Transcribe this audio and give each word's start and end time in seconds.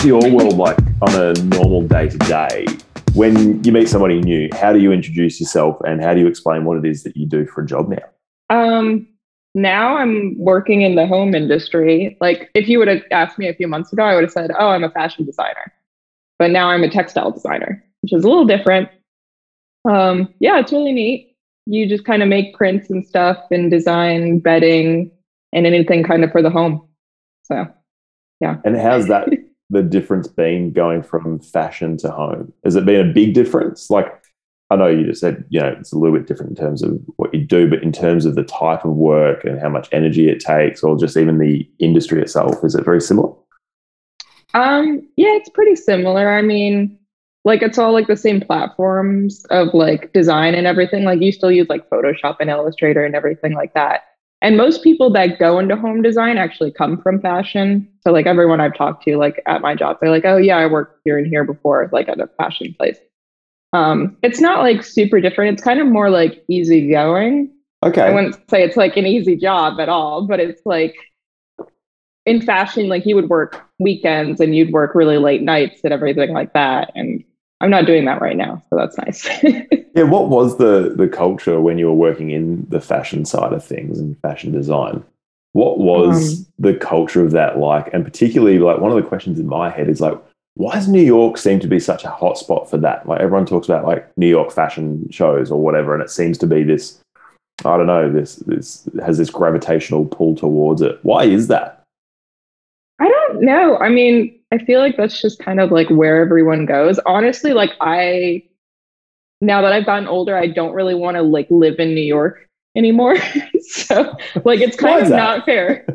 how's 0.00 0.06
your 0.06 0.32
world 0.32 0.56
like 0.56 0.78
on 1.02 1.14
a 1.14 1.34
normal 1.54 1.86
day 1.86 2.08
to 2.08 2.16
day? 2.18 2.64
When 3.12 3.62
you 3.64 3.70
meet 3.70 3.86
somebody 3.86 4.18
new, 4.18 4.48
how 4.54 4.72
do 4.72 4.78
you 4.78 4.92
introduce 4.92 5.38
yourself 5.38 5.76
and 5.84 6.02
how 6.02 6.14
do 6.14 6.20
you 6.20 6.26
explain 6.26 6.64
what 6.64 6.78
it 6.78 6.86
is 6.88 7.02
that 7.02 7.16
you 7.18 7.26
do 7.26 7.44
for 7.44 7.62
a 7.62 7.66
job 7.66 7.90
now? 7.90 8.56
Um, 8.56 9.06
now 9.54 9.98
I'm 9.98 10.38
working 10.38 10.80
in 10.80 10.94
the 10.94 11.06
home 11.06 11.34
industry. 11.34 12.16
Like 12.18 12.50
if 12.54 12.66
you 12.66 12.78
would 12.78 12.88
have 12.88 13.02
asked 13.10 13.38
me 13.38 13.46
a 13.48 13.54
few 13.54 13.68
months 13.68 13.92
ago, 13.92 14.02
I 14.02 14.14
would 14.14 14.24
have 14.24 14.32
said, 14.32 14.50
"Oh, 14.58 14.68
I'm 14.68 14.84
a 14.84 14.90
fashion 14.90 15.26
designer." 15.26 15.70
But 16.38 16.50
now 16.50 16.70
I'm 16.70 16.82
a 16.82 16.88
textile 16.88 17.30
designer, 17.30 17.84
which 18.00 18.14
is 18.14 18.24
a 18.24 18.28
little 18.28 18.46
different. 18.46 18.88
Um, 19.84 20.32
yeah, 20.38 20.58
it's 20.60 20.72
really 20.72 20.92
neat. 20.92 21.36
You 21.66 21.86
just 21.86 22.06
kind 22.06 22.22
of 22.22 22.28
make 22.28 22.54
prints 22.54 22.88
and 22.88 23.06
stuff 23.06 23.38
and 23.50 23.70
design 23.70 24.38
bedding 24.38 25.10
and 25.52 25.66
anything 25.66 26.04
kind 26.04 26.24
of 26.24 26.32
for 26.32 26.40
the 26.40 26.48
home. 26.48 26.88
So, 27.42 27.66
yeah. 28.40 28.56
And 28.64 28.76
how's 28.78 29.08
that 29.08 29.28
the 29.70 29.82
difference 29.82 30.28
been 30.28 30.72
going 30.72 31.02
from 31.02 31.38
fashion 31.38 31.96
to 31.98 32.10
home? 32.10 32.52
Has 32.64 32.76
it 32.76 32.84
been 32.84 33.08
a 33.08 33.12
big 33.12 33.34
difference? 33.34 33.88
Like 33.90 34.12
I 34.70 34.76
know 34.76 34.86
you 34.86 35.04
just 35.04 35.20
said, 35.20 35.44
you 35.48 35.60
know, 35.60 35.74
it's 35.78 35.92
a 35.92 35.98
little 35.98 36.16
bit 36.16 36.28
different 36.28 36.50
in 36.50 36.64
terms 36.64 36.82
of 36.82 36.98
what 37.16 37.34
you 37.34 37.44
do, 37.44 37.68
but 37.68 37.82
in 37.82 37.90
terms 37.90 38.24
of 38.24 38.36
the 38.36 38.44
type 38.44 38.84
of 38.84 38.92
work 38.92 39.44
and 39.44 39.60
how 39.60 39.68
much 39.68 39.88
energy 39.90 40.28
it 40.28 40.38
takes, 40.38 40.82
or 40.82 40.96
just 40.96 41.16
even 41.16 41.38
the 41.38 41.68
industry 41.80 42.22
itself, 42.22 42.64
is 42.64 42.76
it 42.76 42.84
very 42.84 43.00
similar? 43.00 43.32
Um, 44.54 45.08
yeah, 45.16 45.30
it's 45.30 45.48
pretty 45.48 45.74
similar. 45.74 46.36
I 46.36 46.42
mean, 46.42 46.98
like 47.44 47.62
it's 47.62 47.78
all 47.78 47.92
like 47.92 48.06
the 48.06 48.16
same 48.16 48.40
platforms 48.40 49.44
of 49.50 49.74
like 49.74 50.12
design 50.12 50.54
and 50.54 50.68
everything. 50.68 51.04
Like 51.04 51.20
you 51.20 51.32
still 51.32 51.50
use 51.50 51.68
like 51.68 51.88
Photoshop 51.90 52.36
and 52.38 52.48
Illustrator 52.48 53.04
and 53.04 53.16
everything 53.16 53.54
like 53.54 53.74
that. 53.74 54.02
And 54.42 54.56
most 54.56 54.82
people 54.82 55.10
that 55.10 55.38
go 55.38 55.58
into 55.58 55.76
home 55.76 56.00
design 56.00 56.38
actually 56.38 56.72
come 56.72 57.00
from 57.02 57.20
fashion. 57.20 57.86
So 58.02 58.10
like 58.10 58.26
everyone 58.26 58.60
I've 58.60 58.74
talked 58.74 59.04
to, 59.04 59.16
like 59.18 59.42
at 59.46 59.60
my 59.60 59.74
job, 59.74 59.98
they're 60.00 60.10
like, 60.10 60.24
"Oh 60.24 60.38
yeah, 60.38 60.56
I 60.56 60.66
worked 60.66 61.00
here 61.04 61.18
and 61.18 61.26
here 61.26 61.44
before, 61.44 61.90
like 61.92 62.08
at 62.08 62.20
a 62.20 62.26
fashion 62.38 62.74
place." 62.78 62.98
Um, 63.72 64.16
it's 64.22 64.40
not 64.40 64.60
like 64.60 64.82
super 64.82 65.20
different. 65.20 65.54
It's 65.54 65.62
kind 65.62 65.80
of 65.80 65.86
more 65.86 66.10
like 66.10 66.42
easygoing. 66.48 67.52
Okay. 67.82 68.02
I 68.02 68.10
wouldn't 68.12 68.34
say 68.50 68.62
it's 68.62 68.76
like 68.76 68.96
an 68.96 69.06
easy 69.06 69.36
job 69.36 69.78
at 69.80 69.88
all, 69.88 70.26
but 70.26 70.40
it's 70.40 70.62
like 70.64 70.94
in 72.26 72.42
fashion, 72.42 72.88
like 72.88 73.06
you 73.06 73.14
would 73.14 73.28
work 73.28 73.66
weekends 73.78 74.40
and 74.40 74.54
you'd 74.54 74.72
work 74.72 74.94
really 74.94 75.18
late 75.18 75.42
nights 75.42 75.80
and 75.84 75.92
everything 75.92 76.32
like 76.32 76.52
that. 76.52 76.92
And 76.94 77.24
I'm 77.60 77.70
not 77.70 77.86
doing 77.86 78.06
that 78.06 78.22
right 78.22 78.36
now, 78.36 78.62
so 78.70 78.76
that's 78.76 78.96
nice. 78.96 79.28
yeah, 79.94 80.04
what 80.04 80.28
was 80.28 80.56
the 80.56 80.94
the 80.96 81.08
culture 81.08 81.60
when 81.60 81.78
you 81.78 81.86
were 81.86 81.94
working 81.94 82.30
in 82.30 82.66
the 82.68 82.80
fashion 82.80 83.24
side 83.24 83.52
of 83.52 83.64
things 83.64 83.98
and 83.98 84.18
fashion 84.20 84.50
design? 84.50 85.04
What 85.52 85.78
was 85.78 86.38
um, 86.38 86.46
the 86.58 86.74
culture 86.74 87.24
of 87.24 87.32
that 87.32 87.58
like? 87.58 87.92
And 87.92 88.04
particularly, 88.04 88.58
like 88.60 88.78
one 88.78 88.90
of 88.90 88.96
the 88.96 89.08
questions 89.08 89.38
in 89.38 89.46
my 89.46 89.68
head 89.68 89.88
is 89.88 90.00
like, 90.00 90.18
why 90.54 90.74
does 90.74 90.88
New 90.88 91.02
York 91.02 91.36
seem 91.36 91.60
to 91.60 91.66
be 91.66 91.80
such 91.80 92.04
a 92.04 92.08
hotspot 92.08 92.68
for 92.68 92.78
that? 92.78 93.06
Like 93.06 93.20
everyone 93.20 93.46
talks 93.46 93.68
about 93.68 93.84
like 93.84 94.16
New 94.16 94.28
York 94.28 94.52
fashion 94.52 95.08
shows 95.10 95.50
or 95.50 95.60
whatever, 95.60 95.92
and 95.92 96.02
it 96.02 96.10
seems 96.10 96.38
to 96.38 96.46
be 96.46 96.62
this. 96.62 96.98
I 97.64 97.76
don't 97.76 97.86
know. 97.86 98.10
This 98.10 98.36
this 98.36 98.88
has 99.04 99.18
this 99.18 99.28
gravitational 99.28 100.06
pull 100.06 100.34
towards 100.34 100.80
it. 100.80 100.98
Why 101.02 101.24
is 101.24 101.48
that? 101.48 101.79
I 103.00 103.08
don't 103.08 103.42
know. 103.42 103.78
I 103.78 103.88
mean, 103.88 104.38
I 104.52 104.58
feel 104.58 104.80
like 104.80 104.96
that's 104.96 105.20
just 105.20 105.38
kind 105.38 105.60
of 105.60 105.70
like 105.70 105.88
where 105.88 106.20
everyone 106.20 106.66
goes. 106.66 106.98
Honestly, 107.06 107.52
like 107.52 107.72
I 107.80 108.44
now 109.40 109.62
that 109.62 109.72
I've 109.72 109.86
gotten 109.86 110.06
older, 110.06 110.36
I 110.36 110.46
don't 110.48 110.74
really 110.74 110.94
want 110.94 111.16
to 111.16 111.22
like 111.22 111.46
live 111.50 111.78
in 111.78 111.94
New 111.94 112.02
York 112.02 112.48
anymore. 112.76 113.16
so 113.60 114.14
like 114.44 114.60
it's 114.60 114.76
kind 114.76 115.02
of 115.02 115.10
not 115.10 115.44
fair. 115.44 115.86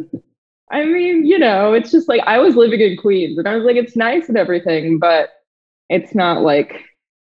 I 0.71 0.83
mean, 0.85 1.25
you 1.25 1.37
know, 1.37 1.73
it's 1.73 1.91
just 1.91 2.09
like 2.09 2.21
I 2.25 2.39
was 2.39 2.55
living 2.55 2.81
in 2.81 2.97
Queens 2.97 3.37
and 3.37 3.47
I 3.47 3.55
was 3.55 3.65
like, 3.65 3.75
it's 3.75 3.95
nice 3.95 4.27
and 4.27 4.37
everything, 4.37 4.97
but 4.97 5.29
it's 5.89 6.15
not 6.15 6.41
like, 6.41 6.81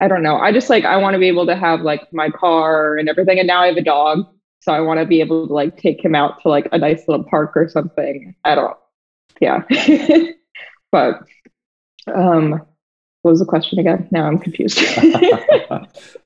I 0.01 0.09
don't 0.09 0.23
know. 0.23 0.37
I 0.37 0.53
just 0.53 0.71
like, 0.71 0.85
I 0.85 0.97
want 0.97 1.15
to 1.15 1.19
be 1.19 1.29
able 1.29 1.47
to 1.47 1.57
have 1.57 1.81
like 1.81 2.13
my 2.13 2.31
car 2.31 2.97
and 2.97 3.09
everything. 3.09 3.39
And 3.39 3.49
now 3.49 3.63
I 3.63 3.67
have 3.67 3.77
a 3.77 3.83
dog. 3.83 4.27
So 4.61 4.73
I 4.73 4.81
want 4.81 5.01
to 5.01 5.07
be 5.07 5.21
able 5.21 5.47
to 5.49 5.53
like 5.53 5.77
take 5.77 6.05
him 6.05 6.15
out 6.15 6.41
to 6.43 6.49
like 6.49 6.69
a 6.73 6.79
nice 6.79 7.07
little 7.09 7.25
park 7.25 7.53
or 7.57 7.69
something. 7.69 8.35
I 8.45 8.55
don't, 8.55 8.77
yeah. 9.41 9.63
but, 10.93 11.23
um, 12.13 12.63
what 13.27 13.33
was 13.33 13.41
the 13.41 13.47
question 13.47 13.81
again? 13.81 14.07
Now 14.13 14.27
I'm 14.27 14.39
confused. 14.39 14.79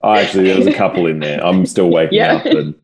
oh, 0.03 0.13
actually, 0.13 0.45
there 0.45 0.59
was 0.59 0.67
a 0.67 0.75
couple 0.75 1.07
in 1.07 1.21
there. 1.21 1.43
I'm 1.43 1.65
still 1.65 1.89
waking 1.89 2.19
yeah. 2.19 2.35
up 2.35 2.45
and 2.45 2.75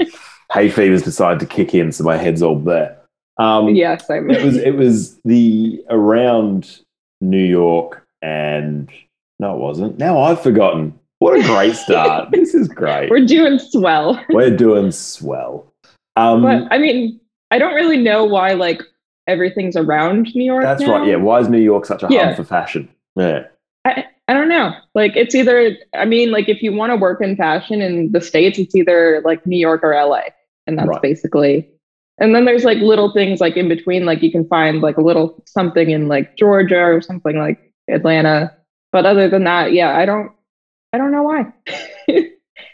hay 0.53 0.70
fever's 0.70 1.03
decided 1.03 1.41
to 1.41 1.47
kick 1.47 1.75
in. 1.75 1.92
So 1.92 2.03
my 2.03 2.16
head's 2.16 2.41
all 2.41 2.59
there. 2.59 2.97
Um, 3.37 3.75
yes, 3.75 4.09
I 4.09 4.20
mean. 4.20 4.34
it 4.34 4.42
was 4.42 4.56
it 4.56 4.70
was 4.70 5.20
the 5.25 5.84
around 5.91 6.81
New 7.20 7.44
York 7.44 8.06
and 8.22 8.91
no, 9.38 9.54
it 9.54 9.58
wasn't. 9.58 9.98
Now 9.98 10.19
I've 10.20 10.43
forgotten. 10.43 10.98
What 11.19 11.38
a 11.38 11.43
great 11.43 11.75
start! 11.76 12.31
this 12.31 12.54
is 12.54 12.69
great. 12.69 13.10
We're 13.10 13.26
doing 13.26 13.58
swell. 13.58 14.22
We're 14.31 14.56
doing 14.56 14.93
swell. 14.93 15.72
Um, 16.16 16.43
but 16.43 16.69
I 16.70 16.78
mean, 16.78 17.20
I 17.50 17.58
don't 17.58 17.75
really 17.75 17.98
know 17.98 18.25
why 18.25 18.54
like 18.54 18.81
everything's 19.26 19.76
around 19.76 20.34
New 20.34 20.44
York. 20.44 20.64
That's 20.64 20.82
now. 20.82 20.98
right. 20.98 21.09
Yeah. 21.09 21.16
Why 21.16 21.41
is 21.41 21.48
New 21.48 21.60
York 21.60 21.87
such 21.87 22.03
a 22.03 22.09
yeah. 22.10 22.28
hub 22.28 22.37
for 22.37 22.44
fashion? 22.44 22.88
Yeah. 23.14 23.44
I, 23.84 24.04
I 24.28 24.34
don't 24.34 24.48
know. 24.48 24.75
Like 24.94 25.16
it's 25.16 25.34
either 25.34 25.76
I 25.94 26.04
mean, 26.04 26.31
like 26.31 26.48
if 26.48 26.62
you 26.62 26.72
want 26.72 26.91
to 26.91 26.97
work 26.97 27.20
in 27.22 27.37
fashion 27.37 27.81
in 27.81 28.12
the 28.12 28.20
States, 28.20 28.59
it's 28.59 28.75
either 28.75 29.22
like 29.25 29.47
New 29.47 29.59
York 29.59 29.82
or 29.82 29.94
LA. 29.94 30.22
And 30.66 30.78
that's 30.78 30.88
right. 30.88 31.03
basically 31.03 31.70
and 32.19 32.34
then 32.34 32.44
there's 32.44 32.64
like 32.64 32.78
little 32.78 33.12
things 33.12 33.41
like 33.41 33.56
in 33.56 33.69
between, 33.69 34.06
like 34.06 34.22
you 34.22 34.32
can 34.32 34.48
find 34.48 34.81
like 34.81 34.97
a 34.97 35.03
little 35.03 35.43
something 35.47 35.91
in 35.91 36.08
like 36.08 36.37
Georgia 36.37 36.81
or 36.81 37.03
something 37.03 37.37
like 37.37 37.72
Atlanta. 37.88 38.56
But 38.91 39.04
other 39.04 39.28
than 39.28 39.44
that, 39.44 39.72
yeah, 39.72 39.97
I 39.97 40.06
don't, 40.06 40.32
I 40.93 40.98
don't 40.98 41.12
know 41.12 41.25
why. 41.25 41.53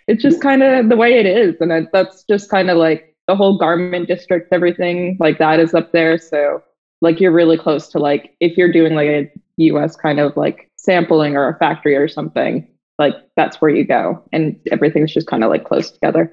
it's 0.06 0.22
just 0.22 0.40
kind 0.40 0.62
of 0.62 0.88
the 0.88 0.96
way 0.96 1.18
it 1.18 1.26
is, 1.26 1.60
and 1.60 1.72
I, 1.72 1.86
that's 1.92 2.22
just 2.24 2.50
kind 2.50 2.70
of 2.70 2.76
like 2.76 3.11
the 3.32 3.36
whole 3.36 3.56
garment 3.56 4.08
district, 4.08 4.52
everything 4.52 5.16
like 5.18 5.38
that 5.38 5.58
is 5.58 5.72
up 5.72 5.92
there. 5.92 6.18
So 6.18 6.62
like 7.00 7.18
you're 7.18 7.32
really 7.32 7.56
close 7.56 7.88
to 7.88 7.98
like 7.98 8.36
if 8.40 8.58
you're 8.58 8.70
doing 8.70 8.94
like 8.94 9.08
a 9.08 9.32
U.S. 9.56 9.96
kind 9.96 10.20
of 10.20 10.36
like 10.36 10.70
sampling 10.76 11.34
or 11.34 11.48
a 11.48 11.56
factory 11.58 11.96
or 11.96 12.08
something, 12.08 12.68
like 12.98 13.14
that's 13.34 13.58
where 13.58 13.70
you 13.70 13.86
go, 13.86 14.22
and 14.32 14.60
everything's 14.70 15.14
just 15.14 15.28
kind 15.28 15.42
of 15.44 15.48
like 15.48 15.64
close 15.64 15.90
together. 15.90 16.30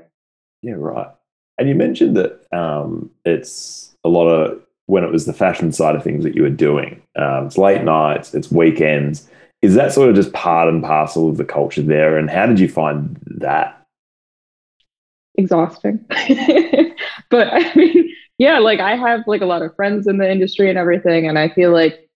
Yeah, 0.61 0.73
right. 0.75 1.07
And 1.57 1.69
you 1.69 1.75
mentioned 1.75 2.17
that 2.17 2.45
um, 2.51 3.09
it's 3.23 3.95
a 4.03 4.09
lot 4.09 4.27
of 4.27 4.61
when 4.87 5.05
it 5.05 5.11
was 5.11 5.25
the 5.25 5.31
fashion 5.31 5.71
side 5.71 5.95
of 5.95 6.03
things 6.03 6.25
that 6.25 6.35
you 6.35 6.41
were 6.41 6.49
doing. 6.49 7.01
Um, 7.15 7.45
it's 7.45 7.57
late 7.57 7.83
nights, 7.85 8.33
it's 8.33 8.51
weekends. 8.51 9.29
Is 9.61 9.73
that 9.75 9.93
sort 9.93 10.09
of 10.09 10.15
just 10.15 10.33
part 10.33 10.67
and 10.67 10.83
parcel 10.83 11.29
of 11.29 11.37
the 11.37 11.45
culture 11.45 11.81
there? 11.81 12.17
And 12.17 12.29
how 12.29 12.45
did 12.45 12.59
you 12.59 12.67
find 12.67 13.17
that? 13.25 13.78
Exhausting. 15.35 16.05
but 17.29 17.47
I 17.53 17.73
mean, 17.75 18.13
yeah, 18.37 18.59
like 18.59 18.79
I 18.79 18.95
have 18.95 19.21
like 19.27 19.41
a 19.41 19.45
lot 19.45 19.61
of 19.61 19.75
friends 19.75 20.07
in 20.07 20.17
the 20.17 20.29
industry 20.29 20.69
and 20.69 20.77
everything. 20.77 21.27
And 21.27 21.37
I 21.37 21.49
feel 21.49 21.71
like, 21.71 22.09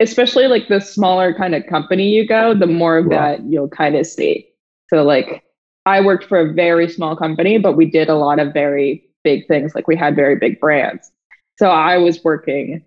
especially 0.00 0.46
like 0.46 0.68
the 0.68 0.80
smaller 0.80 1.34
kind 1.34 1.54
of 1.54 1.66
company 1.66 2.10
you 2.10 2.26
go, 2.26 2.54
the 2.54 2.66
more 2.66 2.98
of 2.98 3.06
right. 3.06 3.38
that 3.38 3.50
you'll 3.50 3.68
kind 3.68 3.96
of 3.96 4.06
see. 4.06 4.48
So, 4.88 5.02
like, 5.02 5.42
I 5.86 6.00
worked 6.00 6.24
for 6.24 6.40
a 6.40 6.52
very 6.52 6.88
small 6.88 7.16
company, 7.16 7.58
but 7.58 7.76
we 7.76 7.88
did 7.88 8.08
a 8.08 8.16
lot 8.16 8.40
of 8.40 8.52
very 8.52 9.08
big 9.22 9.46
things. 9.46 9.74
Like 9.74 9.88
we 9.88 9.96
had 9.96 10.16
very 10.16 10.36
big 10.36 10.60
brands. 10.60 11.10
So 11.58 11.70
I 11.70 11.96
was 11.98 12.22
working 12.22 12.84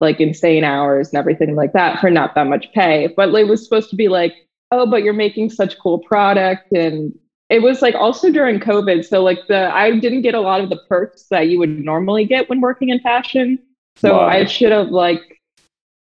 like 0.00 0.20
insane 0.20 0.64
hours 0.64 1.08
and 1.08 1.18
everything 1.18 1.54
like 1.54 1.72
that 1.72 2.00
for 2.00 2.10
not 2.10 2.34
that 2.34 2.46
much 2.46 2.72
pay. 2.72 3.12
But 3.16 3.34
it 3.34 3.48
was 3.48 3.64
supposed 3.64 3.90
to 3.90 3.96
be 3.96 4.08
like, 4.08 4.34
oh, 4.70 4.86
but 4.86 5.02
you're 5.02 5.12
making 5.12 5.50
such 5.50 5.78
cool 5.78 5.98
product. 6.00 6.72
And 6.72 7.12
it 7.50 7.62
was 7.62 7.80
like 7.80 7.94
also 7.94 8.30
during 8.30 8.60
COVID. 8.60 9.06
So 9.06 9.22
like 9.22 9.46
the 9.48 9.72
I 9.74 9.98
didn't 9.98 10.22
get 10.22 10.34
a 10.34 10.40
lot 10.40 10.60
of 10.60 10.68
the 10.68 10.80
perks 10.88 11.24
that 11.30 11.48
you 11.48 11.58
would 11.58 11.84
normally 11.84 12.24
get 12.24 12.48
when 12.48 12.60
working 12.60 12.90
in 12.90 13.00
fashion. 13.00 13.58
So 13.96 14.16
wow. 14.16 14.26
I 14.26 14.44
should 14.44 14.72
have 14.72 14.88
like 14.88 15.40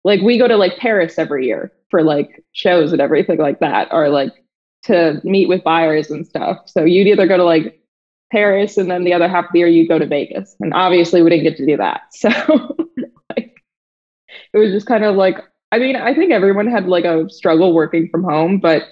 like 0.03 0.21
we 0.21 0.37
go 0.37 0.47
to 0.47 0.57
like 0.57 0.77
Paris 0.77 1.17
every 1.17 1.47
year 1.47 1.71
for 1.89 2.03
like 2.03 2.43
shows 2.51 2.91
and 2.91 3.01
everything 3.01 3.39
like 3.39 3.59
that, 3.59 3.87
or 3.91 4.09
like 4.09 4.33
to 4.83 5.21
meet 5.23 5.47
with 5.47 5.63
buyers 5.63 6.11
and 6.11 6.27
stuff. 6.27 6.57
So 6.67 6.83
you'd 6.83 7.07
either 7.07 7.27
go 7.27 7.37
to 7.37 7.43
like 7.43 7.81
Paris 8.31 8.77
and 8.77 8.91
then 8.91 9.03
the 9.03 9.13
other 9.13 9.27
half 9.27 9.45
of 9.45 9.51
the 9.53 9.59
year 9.59 9.67
you 9.67 9.87
go 9.87 9.99
to 9.99 10.05
Vegas. 10.05 10.55
And 10.59 10.73
obviously 10.73 11.21
we 11.21 11.29
didn't 11.29 11.43
get 11.43 11.57
to 11.57 11.65
do 11.65 11.77
that. 11.77 12.01
So 12.11 12.29
like 13.35 13.55
it 14.53 14.57
was 14.57 14.71
just 14.71 14.87
kind 14.87 15.03
of 15.03 15.15
like 15.15 15.37
I 15.71 15.79
mean, 15.79 15.95
I 15.95 16.15
think 16.15 16.31
everyone 16.31 16.67
had 16.67 16.87
like 16.87 17.05
a 17.05 17.29
struggle 17.29 17.73
working 17.73 18.09
from 18.09 18.23
home, 18.23 18.59
but 18.59 18.83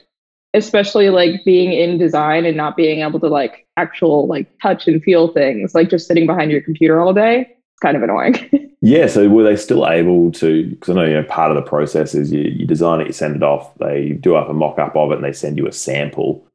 especially 0.57 1.09
like 1.09 1.45
being 1.45 1.71
in 1.71 1.97
design 1.97 2.45
and 2.45 2.57
not 2.57 2.75
being 2.75 3.01
able 3.01 3.19
to 3.19 3.27
like 3.27 3.65
actual 3.77 4.27
like 4.27 4.47
touch 4.61 4.87
and 4.87 5.01
feel 5.03 5.29
things, 5.29 5.73
like 5.73 5.89
just 5.89 6.07
sitting 6.07 6.25
behind 6.25 6.51
your 6.51 6.61
computer 6.61 6.99
all 6.99 7.13
day, 7.13 7.41
it's 7.41 7.79
kind 7.81 7.95
of 7.95 8.03
annoying. 8.03 8.49
Yeah. 8.81 9.07
So 9.07 9.27
were 9.27 9.43
they 9.43 9.55
still 9.55 9.87
able 9.87 10.31
to? 10.33 10.69
Because 10.69 10.89
I 10.91 10.93
know 10.93 11.05
you 11.05 11.13
know 11.15 11.23
part 11.23 11.49
of 11.49 11.55
the 11.55 11.67
process 11.67 12.13
is 12.13 12.31
you, 12.31 12.41
you 12.41 12.67
design 12.67 13.01
it, 13.01 13.07
you 13.07 13.13
send 13.13 13.35
it 13.35 13.41
off, 13.41 13.75
they 13.79 14.09
do 14.09 14.35
up 14.35 14.49
a 14.49 14.53
mock 14.53 14.77
up 14.77 14.95
of 14.95 15.11
it, 15.11 15.15
and 15.15 15.23
they 15.23 15.33
send 15.33 15.57
you 15.57 15.67
a 15.67 15.71
sample. 15.71 16.47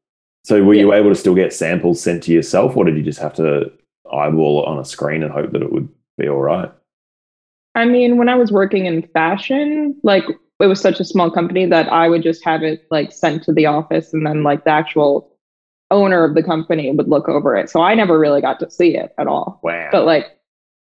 So 0.45 0.63
were 0.63 0.75
yeah. 0.75 0.83
you 0.83 0.93
able 0.93 1.09
to 1.09 1.17
still 1.17 1.35
get 1.35 1.53
samples 1.53 2.01
sent 2.01 2.23
to 2.25 2.33
yourself, 2.33 2.77
or 2.77 2.85
did 2.85 2.97
you 2.97 3.03
just 3.03 3.19
have 3.19 3.35
to 3.35 3.73
eyeball 4.13 4.63
it 4.63 4.69
on 4.69 4.79
a 4.79 4.85
screen 4.85 5.23
and 5.23 5.33
hope 5.33 5.51
that 5.51 5.63
it 5.63 5.73
would 5.73 5.89
be 6.17 6.29
all 6.29 6.41
right? 6.41 6.71
I 7.75 7.87
mean, 7.87 8.19
when 8.19 8.29
I 8.29 8.35
was 8.35 8.53
working 8.53 8.87
in 8.87 9.03
fashion, 9.09 9.99
like 10.03 10.25
it 10.63 10.67
was 10.67 10.81
such 10.81 11.01
a 11.01 11.05
small 11.05 11.31
company 11.31 11.67
that 11.67 11.93
I 11.93 12.09
would 12.09 12.23
just 12.23 12.45
have 12.45 12.63
it 12.63 12.87
like 12.91 13.13
sent 13.13 13.43
to 13.45 13.53
the 13.53 13.67
office 13.67 14.13
and 14.13 14.25
then 14.25 14.45
like 14.45 14.65
the 14.65 14.71
actual 14.71 15.37
owner 15.91 16.25
of 16.25 16.35
the 16.35 16.43
company 16.43 16.91
would 16.91 17.09
look 17.09 17.29
over 17.29 17.57
it. 17.57 17.69
So 17.69 17.83
I 17.83 17.95
never 17.95 18.19
really 18.19 18.41
got 18.41 18.61
to 18.61 18.71
see 18.71 18.97
it 18.97 19.13
at 19.19 19.27
all. 19.27 19.61
Wow. 19.63 19.89
But 19.91 20.07
like 20.07 20.39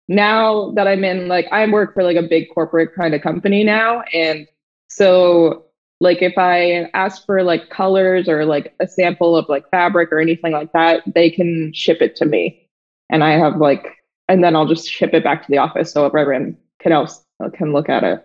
now 0.09 0.73
that 0.73 0.89
I'm 0.89 1.05
in 1.05 1.29
like 1.29 1.47
I 1.53 1.67
work 1.71 1.95
for 1.95 2.03
like 2.03 2.17
a 2.17 2.23
big 2.23 2.49
corporate 2.53 2.95
kind 2.97 3.15
of 3.15 3.23
company 3.23 3.63
now 3.63 4.03
and 4.13 4.49
so 4.89 5.67
like 6.01 6.21
if 6.21 6.37
I 6.37 6.91
ask 6.95 7.25
for 7.25 7.43
like 7.45 7.71
colors 7.71 8.29
or 8.29 8.45
like 8.45 8.75
a 8.81 8.89
sample 8.89 9.37
of 9.37 9.49
like 9.49 9.71
fabric 9.71 10.11
or 10.11 10.19
anything 10.19 10.53
like 10.53 10.73
that, 10.73 11.03
they 11.07 11.31
can 11.31 11.73
ship 11.75 12.01
it 12.01 12.17
to 12.17 12.25
me. 12.25 12.67
And 13.11 13.23
I 13.23 13.39
have 13.39 13.59
like 13.59 13.99
and 14.29 14.43
then 14.43 14.57
I'll 14.57 14.67
just 14.67 14.89
ship 14.89 15.15
it 15.15 15.23
back 15.23 15.43
to 15.43 15.51
the 15.51 15.59
office 15.59 15.93
so 15.93 16.07
everyone 16.07 16.57
can 16.81 16.93
else 16.93 17.23
uh, 17.43 17.51
can 17.51 17.73
look 17.73 17.89
at 17.89 18.03
it. 18.03 18.25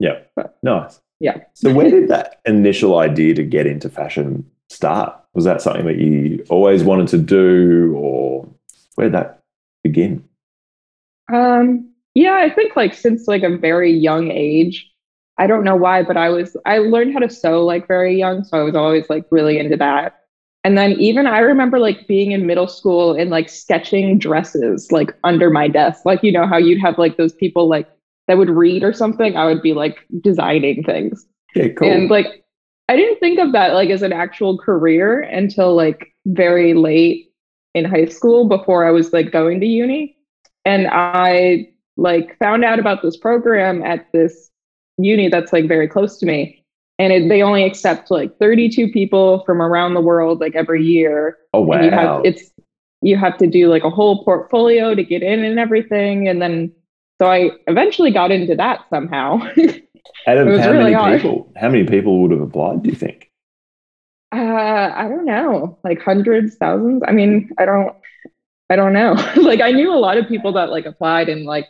Yeah. 0.00 0.18
Nice. 0.62 1.00
Yeah. 1.20 1.36
So 1.52 1.72
where 1.72 1.90
did 1.90 2.08
that 2.08 2.40
initial 2.46 2.98
idea 2.98 3.34
to 3.34 3.44
get 3.44 3.66
into 3.66 3.88
fashion 3.90 4.50
start? 4.70 5.14
Was 5.34 5.44
that 5.44 5.62
something 5.62 5.86
that 5.86 5.98
you 5.98 6.44
always 6.48 6.82
wanted 6.82 7.08
to 7.08 7.18
do 7.18 7.94
or 7.96 8.48
where 8.96 9.08
did 9.08 9.14
that 9.14 9.42
begin? 9.84 10.24
Um 11.32 11.86
yeah, 12.14 12.36
I 12.36 12.50
think 12.50 12.74
like 12.74 12.94
since 12.94 13.28
like 13.28 13.42
a 13.42 13.56
very 13.56 13.92
young 13.92 14.30
age, 14.30 14.90
I 15.38 15.46
don't 15.46 15.64
know 15.64 15.76
why, 15.76 16.02
but 16.02 16.16
I 16.16 16.30
was 16.30 16.56
I 16.64 16.78
learned 16.78 17.12
how 17.12 17.20
to 17.20 17.30
sew 17.30 17.64
like 17.64 17.86
very 17.86 18.18
young, 18.18 18.42
so 18.42 18.58
I 18.58 18.62
was 18.62 18.74
always 18.74 19.08
like 19.10 19.26
really 19.30 19.58
into 19.58 19.76
that. 19.76 20.16
And 20.64 20.76
then 20.76 20.92
even 20.92 21.26
I 21.26 21.38
remember 21.40 21.78
like 21.78 22.06
being 22.08 22.32
in 22.32 22.46
middle 22.46 22.68
school 22.68 23.14
and 23.14 23.30
like 23.30 23.48
sketching 23.48 24.18
dresses 24.18 24.90
like 24.90 25.14
under 25.24 25.50
my 25.50 25.68
desk. 25.68 26.04
Like 26.04 26.22
you 26.22 26.32
know 26.32 26.46
how 26.46 26.56
you'd 26.56 26.80
have 26.80 26.98
like 26.98 27.18
those 27.18 27.34
people 27.34 27.68
like 27.68 27.88
that 28.30 28.38
would 28.38 28.48
read 28.48 28.84
or 28.84 28.92
something, 28.92 29.36
I 29.36 29.44
would 29.46 29.60
be 29.60 29.72
like 29.72 30.06
designing 30.20 30.84
things. 30.84 31.26
Yeah, 31.56 31.70
cool. 31.70 31.90
And 31.90 32.08
like 32.08 32.44
I 32.88 32.94
didn't 32.94 33.18
think 33.18 33.40
of 33.40 33.50
that 33.52 33.72
like 33.72 33.90
as 33.90 34.02
an 34.02 34.12
actual 34.12 34.56
career 34.56 35.18
until 35.18 35.74
like 35.74 36.14
very 36.26 36.74
late 36.74 37.32
in 37.74 37.84
high 37.84 38.04
school 38.04 38.46
before 38.46 38.86
I 38.86 38.92
was 38.92 39.12
like 39.12 39.32
going 39.32 39.58
to 39.58 39.66
uni. 39.66 40.16
And 40.64 40.86
I 40.92 41.70
like 41.96 42.38
found 42.38 42.64
out 42.64 42.78
about 42.78 43.02
this 43.02 43.16
program 43.16 43.82
at 43.82 44.06
this 44.12 44.48
uni 44.96 45.28
that's 45.28 45.52
like 45.52 45.66
very 45.66 45.88
close 45.88 46.18
to 46.18 46.26
me. 46.26 46.64
And 47.00 47.12
it, 47.12 47.28
they 47.28 47.42
only 47.42 47.64
accept 47.64 48.12
like 48.12 48.38
32 48.38 48.92
people 48.92 49.42
from 49.44 49.60
around 49.60 49.94
the 49.94 50.00
world 50.00 50.38
like 50.38 50.54
every 50.54 50.84
year. 50.84 51.36
oh 51.52 51.62
wow. 51.62 51.78
And 51.78 51.84
you 51.84 51.90
have 51.90 52.20
it's 52.24 52.52
you 53.02 53.16
have 53.16 53.38
to 53.38 53.48
do 53.48 53.68
like 53.68 53.82
a 53.82 53.90
whole 53.90 54.22
portfolio 54.24 54.94
to 54.94 55.02
get 55.02 55.24
in 55.24 55.42
and 55.42 55.58
everything. 55.58 56.28
And 56.28 56.40
then 56.40 56.70
so 57.20 57.26
I 57.30 57.50
eventually 57.66 58.10
got 58.10 58.30
into 58.30 58.56
that 58.56 58.80
somehow. 58.88 59.40
Out 60.26 60.38
of 60.38 60.46
how 60.58 60.70
really 60.70 60.84
many 60.84 60.92
hard. 60.94 61.20
people? 61.20 61.52
How 61.54 61.68
many 61.68 61.84
people 61.84 62.22
would 62.22 62.30
have 62.30 62.40
applied, 62.40 62.82
do 62.82 62.88
you 62.88 62.96
think? 62.96 63.30
Uh, 64.32 64.90
I 64.94 65.06
don't 65.06 65.26
know, 65.26 65.78
like 65.84 66.00
hundreds, 66.00 66.56
thousands. 66.56 67.02
I 67.06 67.12
mean, 67.12 67.50
I 67.58 67.66
don't, 67.66 67.94
I 68.70 68.76
don't 68.76 68.94
know. 68.94 69.12
like, 69.36 69.60
I 69.60 69.70
knew 69.70 69.92
a 69.92 70.00
lot 70.00 70.16
of 70.16 70.28
people 70.28 70.52
that 70.54 70.70
like 70.70 70.86
applied, 70.86 71.28
and 71.28 71.44
like 71.44 71.66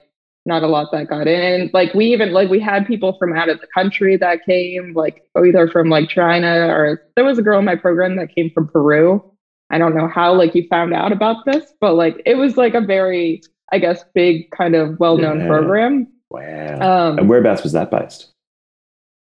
not 0.47 0.63
a 0.63 0.69
lot 0.69 0.93
that 0.93 1.09
got 1.09 1.27
in. 1.27 1.69
Like, 1.73 1.95
we 1.95 2.07
even 2.13 2.33
like 2.33 2.49
we 2.49 2.61
had 2.61 2.87
people 2.87 3.17
from 3.19 3.37
out 3.37 3.49
of 3.49 3.61
the 3.61 3.67
country 3.75 4.17
that 4.19 4.45
came, 4.45 4.93
like 4.95 5.25
either 5.45 5.67
from 5.67 5.89
like 5.89 6.09
China 6.09 6.69
or 6.69 7.03
there 7.17 7.25
was 7.25 7.39
a 7.39 7.43
girl 7.43 7.59
in 7.59 7.65
my 7.65 7.77
program 7.77 8.17
that 8.17 8.33
came 8.35 8.51
from 8.51 8.69
Peru. 8.69 9.21
I 9.71 9.79
don't 9.79 9.97
know 9.97 10.07
how 10.07 10.33
like 10.33 10.55
you 10.55 10.69
found 10.69 10.95
out 10.95 11.11
about 11.11 11.45
this, 11.45 11.73
but 11.81 11.95
like 11.95 12.23
it 12.25 12.37
was 12.37 12.57
like 12.57 12.75
a 12.75 12.81
very, 12.81 13.43
I 13.73 13.79
guess, 13.79 14.05
big 14.15 14.51
kind 14.51 14.75
of 14.75 14.99
well-known 15.01 15.41
Yeah. 15.41 15.47
program. 15.49 16.07
Wow. 16.31 17.09
Um, 17.09 17.19
and 17.19 17.29
whereabouts 17.29 17.63
was 17.63 17.73
that 17.73 17.91
based? 17.91 18.29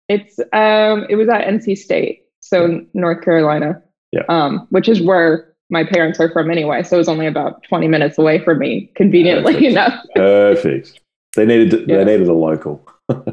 It's 0.08 0.38
um 0.54 1.06
it 1.10 1.16
was 1.16 1.30
at 1.30 1.48
NC 1.48 1.78
State, 1.78 2.24
so 2.40 2.82
North 2.94 3.24
Carolina. 3.24 3.82
Yeah. 4.12 4.24
Um, 4.30 4.68
which 4.70 4.88
is 4.88 5.02
where 5.02 5.54
my 5.70 5.84
parents 5.84 6.20
are 6.20 6.30
from 6.32 6.50
anyway, 6.52 6.84
so 6.84 6.96
it 6.96 7.00
was 7.00 7.10
only 7.10 7.26
about 7.28 7.64
20 7.64 7.88
minutes 7.88 8.18
away 8.20 8.38
from 8.44 8.60
me, 8.60 8.92
conveniently 8.96 9.54
Perfect. 9.54 9.72
enough. 9.72 10.06
Perfect. 10.16 11.02
They 11.36 11.46
needed 11.46 11.88
Yeah. 11.90 11.98
they 11.98 12.06
needed 12.06 12.28
a 12.28 12.34
local. 12.34 12.86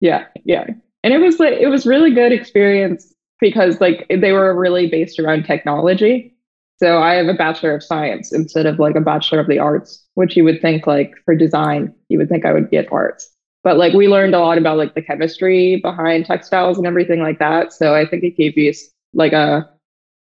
Yeah, 0.00 0.26
yeah. 0.44 0.66
And 1.04 1.14
it 1.14 1.18
was 1.18 1.40
like 1.40 1.54
it 1.54 1.68
was 1.68 1.86
really 1.86 2.12
good 2.12 2.30
experience 2.32 3.14
because 3.40 3.80
like 3.80 4.06
they 4.10 4.32
were 4.32 4.54
really 4.54 4.88
based 4.88 5.18
around 5.18 5.44
technology. 5.44 6.34
So 6.78 6.98
I 6.98 7.14
have 7.14 7.28
a 7.28 7.34
bachelor 7.34 7.74
of 7.74 7.82
science 7.82 8.32
instead 8.32 8.66
of 8.66 8.78
like 8.78 8.96
a 8.96 9.00
bachelor 9.00 9.40
of 9.40 9.46
the 9.46 9.58
arts, 9.58 10.04
which 10.14 10.36
you 10.36 10.44
would 10.44 10.60
think 10.60 10.86
like 10.86 11.14
for 11.24 11.34
design, 11.34 11.94
you 12.08 12.18
would 12.18 12.28
think 12.28 12.44
I 12.44 12.52
would 12.52 12.70
get 12.70 12.92
arts. 12.92 13.30
But 13.64 13.78
like 13.78 13.94
we 13.94 14.08
learned 14.08 14.34
a 14.34 14.40
lot 14.40 14.58
about 14.58 14.76
like 14.76 14.94
the 14.94 15.02
chemistry 15.02 15.76
behind 15.76 16.26
textiles 16.26 16.76
and 16.76 16.86
everything 16.86 17.20
like 17.22 17.38
that. 17.38 17.72
So 17.72 17.94
I 17.94 18.06
think 18.06 18.22
it 18.24 18.36
gave 18.36 18.58
you 18.58 18.72
like 19.14 19.32
a 19.32 19.68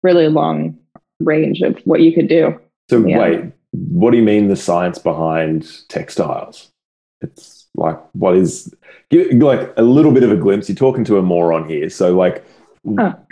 really 0.02 0.28
long 0.28 0.78
range 1.20 1.62
of 1.62 1.80
what 1.86 2.02
you 2.02 2.14
could 2.14 2.28
do. 2.28 2.60
So 2.90 3.06
Yeah. 3.06 3.20
wait, 3.20 3.44
what 3.72 4.12
do 4.12 4.18
you 4.18 4.24
mean 4.24 4.48
the 4.48 4.56
science 4.56 4.98
behind 4.98 5.88
textiles? 5.88 6.72
It's 7.22 7.68
like 7.76 8.00
what 8.14 8.36
is 8.36 8.74
give 9.12 9.32
like 9.34 9.72
a 9.78 9.84
little 9.84 10.12
bit 10.12 10.24
of 10.24 10.32
a 10.32 10.38
glimpse. 10.38 10.68
You're 10.68 10.76
talking 10.76 11.04
to 11.06 11.18
a 11.18 11.22
moron 11.22 11.70
here. 11.70 11.90
So 11.90 12.16
like. 12.16 12.44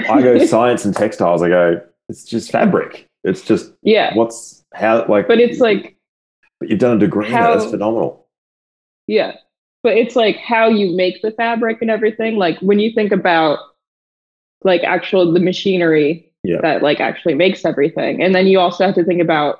I 0.09 0.21
go 0.21 0.37
science 0.45 0.83
and 0.83 0.93
textiles, 0.93 1.41
I 1.41 1.47
go, 1.47 1.81
it's 2.09 2.25
just 2.25 2.51
fabric. 2.51 3.06
It's 3.27 3.41
just 3.41 3.73
Yeah. 3.83 4.15
what's 4.15 4.63
how 4.73 5.05
like 5.07 5.27
But 5.27 5.39
it's 5.39 5.59
like 5.59 5.95
but 6.59 6.69
you've 6.69 6.79
done 6.79 6.97
a 6.97 6.99
degree 6.99 7.27
in 7.27 7.33
that. 7.33 7.57
That's 7.59 7.69
phenomenal. 7.69 8.27
Yeah. 9.05 9.35
But 9.83 9.95
it's 9.97 10.15
like 10.15 10.37
how 10.37 10.67
you 10.69 10.95
make 10.95 11.21
the 11.21 11.31
fabric 11.31 11.81
and 11.81 11.91
everything. 11.91 12.37
Like 12.37 12.57
when 12.59 12.79
you 12.79 12.91
think 12.93 13.11
about 13.11 13.59
like 14.63 14.83
actual 14.83 15.31
the 15.31 15.39
machinery 15.39 16.31
Yeah. 16.43 16.61
that 16.61 16.81
like 16.81 16.99
actually 16.99 17.35
makes 17.35 17.63
everything. 17.63 18.23
And 18.23 18.33
then 18.33 18.47
you 18.47 18.59
also 18.59 18.85
have 18.85 18.95
to 18.95 19.03
think 19.03 19.21
about 19.21 19.59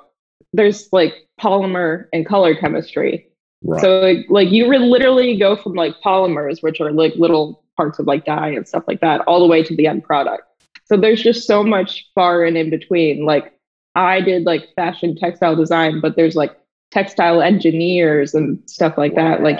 there's 0.52 0.88
like 0.92 1.14
polymer 1.40 2.06
and 2.12 2.26
color 2.26 2.54
chemistry. 2.54 3.28
Right. 3.62 3.80
So 3.80 4.00
like, 4.00 4.26
like 4.28 4.50
you 4.50 4.68
re- 4.68 4.78
literally 4.78 5.36
go 5.36 5.56
from 5.56 5.74
like 5.74 5.94
polymers, 6.04 6.62
which 6.62 6.80
are 6.80 6.90
like 6.90 7.14
little 7.16 7.62
parts 7.76 7.98
of 7.98 8.06
like 8.06 8.24
dye 8.24 8.48
and 8.50 8.66
stuff 8.66 8.84
like 8.88 9.00
that, 9.00 9.20
all 9.22 9.40
the 9.40 9.46
way 9.46 9.62
to 9.62 9.76
the 9.76 9.86
end 9.86 10.02
product. 10.04 10.42
So 10.86 10.96
there's 10.96 11.22
just 11.22 11.46
so 11.46 11.62
much 11.62 12.08
far 12.14 12.44
and 12.44 12.56
in 12.56 12.70
between. 12.70 13.24
Like 13.24 13.52
I 13.94 14.20
did 14.20 14.44
like 14.44 14.68
fashion 14.76 15.16
textile 15.16 15.56
design, 15.56 16.00
but 16.00 16.16
there's 16.16 16.36
like 16.36 16.56
textile 16.90 17.42
engineers 17.42 18.34
and 18.34 18.58
stuff 18.66 18.96
like 18.96 19.14
that. 19.14 19.42
Like 19.42 19.58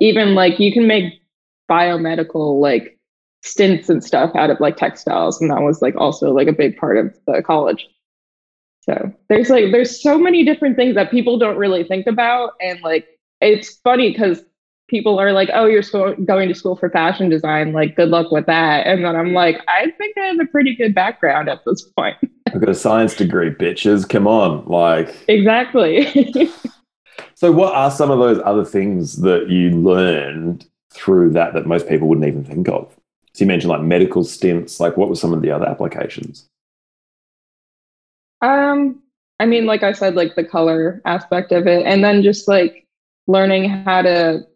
even 0.00 0.34
like 0.34 0.58
you 0.58 0.72
can 0.72 0.86
make 0.86 1.14
biomedical 1.70 2.60
like 2.60 2.98
stents 3.44 3.88
and 3.88 4.02
stuff 4.04 4.34
out 4.34 4.50
of 4.50 4.60
like 4.60 4.76
textiles 4.76 5.40
and 5.40 5.50
that 5.50 5.62
was 5.62 5.80
like 5.80 5.94
also 5.96 6.32
like 6.32 6.48
a 6.48 6.52
big 6.52 6.76
part 6.76 6.98
of 6.98 7.16
the 7.26 7.42
college 7.42 7.88
so 8.80 9.10
there's 9.28 9.48
like 9.48 9.66
there's 9.72 10.02
so 10.02 10.18
many 10.18 10.44
different 10.44 10.76
things 10.76 10.94
that 10.94 11.10
people 11.10 11.38
don't 11.38 11.56
really 11.56 11.84
think 11.84 12.06
about 12.06 12.52
and 12.60 12.80
like 12.82 13.06
it's 13.40 13.76
funny 13.76 14.10
because 14.10 14.42
people 14.90 15.18
are 15.18 15.32
like 15.32 15.48
oh 15.54 15.66
you're 15.66 15.82
school- 15.82 16.14
going 16.24 16.48
to 16.48 16.54
school 16.54 16.76
for 16.76 16.90
fashion 16.90 17.28
design 17.28 17.72
like 17.72 17.96
good 17.96 18.08
luck 18.08 18.30
with 18.30 18.46
that 18.46 18.86
and 18.86 19.04
then 19.04 19.16
i'm 19.16 19.32
like 19.32 19.60
i 19.68 19.90
think 19.96 20.18
i 20.18 20.26
have 20.26 20.40
a 20.40 20.46
pretty 20.46 20.74
good 20.74 20.94
background 20.94 21.48
at 21.48 21.60
this 21.64 21.82
point 21.96 22.16
I've 22.52 22.58
got 22.58 22.68
a 22.68 22.74
science 22.74 23.14
degree, 23.14 23.50
bitches. 23.50 24.08
Come 24.08 24.26
on. 24.26 24.66
Like 24.66 25.14
exactly 25.28 26.50
So, 27.40 27.50
what 27.50 27.74
are 27.74 27.90
some 27.90 28.10
of 28.10 28.18
those 28.18 28.38
other 28.44 28.66
things 28.66 29.16
that 29.22 29.48
you 29.48 29.70
learned 29.70 30.66
through 30.92 31.30
that 31.30 31.54
that 31.54 31.66
most 31.66 31.88
people 31.88 32.06
wouldn't 32.06 32.26
even 32.26 32.44
think 32.44 32.68
of? 32.68 32.94
So, 33.32 33.44
you 33.44 33.46
mentioned 33.46 33.70
like 33.70 33.80
medical 33.80 34.24
stents. 34.24 34.78
Like, 34.78 34.98
what 34.98 35.08
were 35.08 35.14
some 35.14 35.32
of 35.32 35.40
the 35.40 35.50
other 35.50 35.66
applications? 35.66 36.46
Um, 38.42 39.02
I 39.38 39.46
mean, 39.46 39.64
like 39.64 39.82
I 39.82 39.92
said, 39.92 40.16
like 40.16 40.34
the 40.34 40.44
color 40.44 41.00
aspect 41.06 41.50
of 41.52 41.66
it, 41.66 41.86
and 41.86 42.04
then 42.04 42.22
just 42.22 42.46
like 42.46 42.86
learning 43.26 43.70
how 43.70 44.02
to 44.02 44.46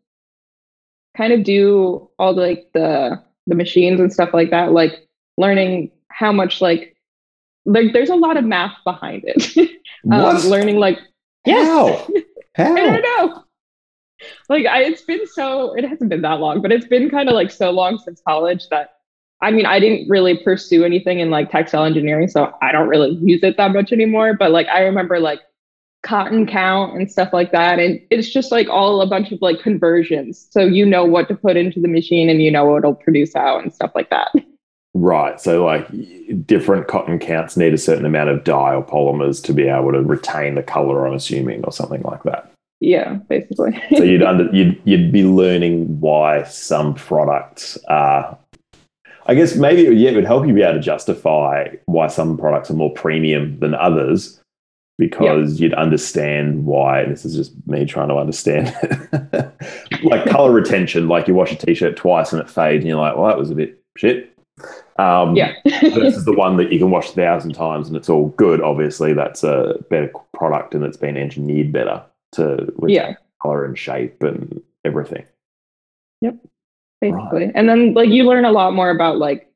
kind 1.17 1.33
of 1.33 1.45
do 1.45 2.11
all 2.19 2.35
the, 2.35 2.41
like 2.43 2.71
the 2.75 3.23
the 3.47 3.55
machines 3.55 4.01
and 4.01 4.13
stuff 4.13 4.31
like 4.33 4.51
that. 4.51 4.73
Like 4.73 5.09
learning 5.37 5.91
how 6.09 6.33
much 6.33 6.61
like 6.61 6.97
like 7.65 7.93
there's 7.93 8.11
a 8.11 8.17
lot 8.17 8.37
of 8.37 8.45
math 8.45 8.77
behind 8.85 9.25
it. 9.27 9.57
um, 10.11 10.23
What? 10.23 10.45
learning 10.45 10.79
like 10.79 10.99
yes, 11.47 11.67
How? 11.67 12.09
How? 12.57 12.77
I 12.77 12.81
don't 12.81 13.03
know. 13.03 13.45
Like 14.49 14.67
I, 14.67 14.85
it's 14.85 15.03
been 15.03 15.27
so 15.27 15.75
it 15.75 15.85
hasn't 15.85 16.11
been 16.11 16.23
that 16.23 16.41
long, 16.41 16.63
but 16.63 16.73
it's 16.73 16.87
been 16.87 17.11
kind 17.11 17.29
of 17.29 17.35
like 17.35 17.51
so 17.51 17.71
long 17.71 17.99
since 17.99 18.23
college 18.27 18.69
that 18.71 18.91
I 19.43 19.51
mean 19.51 19.67
I 19.67 19.81
didn't 19.81 20.09
really 20.09 20.39
pursue 20.39 20.85
anything 20.85 21.21
in 21.21 21.31
like 21.31 21.51
textile 21.51 21.85
engineering, 21.85 22.29
so 22.29 22.55
I 22.63 22.73
don't 22.73 22.89
really 22.89 23.17
use 23.23 23.43
it 23.43 23.57
that 23.57 23.73
much 23.73 23.93
anymore. 23.93 24.35
But 24.35 24.51
like 24.51 24.69
I 24.69 24.81
remember 24.81 25.19
like 25.19 25.41
cotton 26.05 26.47
count 26.47 26.95
and 26.95 27.11
stuff 27.11 27.33
like 27.33 27.51
that, 27.51 27.81
and 27.81 28.01
it's 28.11 28.29
just 28.29 28.53
like 28.53 28.69
all 28.69 29.01
a 29.01 29.07
bunch 29.07 29.33
of 29.33 29.43
like 29.43 29.61
conversions, 29.61 30.47
so 30.51 30.61
you 30.61 30.87
know 30.87 31.05
what 31.05 31.27
to 31.29 31.35
put 31.35 31.57
into 31.57 31.81
the 31.81 31.89
machine 31.89 32.31
and 32.31 32.41
you 32.41 32.51
know 32.51 32.67
what 32.67 32.79
it'll 32.79 32.95
produce 32.95 33.35
out 33.35 33.63
and 33.63 33.75
stuff 33.75 33.91
like 33.95 34.11
that. 34.11 34.31
Right. 34.95 35.41
So, 35.41 35.65
like, 35.65 35.89
different 36.47 36.87
cotton 36.87 37.19
counts 37.19 37.57
need 37.57 37.75
a 37.75 37.79
certain 37.79 38.07
amount 38.07 38.31
of 38.31 38.45
dye 38.45 38.75
or 38.75 38.87
polymers 38.87 39.43
to 39.45 39.53
be 39.53 39.65
able 39.65 39.91
to 39.91 40.01
retain 40.01 40.55
the 40.55 40.63
color, 40.63 41.05
I'm 41.05 41.15
assuming, 41.15 41.65
or 41.65 41.73
something 41.73 42.03
like 42.03 42.23
that. 42.23 42.53
Yeah, 42.81 43.15
basically. 43.29 43.81
so 43.97 44.05
you'd 44.05 44.23
under 44.31 44.45
you'd 44.55 44.81
you'd 44.85 45.11
be 45.11 45.25
learning 45.25 46.01
why 46.01 46.45
some 46.45 46.95
products 46.95 47.77
are. 47.89 48.39
I 49.27 49.35
guess 49.35 49.57
maybe 49.57 49.83
yeah, 49.97 50.11
it 50.11 50.15
would 50.15 50.27
help 50.27 50.47
you 50.47 50.53
be 50.53 50.63
able 50.63 50.75
to 50.75 50.81
justify 50.81 51.69
why 51.87 52.09
some 52.09 52.37
products 52.37 52.71
are 52.71 52.75
more 52.75 52.93
premium 52.93 53.59
than 53.59 53.75
others, 53.75 54.41
because 54.99 55.61
you'd 55.61 55.75
understand 55.75 56.65
why. 56.65 57.05
This 57.05 57.25
is 57.25 57.35
just 57.35 57.53
me 57.67 57.85
trying 57.85 58.09
to 58.09 58.17
understand, 58.17 58.75
like 60.03 60.27
color 60.27 60.53
retention. 60.53 61.09
Like 61.09 61.29
you 61.29 61.35
wash 61.35 61.53
a 61.53 61.57
t-shirt 61.57 61.97
twice 61.97 62.33
and 62.33 62.41
it 62.41 62.49
fades, 62.49 62.83
and 62.83 62.89
you're 62.89 63.01
like, 63.01 63.17
well, 63.17 63.27
that 63.27 63.39
was 63.39 63.51
a 63.51 63.55
bit 63.55 63.83
shit. 63.97 64.35
Um, 64.99 65.35
yeah. 65.35 65.55
this 65.65 66.17
is 66.17 66.25
the 66.25 66.33
one 66.33 66.57
that 66.59 66.73
you 66.73 66.79
can 66.79 66.91
wash 66.91 67.11
a 67.11 67.13
thousand 67.13 67.53
times 67.55 67.89
and 67.89 67.97
it's 67.97 68.09
all 68.09 68.29
good. 68.31 68.61
Obviously, 68.61 69.13
that's 69.13 69.43
a 69.43 69.75
better 69.91 70.13
product 70.33 70.75
and 70.75 70.85
it's 70.85 70.97
been 70.97 71.17
engineered 71.17 71.73
better 71.73 72.03
to 72.33 72.73
yeah. 72.87 73.15
color 73.43 73.65
and 73.65 73.79
shape 73.79 74.23
and 74.23 74.63
everything. 74.85 75.25
Yep. 76.21 76.37
Basically. 77.01 77.47
Right. 77.47 77.53
And 77.55 77.69
then 77.69 77.95
like 77.95 78.09
you 78.09 78.25
learn 78.25 78.45
a 78.45 78.53
lot 78.53 78.73
more 78.73 78.91
about 78.91 79.19
like 79.19 79.51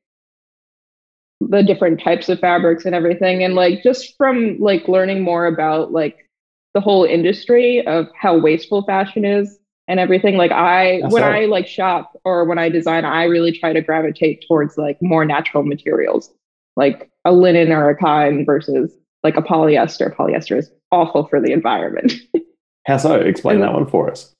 the 1.39 1.63
different 1.63 2.01
types 2.01 2.29
of 2.29 2.39
fabrics 2.39 2.85
and 2.85 2.93
everything. 2.93 3.43
And 3.43 3.55
like 3.55 3.81
just 3.83 4.15
from 4.17 4.57
like 4.59 4.87
learning 4.87 5.21
more 5.21 5.45
about 5.45 5.91
like 5.91 6.27
the 6.73 6.81
whole 6.81 7.03
industry 7.03 7.85
of 7.85 8.07
how 8.19 8.37
wasteful 8.37 8.83
fashion 8.83 9.25
is 9.25 9.57
and 9.87 9.99
everything. 9.99 10.37
Like 10.37 10.51
I 10.51 10.99
That's 11.01 11.13
when 11.13 11.23
I 11.23 11.45
like 11.45 11.67
shop 11.67 12.17
or 12.23 12.45
when 12.45 12.59
I 12.59 12.69
design, 12.69 13.05
I 13.05 13.23
really 13.23 13.57
try 13.57 13.73
to 13.73 13.81
gravitate 13.81 14.45
towards 14.47 14.77
like 14.77 15.01
more 15.01 15.25
natural 15.25 15.63
materials, 15.63 16.31
like 16.75 17.09
a 17.25 17.31
linen 17.31 17.71
or 17.71 17.89
a 17.89 17.97
cotton 17.97 18.45
versus 18.45 18.93
like 19.23 19.35
a 19.35 19.41
polyester. 19.41 20.15
Polyester 20.15 20.57
is 20.57 20.69
awful 20.91 21.25
for 21.27 21.41
the 21.41 21.51
environment. 21.51 22.13
How 22.85 22.97
so? 22.97 23.15
Explain 23.15 23.57
and, 23.57 23.63
that 23.63 23.73
one 23.73 23.87
for 23.87 24.11
us. 24.11 24.33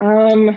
Um 0.00 0.56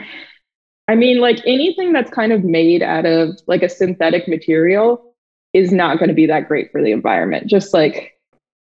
I 0.87 0.95
mean 0.95 1.19
like 1.19 1.39
anything 1.45 1.93
that's 1.93 2.11
kind 2.11 2.31
of 2.31 2.43
made 2.43 2.83
out 2.83 3.05
of 3.05 3.39
like 3.47 3.63
a 3.63 3.69
synthetic 3.69 4.27
material 4.27 5.13
is 5.53 5.71
not 5.71 5.99
going 5.99 6.09
to 6.09 6.15
be 6.15 6.25
that 6.25 6.47
great 6.47 6.71
for 6.71 6.81
the 6.81 6.91
environment, 6.91 7.47
just 7.47 7.73
like 7.73 8.19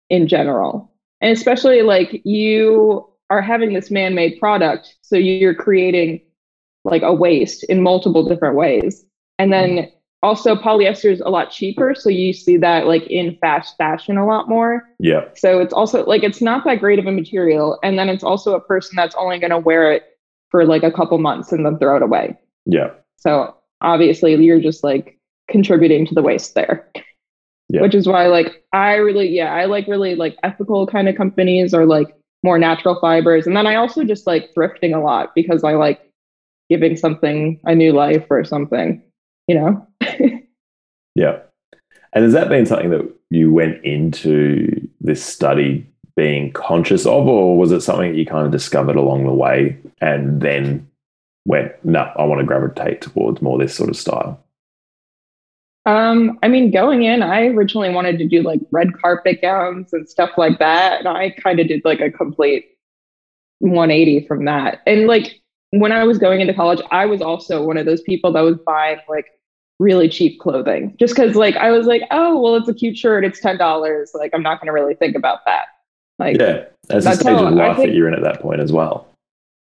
in 0.10 0.28
general. 0.28 0.92
And 1.22 1.32
especially 1.32 1.82
like 1.82 2.22
you 2.26 3.08
are 3.34 3.42
having 3.42 3.74
this 3.74 3.90
man-made 3.90 4.40
product 4.40 4.96
so 5.02 5.16
you're 5.16 5.56
creating 5.56 6.22
like 6.84 7.02
a 7.02 7.14
waste 7.14 7.64
in 7.64 7.82
multiple 7.82 8.28
different 8.28 8.56
ways 8.56 9.06
and 9.40 9.52
then 9.52 9.70
mm-hmm. 9.70 9.90
also 10.22 10.56
polyester 10.56 11.12
is 11.12 11.22
a 11.22 11.30
lot 11.30 11.50
cheaper 11.50 11.96
so 11.96 12.10
you 12.10 12.32
see 12.32 12.58
that 12.58 12.86
like 12.86 13.04
in 13.08 13.36
fast 13.42 13.76
fashion 13.78 14.18
a 14.18 14.26
lot 14.26 14.48
more 14.48 14.84
yeah 15.00 15.26
so 15.36 15.60
it's 15.60 15.74
also 15.74 16.06
like 16.06 16.24
it's 16.24 16.42
not 16.42 16.64
that 16.64 16.80
great 16.80 17.00
of 17.00 17.08
a 17.08 17.12
material 17.12 17.80
and 17.82 17.98
then 17.98 18.08
it's 18.08 18.24
also 18.24 18.54
a 18.54 18.62
person 18.62 18.96
that's 18.96 19.16
only 19.16 19.40
going 19.40 19.50
to 19.50 19.58
wear 19.58 19.92
it 19.92 20.04
for 20.54 20.66
like 20.66 20.84
a 20.84 20.92
couple 20.92 21.18
months 21.18 21.52
and 21.52 21.66
then 21.66 21.78
throw 21.80 21.98
it 21.98 22.02
away 22.02 22.38
yeah 22.66 22.92
so 23.18 23.54
obviously 23.82 24.34
you're 24.36 24.62
just 24.62 24.84
like 24.84 25.18
contributing 25.50 26.06
to 26.06 26.16
the 26.16 26.22
waste 26.22 26.56
there 26.56 26.90
yeah. 27.70 27.82
which 27.82 27.96
is 27.96 28.08
why 28.08 28.28
like 28.28 28.64
i 28.72 28.94
really 28.94 29.28
yeah 29.28 29.54
i 29.54 29.66
like 29.66 29.88
really 29.88 30.16
like 30.16 30.38
ethical 30.44 30.88
kind 30.88 31.10
of 31.10 31.18
companies 31.18 31.74
or 31.74 31.86
like 31.86 32.16
more 32.44 32.60
natural 32.60 33.00
fibers. 33.00 33.48
And 33.48 33.56
then 33.56 33.66
I 33.66 33.76
also 33.76 34.04
just 34.04 34.28
like 34.28 34.54
thrifting 34.54 34.96
a 34.96 35.00
lot 35.00 35.34
because 35.34 35.64
I 35.64 35.74
like 35.74 36.02
giving 36.70 36.96
something 36.96 37.60
a 37.64 37.74
new 37.74 37.94
life 37.94 38.26
or 38.30 38.44
something, 38.44 39.02
you 39.48 39.56
know? 39.56 39.88
yeah. 41.16 41.40
And 42.12 42.24
has 42.24 42.34
that 42.34 42.50
been 42.50 42.66
something 42.66 42.92
that 42.92 43.10
you 43.30 43.52
went 43.52 43.84
into 43.84 44.88
this 45.00 45.24
study 45.24 45.90
being 46.16 46.52
conscious 46.54 47.06
of, 47.06 47.28
or 47.28 47.58
was 47.58 47.72
it 47.72 47.82
something 47.82 48.12
that 48.12 48.18
you 48.18 48.26
kind 48.26 48.46
of 48.46 48.52
discovered 48.52 48.96
along 48.96 49.26
the 49.26 49.34
way 49.34 49.78
and 50.02 50.42
then 50.42 50.88
went, 51.46 51.74
no, 51.84 52.12
I 52.16 52.24
want 52.24 52.40
to 52.40 52.46
gravitate 52.46 53.02
towards 53.02 53.42
more 53.42 53.58
this 53.58 53.76
sort 53.76 53.90
of 53.90 53.96
style? 53.96 54.44
Um, 55.86 56.40
I 56.42 56.48
mean, 56.48 56.72
going 56.72 57.04
in, 57.04 57.22
I 57.22 57.48
originally 57.48 57.90
wanted 57.90 58.18
to 58.20 58.28
do 58.28 58.42
like 58.42 58.62
red 58.72 58.94
carpet 58.94 59.42
gowns 59.42 59.92
and 59.92 60.08
stuff 60.08 60.32
like 60.38 60.60
that. 60.60 61.00
And 61.00 61.10
I 61.10 61.32
kind 61.32 61.60
of 61.60 61.68
did 61.68 61.82
like 61.84 62.00
a 62.00 62.10
complete 62.10 62.78
180 63.60 64.26
from 64.28 64.46
that. 64.46 64.82
And 64.88 65.08
like 65.08 65.42
when 65.72 65.92
I 65.92 66.06
was 66.06 66.20
going 66.20 66.40
into 66.40 66.54
college, 66.54 66.82
I 66.92 67.06
was 67.06 67.22
also 67.22 67.66
one 67.66 67.78
of 67.78 67.86
those 67.86 68.02
people 68.02 68.32
that 68.34 68.42
was 68.42 68.58
buying 68.66 69.00
like 69.10 69.26
really 69.80 70.08
cheap 70.08 70.40
clothing 70.40 70.96
just 71.00 71.16
because 71.16 71.36
like 71.36 71.58
I 71.58 71.72
was 71.72 71.86
like, 71.86 72.04
oh, 72.12 72.40
well, 72.40 72.56
it's 72.56 72.70
a 72.70 72.74
cute 72.74 72.98
shirt. 72.98 73.26
It's 73.26 73.42
$10. 73.42 74.08
Like, 74.14 74.32
I'm 74.34 74.44
not 74.44 74.62
going 74.62 74.68
to 74.68 74.74
really 74.74 74.96
think 74.96 75.16
about 75.18 75.40
that. 75.46 75.66
Like, 76.20 76.40
yeah, 76.40 76.66
as 76.90 77.06
a 77.06 77.16
stage 77.16 77.34
of 77.34 77.54
life 77.54 77.78
think, 77.78 77.90
that 77.90 77.96
you're 77.96 78.08
in 78.08 78.14
at 78.14 78.22
that 78.24 78.42
point 78.42 78.62
as 78.62 78.72
well 78.72 79.08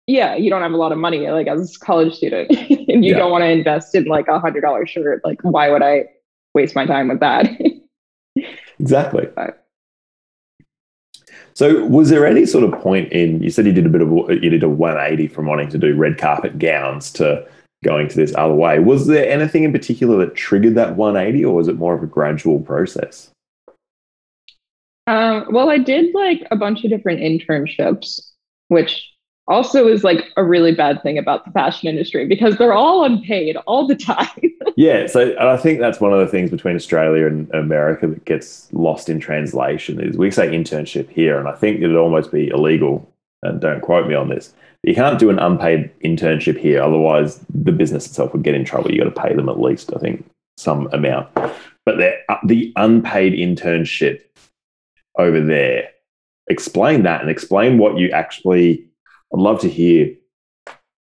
yeah, 0.06 0.34
you 0.34 0.50
don't 0.50 0.62
have 0.62 0.72
a 0.72 0.76
lot 0.76 0.92
of 0.92 0.98
money 0.98 1.28
like 1.30 1.46
as 1.46 1.76
a 1.76 1.78
college 1.78 2.14
student 2.14 2.50
and 2.88 3.04
you 3.04 3.12
yeah. 3.12 3.18
don't 3.18 3.30
want 3.30 3.42
to 3.42 3.48
invest 3.48 3.94
in 3.94 4.04
like 4.04 4.28
a 4.28 4.38
hundred 4.38 4.62
dollar 4.62 4.86
shirt. 4.86 5.22
Like, 5.24 5.40
why 5.42 5.70
would 5.70 5.82
I 5.82 6.06
waste 6.54 6.74
my 6.74 6.86
time 6.86 7.08
with 7.08 7.20
that? 7.20 7.48
exactly. 8.78 9.28
But, 9.34 9.58
so, 11.54 11.84
was 11.84 12.08
there 12.08 12.26
any 12.26 12.46
sort 12.46 12.64
of 12.64 12.80
point 12.80 13.12
in? 13.12 13.42
You 13.42 13.50
said 13.50 13.66
you 13.66 13.72
did 13.72 13.86
a 13.86 13.90
bit 13.90 14.00
of 14.00 14.10
you 14.10 14.50
did 14.50 14.62
a 14.62 14.68
180 14.68 15.28
from 15.28 15.46
wanting 15.46 15.68
to 15.68 15.78
do 15.78 15.94
red 15.94 16.18
carpet 16.18 16.58
gowns 16.58 17.12
to 17.12 17.46
going 17.84 18.08
to 18.08 18.16
this 18.16 18.34
other 18.36 18.54
way. 18.54 18.78
Was 18.78 19.06
there 19.06 19.28
anything 19.28 19.64
in 19.64 19.72
particular 19.72 20.16
that 20.24 20.34
triggered 20.34 20.74
that 20.76 20.96
180, 20.96 21.44
or 21.44 21.54
was 21.54 21.68
it 21.68 21.76
more 21.76 21.94
of 21.94 22.02
a 22.02 22.06
gradual 22.06 22.60
process? 22.60 23.30
Um, 25.12 25.44
well, 25.50 25.68
I 25.68 25.76
did 25.76 26.14
like 26.14 26.46
a 26.50 26.56
bunch 26.56 26.84
of 26.84 26.90
different 26.90 27.20
internships, 27.20 28.18
which 28.68 29.10
also 29.46 29.86
is 29.86 30.02
like 30.02 30.32
a 30.38 30.44
really 30.44 30.74
bad 30.74 31.02
thing 31.02 31.18
about 31.18 31.44
the 31.44 31.50
fashion 31.50 31.86
industry 31.86 32.26
because 32.26 32.56
they're 32.56 32.72
all 32.72 33.04
unpaid 33.04 33.56
all 33.66 33.86
the 33.86 33.94
time. 34.12 34.40
yeah, 34.74 35.06
so 35.06 35.36
I 35.38 35.58
think 35.58 35.80
that's 35.80 36.00
one 36.00 36.14
of 36.14 36.20
the 36.20 36.28
things 36.28 36.50
between 36.50 36.76
Australia 36.76 37.26
and 37.26 37.52
America 37.52 38.06
that 38.06 38.24
gets 38.24 38.72
lost 38.72 39.10
in 39.10 39.20
translation 39.20 40.00
is 40.00 40.16
we 40.16 40.30
say 40.30 40.48
internship 40.48 41.10
here, 41.10 41.38
and 41.38 41.46
I 41.46 41.56
think 41.56 41.82
it'd 41.82 41.94
almost 41.94 42.32
be 42.32 42.48
illegal. 42.48 43.06
And 43.42 43.60
don't 43.60 43.82
quote 43.82 44.08
me 44.08 44.14
on 44.14 44.30
this. 44.30 44.54
You 44.82 44.94
can't 44.94 45.18
do 45.18 45.28
an 45.28 45.38
unpaid 45.38 45.90
internship 46.02 46.56
here, 46.56 46.82
otherwise 46.82 47.38
the 47.52 47.72
business 47.72 48.06
itself 48.06 48.32
would 48.32 48.44
get 48.44 48.54
in 48.54 48.64
trouble. 48.64 48.90
You 48.90 49.04
got 49.04 49.14
to 49.14 49.20
pay 49.20 49.34
them 49.34 49.50
at 49.50 49.60
least, 49.60 49.92
I 49.94 49.98
think, 49.98 50.24
some 50.56 50.88
amount. 50.92 51.28
But 51.84 52.00
uh, 52.00 52.38
the 52.46 52.72
unpaid 52.76 53.34
internship 53.34 54.22
over 55.18 55.40
there, 55.40 55.88
explain 56.48 57.02
that 57.02 57.20
and 57.20 57.30
explain 57.30 57.78
what 57.78 57.98
you 57.98 58.10
actually 58.10 58.86
I'd 59.32 59.40
love 59.40 59.60
to 59.60 59.68
hear 59.68 60.14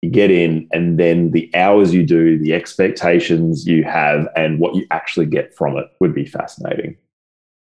you 0.02 0.10
get 0.10 0.30
in 0.30 0.68
and 0.72 0.98
then 0.98 1.30
the 1.32 1.50
hours 1.54 1.92
you 1.92 2.04
do, 2.04 2.38
the 2.38 2.54
expectations 2.54 3.66
you 3.66 3.84
have, 3.84 4.28
and 4.36 4.58
what 4.58 4.74
you 4.74 4.86
actually 4.90 5.26
get 5.26 5.54
from 5.54 5.76
it 5.76 5.86
would 6.00 6.14
be 6.14 6.24
fascinating. 6.24 6.96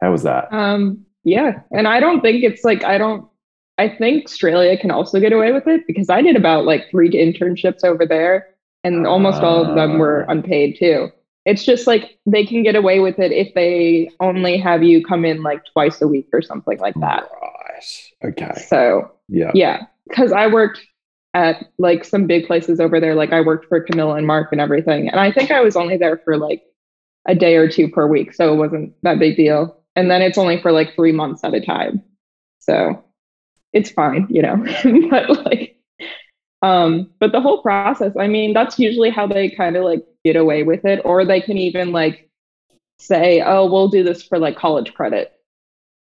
How 0.02 0.12
was 0.12 0.24
that? 0.24 0.52
Um, 0.52 1.06
yeah. 1.24 1.62
And 1.72 1.88
I 1.88 2.00
don't 2.00 2.22
think 2.22 2.44
it's 2.44 2.64
like, 2.64 2.84
I 2.84 2.98
don't, 2.98 3.28
I 3.78 3.88
think 3.88 4.26
Australia 4.26 4.78
can 4.78 4.92
also 4.92 5.20
get 5.20 5.34
away 5.34 5.52
with 5.52 5.68
it 5.68 5.86
because 5.88 6.10
I 6.10 6.22
did 6.22 6.36
about 6.36 6.66
like 6.66 6.90
three 6.90 7.10
internships 7.10 7.84
over 7.84 8.06
there 8.06 8.48
and 8.84 9.08
almost 9.08 9.42
uh, 9.42 9.48
all 9.48 9.66
of 9.66 9.76
them 9.76 9.98
were 9.98 10.26
ah. 10.28 10.32
unpaid 10.32 10.78
too. 10.78 11.10
It's 11.46 11.66
just 11.66 11.88
like 11.88 12.18
they 12.26 12.46
can 12.46 12.64
get 12.64 12.76
away 12.76 13.00
with 13.00 13.20
it 13.20 13.32
if 13.32 13.54
they 13.54 14.10
only 14.20 14.58
have 14.58 14.82
you 14.82 15.04
come 15.04 15.26
in 15.26 15.44
like 15.44 15.62
twice 15.74 16.02
a 16.02 16.08
week 16.08 16.30
or 16.32 16.42
something 16.42 16.80
like 16.80 16.96
that. 16.96 17.28
Right. 17.42 18.30
Okay. 18.30 18.54
So, 18.68 19.12
yeah. 19.28 19.52
Yeah 19.54 19.86
because 20.08 20.32
I 20.32 20.48
worked 20.48 20.82
at 21.34 21.66
like 21.78 22.06
some 22.06 22.28
big 22.28 22.46
places 22.46 22.80
over 22.80 23.00
there. 23.00 23.16
Like 23.16 23.34
I 23.34 23.42
worked 23.42 23.66
for 23.68 23.82
Camilla 23.82 24.16
and 24.16 24.28
Marc 24.28 24.52
and 24.52 24.62
everything. 24.62 25.10
And 25.10 25.20
I 25.20 25.32
think 25.32 25.52
I 25.52 25.62
was 25.62 25.76
only 25.76 25.98
there 25.98 26.18
for 26.24 26.38
like 26.38 26.64
a 27.28 27.34
day 27.34 27.56
or 27.56 27.68
two 27.68 27.88
per 27.90 28.08
week. 28.08 28.34
So 28.34 28.54
it 28.54 28.58
wasn't 28.58 28.94
that 29.04 29.20
big 29.20 29.36
deal. 29.36 29.82
And 29.96 30.12
then 30.12 30.22
it's 30.22 30.38
only 30.38 30.62
for 30.62 30.72
like 30.72 30.96
three 30.96 31.12
months 31.12 31.44
at 31.44 31.54
a 31.54 31.62
time. 31.62 32.04
So 32.60 33.04
it's 33.72 33.90
fine, 33.90 34.28
you 34.30 34.42
know. 34.42 34.58
but 35.10 35.46
like 35.46 35.73
um, 36.64 37.12
but 37.20 37.34
the 37.34 37.42
whole 37.42 37.62
process, 37.62 38.14
I 38.18 38.28
mean, 38.28 38.54
that's 38.54 38.80
usually 38.80 39.10
how 39.10 39.28
they 39.28 39.50
kind 39.50 39.76
of 39.76 39.84
like 39.84 40.04
get 40.24 40.38
away 40.38 40.64
with 40.64 40.86
it. 40.86 41.02
Or 41.04 41.26
they 41.26 41.42
can 41.42 41.58
even 41.58 41.92
like 41.92 42.30
say, 43.00 43.44
oh, 43.46 43.70
we'll 43.70 43.90
do 43.90 44.02
this 44.02 44.24
for 44.24 44.40
like 44.40 44.58
college 44.58 44.94
credit. 44.94 45.34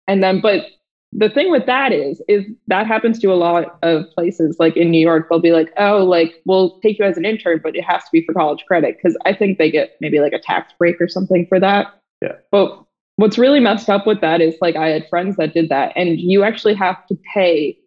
And 0.07 0.23
then, 0.23 0.41
but 0.41 0.67
the 1.13 1.31
thing 1.31 1.51
with 1.51 1.67
that 1.67 1.93
is 1.93 2.23
is 2.29 2.45
that 2.69 2.87
happens 2.87 3.19
to 3.19 3.33
a 3.33 3.35
lot 3.35 3.79
of 3.83 4.05
places 4.15 4.57
like 4.59 4.77
in 4.77 4.91
new 4.91 5.01
york 5.01 5.29
they'll 5.31 5.39
be 5.39 5.53
like 5.53 5.73
oh 5.79 6.05
like 6.05 6.43
we'll 6.47 6.81
take 6.81 6.99
you 6.99 7.05
as 7.05 7.17
an 7.17 7.25
intern 7.25 7.61
but 7.63 7.77
it 7.77 7.83
has 7.83 8.03
to 8.03 8.11
be 8.13 8.25
for 8.27 8.35
college 8.35 8.65
credit 8.67 8.97
because 8.97 9.17
i 9.25 9.33
think 9.33 9.57
they 9.57 9.71
get 9.71 9.93
maybe 10.01 10.19
like 10.19 10.33
a 10.33 10.39
tax 10.39 10.73
break 10.79 11.01
or 11.01 11.07
something 11.07 11.47
for 11.47 11.61
that 11.61 12.01
yeah 12.21 12.33
but 12.51 12.83
what's 13.17 13.39
really 13.39 13.61
messed 13.61 13.89
up 13.89 14.05
with 14.05 14.21
that 14.21 14.41
is 14.41 14.57
like 14.61 14.75
i 14.75 14.89
had 14.89 15.09
friends 15.09 15.37
that 15.37 15.55
did 15.55 15.69
that 15.69 15.93
and 15.95 16.19
you 16.19 16.43
actually 16.43 16.75
have 16.75 17.07
to 17.07 17.17
pay 17.33 17.79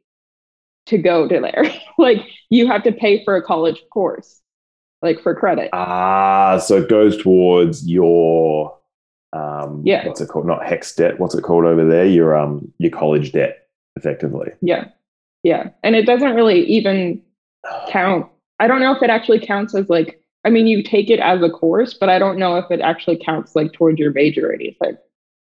to 0.90 0.98
go 0.98 1.28
to 1.28 1.40
there 1.40 1.64
like 1.98 2.26
you 2.50 2.68
have 2.68 2.84
to 2.84 2.92
pay 2.92 3.24
for 3.24 3.36
a 3.36 3.42
college 3.42 3.82
course 3.92 4.42
like 5.02 5.22
for 5.22 5.34
credit 5.34 5.70
ah 5.74 6.58
so 6.58 6.78
it 6.78 6.90
goes 6.90 7.22
towards 7.22 7.88
your 7.88 8.80
um, 9.34 9.84
yeah. 9.86 10.08
what's 10.08 10.22
it 10.22 10.28
called? 10.30 10.48
Not 10.48 10.64
HECS 10.64 10.96
debt. 10.96 11.20
What's 11.20 11.36
it 11.36 11.44
called 11.44 11.66
over 11.66 11.86
there? 11.86 12.06
Your 12.06 12.36
um 12.36 12.72
your 12.78 12.92
college 12.92 13.32
debt, 13.32 13.68
effectively. 13.96 14.52
Yeah. 14.62 14.86
Yeah. 15.44 15.70
And 15.84 15.96
it 15.96 16.06
doesn't 16.06 16.36
really 16.36 16.66
even 16.66 17.22
count. 17.90 18.28
I 18.60 18.68
don't 18.68 18.82
know 18.82 18.96
if 18.96 19.02
it 19.02 19.10
actually 19.10 19.46
counts 19.46 19.76
as 19.76 19.90
like, 19.90 20.22
I 20.46 20.50
mean, 20.50 20.68
you 20.68 20.84
take 20.84 21.10
it 21.10 21.20
as 21.20 21.42
a 21.42 21.50
course, 21.50 21.94
but 21.94 22.10
I 22.10 22.20
don't 22.20 22.38
know 22.38 22.58
if 22.58 22.70
it 22.72 22.82
actually 22.82 23.18
counts 23.18 23.56
like 23.56 23.72
towards 23.74 24.00
your 24.00 24.12
major 24.12 24.50
or 24.50 24.54
anything. 24.54 24.98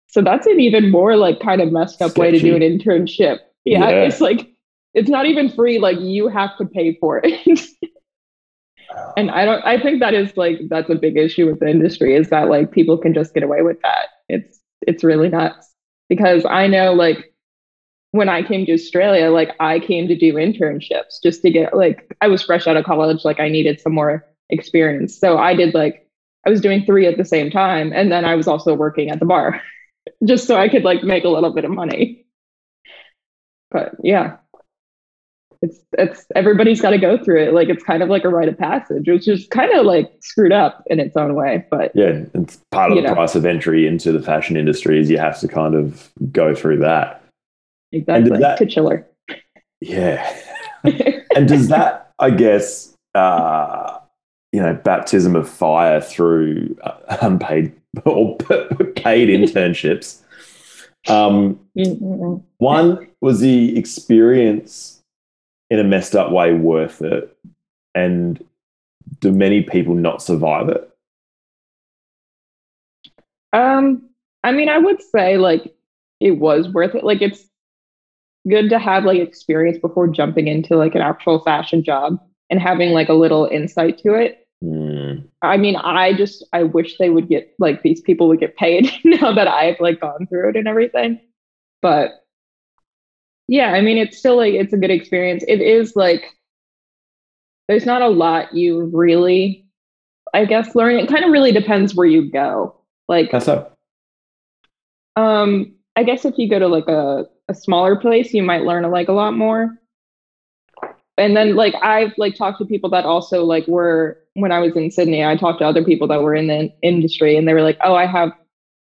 So 0.07 0.21
that's 0.21 0.47
an 0.47 0.59
even 0.59 0.91
more 0.91 1.15
like 1.15 1.39
kind 1.39 1.61
of 1.61 1.71
messed 1.71 2.01
up 2.01 2.11
Sketchy. 2.11 2.21
way 2.21 2.31
to 2.31 2.39
do 2.39 2.55
an 2.55 2.61
internship. 2.61 3.39
Yeah, 3.65 3.89
yeah. 3.89 4.03
It's 4.03 4.21
like, 4.21 4.51
it's 4.95 5.09
not 5.09 5.25
even 5.25 5.49
free. 5.49 5.79
Like 5.79 5.99
you 5.99 6.27
have 6.27 6.57
to 6.57 6.65
pay 6.65 6.97
for 6.99 7.21
it. 7.23 7.37
and 9.17 9.29
I 9.29 9.45
don't, 9.45 9.63
I 9.65 9.79
think 9.79 9.99
that 9.99 10.13
is 10.13 10.35
like, 10.35 10.59
that's 10.69 10.89
a 10.89 10.95
big 10.95 11.17
issue 11.17 11.45
with 11.47 11.59
the 11.59 11.67
industry 11.69 12.15
is 12.15 12.29
that 12.29 12.49
like 12.49 12.71
people 12.71 12.97
can 12.97 13.13
just 13.13 13.33
get 13.33 13.43
away 13.43 13.61
with 13.61 13.81
that. 13.83 14.07
It's, 14.29 14.59
it's 14.81 15.03
really 15.03 15.29
nuts 15.29 15.73
because 16.09 16.45
I 16.45 16.67
know 16.67 16.93
like 16.93 17.33
when 18.11 18.29
I 18.29 18.43
came 18.43 18.65
to 18.65 18.73
Australia, 18.73 19.29
like 19.29 19.51
I 19.59 19.79
came 19.79 20.07
to 20.07 20.15
do 20.15 20.33
internships 20.33 21.21
just 21.21 21.41
to 21.41 21.51
get 21.51 21.75
like 21.75 22.15
I 22.21 22.27
was 22.27 22.41
fresh 22.41 22.65
out 22.65 22.77
of 22.77 22.85
college, 22.85 23.25
like 23.25 23.41
I 23.41 23.49
needed 23.49 23.81
some 23.81 23.93
more 23.93 24.25
experience. 24.49 25.19
So 25.19 25.37
I 25.37 25.53
did 25.53 25.73
like 25.73 26.07
I 26.45 26.49
was 26.49 26.61
doing 26.61 26.85
three 26.85 27.07
at 27.07 27.17
the 27.17 27.25
same 27.25 27.49
time, 27.51 27.91
and 27.93 28.11
then 28.11 28.23
I 28.23 28.35
was 28.35 28.47
also 28.47 28.73
working 28.73 29.09
at 29.09 29.19
the 29.19 29.25
bar, 29.25 29.61
just 30.25 30.47
so 30.47 30.57
I 30.57 30.69
could 30.69 30.83
like 30.83 31.03
make 31.03 31.25
a 31.25 31.29
little 31.29 31.51
bit 31.53 31.65
of 31.65 31.71
money. 31.71 32.25
But 33.69 33.95
yeah, 34.01 34.37
it's 35.65 35.79
it's 35.93 36.25
everybody's 36.35 36.81
got 36.81 36.91
to 36.91 36.97
go 36.97 37.17
through 37.17 37.43
it. 37.43 37.53
Like 37.53 37.69
it's 37.69 37.83
kind 37.83 38.03
of 38.03 38.09
like 38.09 38.23
a 38.23 38.29
rite 38.29 38.49
of 38.49 38.57
passage, 38.57 39.07
which 39.07 39.27
is 39.27 39.47
kind 39.47 39.71
of 39.73 39.85
like 39.85 40.11
screwed 40.21 40.51
up 40.51 40.83
in 40.87 40.99
its 40.99 41.17
own 41.17 41.35
way. 41.35 41.65
But 41.69 41.91
yeah, 41.95 42.23
it's 42.33 42.59
part 42.71 42.91
of 42.91 42.97
the 42.97 43.03
know. 43.03 43.13
price 43.13 43.35
of 43.35 43.45
entry 43.45 43.87
into 43.87 44.11
the 44.11 44.21
fashion 44.21 44.57
industry 44.57 44.99
is 44.99 45.09
you 45.09 45.17
have 45.17 45.39
to 45.39 45.47
kind 45.47 45.75
of 45.75 46.11
go 46.31 46.53
through 46.55 46.79
that. 46.79 47.23
Exactly. 47.91 48.39
That, 48.39 48.57
to 48.57 48.65
chiller. 48.65 49.07
Yeah. 49.81 50.35
and 50.83 51.47
does 51.47 51.69
that, 51.69 52.11
I 52.19 52.29
guess, 52.29 52.93
uh, 53.13 53.99
you 54.51 54.61
know, 54.61 54.73
baptism 54.73 55.35
of 55.35 55.49
fire 55.49 56.01
through 56.01 56.77
uh, 56.83 57.17
unpaid 57.21 57.73
or 58.05 58.37
paid 58.37 59.29
internships. 59.29 60.21
Um, 61.07 61.59
mm-hmm. 61.77 62.43
one 62.57 63.07
was 63.21 63.39
the 63.39 63.77
experience 63.77 64.94
in 65.69 65.79
a 65.79 65.83
messed 65.83 66.15
up 66.15 66.31
way 66.31 66.53
worth 66.53 67.01
it, 67.01 67.35
and 67.93 68.43
do 69.19 69.31
many 69.31 69.61
people 69.63 69.95
not 69.95 70.21
survive 70.21 70.69
it? 70.69 70.89
Um, 73.53 74.09
I 74.43 74.51
mean, 74.51 74.69
I 74.69 74.77
would 74.77 75.01
say 75.01 75.37
like 75.37 75.73
it 76.19 76.31
was 76.31 76.69
worth 76.69 76.95
it. 76.95 77.03
Like 77.03 77.21
it's 77.21 77.45
good 78.47 78.69
to 78.69 78.79
have 78.79 79.05
like 79.05 79.19
experience 79.19 79.77
before 79.77 80.07
jumping 80.07 80.47
into 80.47 80.75
like 80.75 80.95
an 80.95 81.01
actual 81.01 81.39
fashion 81.39 81.83
job 81.83 82.19
and 82.49 82.59
having 82.59 82.91
like 82.91 83.09
a 83.09 83.13
little 83.13 83.45
insight 83.45 83.97
to 83.99 84.13
it. 84.13 84.47
Mm. 84.63 85.27
I 85.41 85.57
mean, 85.57 85.75
I 85.75 86.13
just 86.13 86.45
I 86.53 86.63
wish 86.63 86.97
they 86.97 87.09
would 87.09 87.27
get 87.27 87.53
like 87.59 87.81
these 87.81 88.01
people 88.01 88.27
would 88.27 88.39
get 88.39 88.55
paid 88.57 88.91
now 89.03 89.33
that 89.33 89.47
I've 89.47 89.79
like 89.79 89.99
gone 89.99 90.27
through 90.27 90.49
it 90.49 90.55
and 90.55 90.67
everything. 90.67 91.19
But 91.81 92.24
yeah, 93.47 93.71
I 93.71 93.81
mean, 93.81 93.97
it's 93.97 94.17
still 94.17 94.37
like 94.37 94.53
it's 94.53 94.73
a 94.73 94.77
good 94.77 94.91
experience. 94.91 95.43
It 95.47 95.61
is 95.61 95.95
like 95.95 96.23
there's 97.67 97.85
not 97.85 98.01
a 98.01 98.07
lot 98.07 98.53
you 98.53 98.85
really, 98.93 99.65
I 100.33 100.45
guess, 100.45 100.75
learn. 100.75 100.97
It 100.97 101.09
kind 101.09 101.25
of 101.25 101.31
really 101.31 101.51
depends 101.51 101.95
where 101.95 102.07
you 102.07 102.29
go. 102.29 102.75
Like, 103.07 103.31
that's 103.31 103.47
up. 103.47 103.73
Um, 105.15 105.73
I 105.95 106.03
guess 106.03 106.25
if 106.25 106.37
you 106.37 106.49
go 106.49 106.59
to 106.59 106.67
like 106.67 106.87
a 106.87 107.25
a 107.47 107.53
smaller 107.53 107.95
place, 107.95 108.33
you 108.33 108.41
might 108.41 108.63
learn 108.63 108.89
like 108.89 109.07
a 109.07 109.13
lot 109.13 109.35
more. 109.35 109.77
And 111.17 111.37
then 111.37 111.55
like 111.55 111.75
I've 111.81 112.13
like 112.17 112.35
talked 112.35 112.57
to 112.59 112.65
people 112.65 112.89
that 112.89 113.05
also 113.05 113.43
like 113.43 113.67
were 113.67 114.19
when 114.33 114.51
I 114.51 114.59
was 114.59 114.75
in 114.75 114.91
Sydney, 114.91 115.23
I 115.23 115.37
talked 115.37 115.59
to 115.59 115.65
other 115.65 115.83
people 115.83 116.07
that 116.07 116.21
were 116.21 116.35
in 116.35 116.47
the 116.47 116.73
industry 116.81 117.37
and 117.37 117.47
they 117.47 117.53
were 117.53 117.61
like, 117.61 117.77
"Oh, 117.83 117.95
I 117.95 118.05
have 118.05 118.33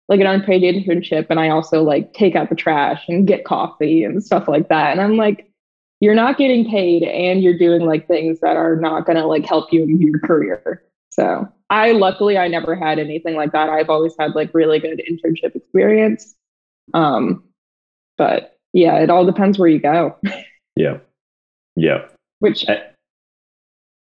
like 0.09 0.21
an 0.21 0.27
unpaid 0.27 0.63
internship 0.63 1.27
and 1.31 1.41
I 1.41 1.49
also 1.49 1.83
like 1.83 2.13
take 2.13 2.35
out 2.35 2.49
the 2.49 2.55
trash 2.55 3.05
and 3.09 3.27
get 3.27 3.45
coffee 3.45 4.05
and 4.05 4.23
stuff 4.23 4.49
like 4.49 4.69
that." 4.69 4.93
And 4.93 5.01
I'm 5.01 5.17
like, 5.17 5.51
you're 6.01 6.15
not 6.15 6.39
getting 6.39 6.69
paid 6.69 7.03
and 7.03 7.43
you're 7.43 7.59
doing 7.59 7.83
like 7.83 8.07
things 8.09 8.41
that 8.41 8.57
are 8.57 8.77
not 8.77 9.07
going 9.07 9.17
to 9.17 9.27
like 9.27 9.45
help 9.45 9.73
you 9.73 9.83
in 9.85 10.01
your 10.01 10.19
career. 10.21 10.83
So, 11.11 11.47
I 11.71 11.93
luckily 11.93 12.39
I 12.39 12.49
never 12.49 12.75
had 12.75 12.99
anything 12.99 13.35
like 13.35 13.53
that. 13.53 13.69
I've 13.69 13.91
always 13.91 14.15
had 14.19 14.35
like 14.35 14.51
really 14.55 14.79
good 14.79 15.01
internship 15.09 15.55
experience. 15.55 16.35
Um 16.95 17.45
but 18.19 18.59
yeah, 18.73 18.99
it 18.99 19.11
all 19.11 19.27
depends 19.27 19.59
where 19.59 19.69
you 19.69 19.79
go. 19.79 20.17
yeah. 20.77 20.99
Yeah. 21.77 22.07
Which, 22.41 22.69
I, 22.69 22.83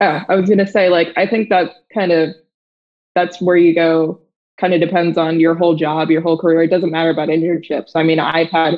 oh, 0.02 0.22
I 0.28 0.36
was 0.36 0.50
to 0.50 0.68
say, 0.68 0.90
like, 0.90 1.10
I 1.16 1.28
think 1.28 1.50
that 1.50 1.72
kind 1.94 2.12
of, 2.12 2.36
that's 3.14 3.42
where 3.42 3.56
you 3.56 3.74
go, 3.74 4.22
kind 4.58 4.74
of 4.74 4.80
depends 4.80 5.18
on 5.18 5.40
your 5.40 5.56
whole 5.56 5.76
job, 5.76 6.10
your 6.10 6.22
whole 6.22 6.38
career. 6.38 6.64
It 6.64 6.70
doesn't 6.70 6.92
matter 6.92 7.10
about 7.10 7.30
internships. 7.30 7.92
I 7.96 8.04
mean, 8.04 8.20
I've 8.20 8.50
had 8.50 8.76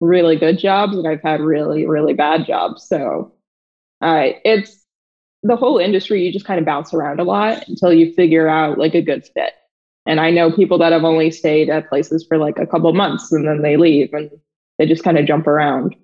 really 0.00 0.36
good 0.36 0.58
jobs 0.58 0.96
and 0.96 1.06
I've 1.06 1.22
had 1.22 1.40
really, 1.40 1.86
really 1.86 2.14
bad 2.14 2.46
jobs. 2.46 2.86
So 2.86 3.32
uh, 4.00 4.28
it's 4.44 4.84
the 5.42 5.56
whole 5.56 5.78
industry, 5.78 6.24
you 6.24 6.32
just 6.32 6.44
kind 6.44 6.58
of 6.58 6.66
bounce 6.66 6.92
around 6.92 7.20
a 7.20 7.24
lot 7.24 7.66
until 7.68 7.92
you 7.92 8.12
figure 8.14 8.48
out 8.48 8.78
like 8.78 8.94
a 8.94 9.02
good 9.02 9.24
fit. 9.34 9.52
And 10.06 10.20
I 10.20 10.30
know 10.30 10.50
people 10.50 10.78
that 10.78 10.92
have 10.92 11.04
only 11.04 11.30
stayed 11.30 11.68
at 11.68 11.88
places 11.88 12.24
for 12.26 12.38
like 12.38 12.58
a 12.58 12.66
couple 12.66 12.92
months 12.92 13.30
and 13.30 13.46
then 13.46 13.62
they 13.62 13.76
leave 13.76 14.12
and 14.14 14.30
they 14.78 14.86
just 14.86 15.04
kind 15.04 15.18
of 15.18 15.26
jump 15.26 15.46
around. 15.46 15.94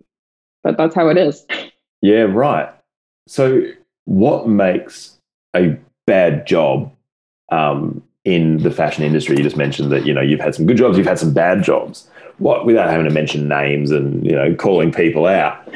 But 0.63 0.77
that's 0.77 0.95
how 0.95 1.09
it 1.09 1.17
is. 1.17 1.47
Yeah, 2.03 2.23
right. 2.23 2.69
So, 3.27 3.63
what 4.05 4.47
makes 4.47 5.19
a 5.57 5.79
bad 6.07 6.47
job 6.47 6.93
um, 7.51 8.03
in 8.25 8.59
the 8.59 8.71
fashion 8.71 9.05
industry? 9.05 9.37
You 9.37 9.43
just 9.43 9.57
mentioned 9.57 9.93
that 9.93 10.07
you 10.07 10.13
know 10.13 10.21
you've 10.21 10.41
had 10.41 10.55
some 10.55 10.67
good 10.67 10.77
jobs, 10.77 10.97
you've 10.99 11.07
had 11.07 11.19
some 11.19 11.33
bad 11.33 11.63
jobs. 11.63 12.09
What 12.39 12.67
without 12.67 12.91
having 12.91 13.07
to 13.07 13.13
mention 13.13 13.49
names 13.49 13.91
and 13.91 14.25
you 14.25 14.33
know 14.33 14.55
calling 14.55 14.93
people 14.93 15.27
out, 15.27 15.69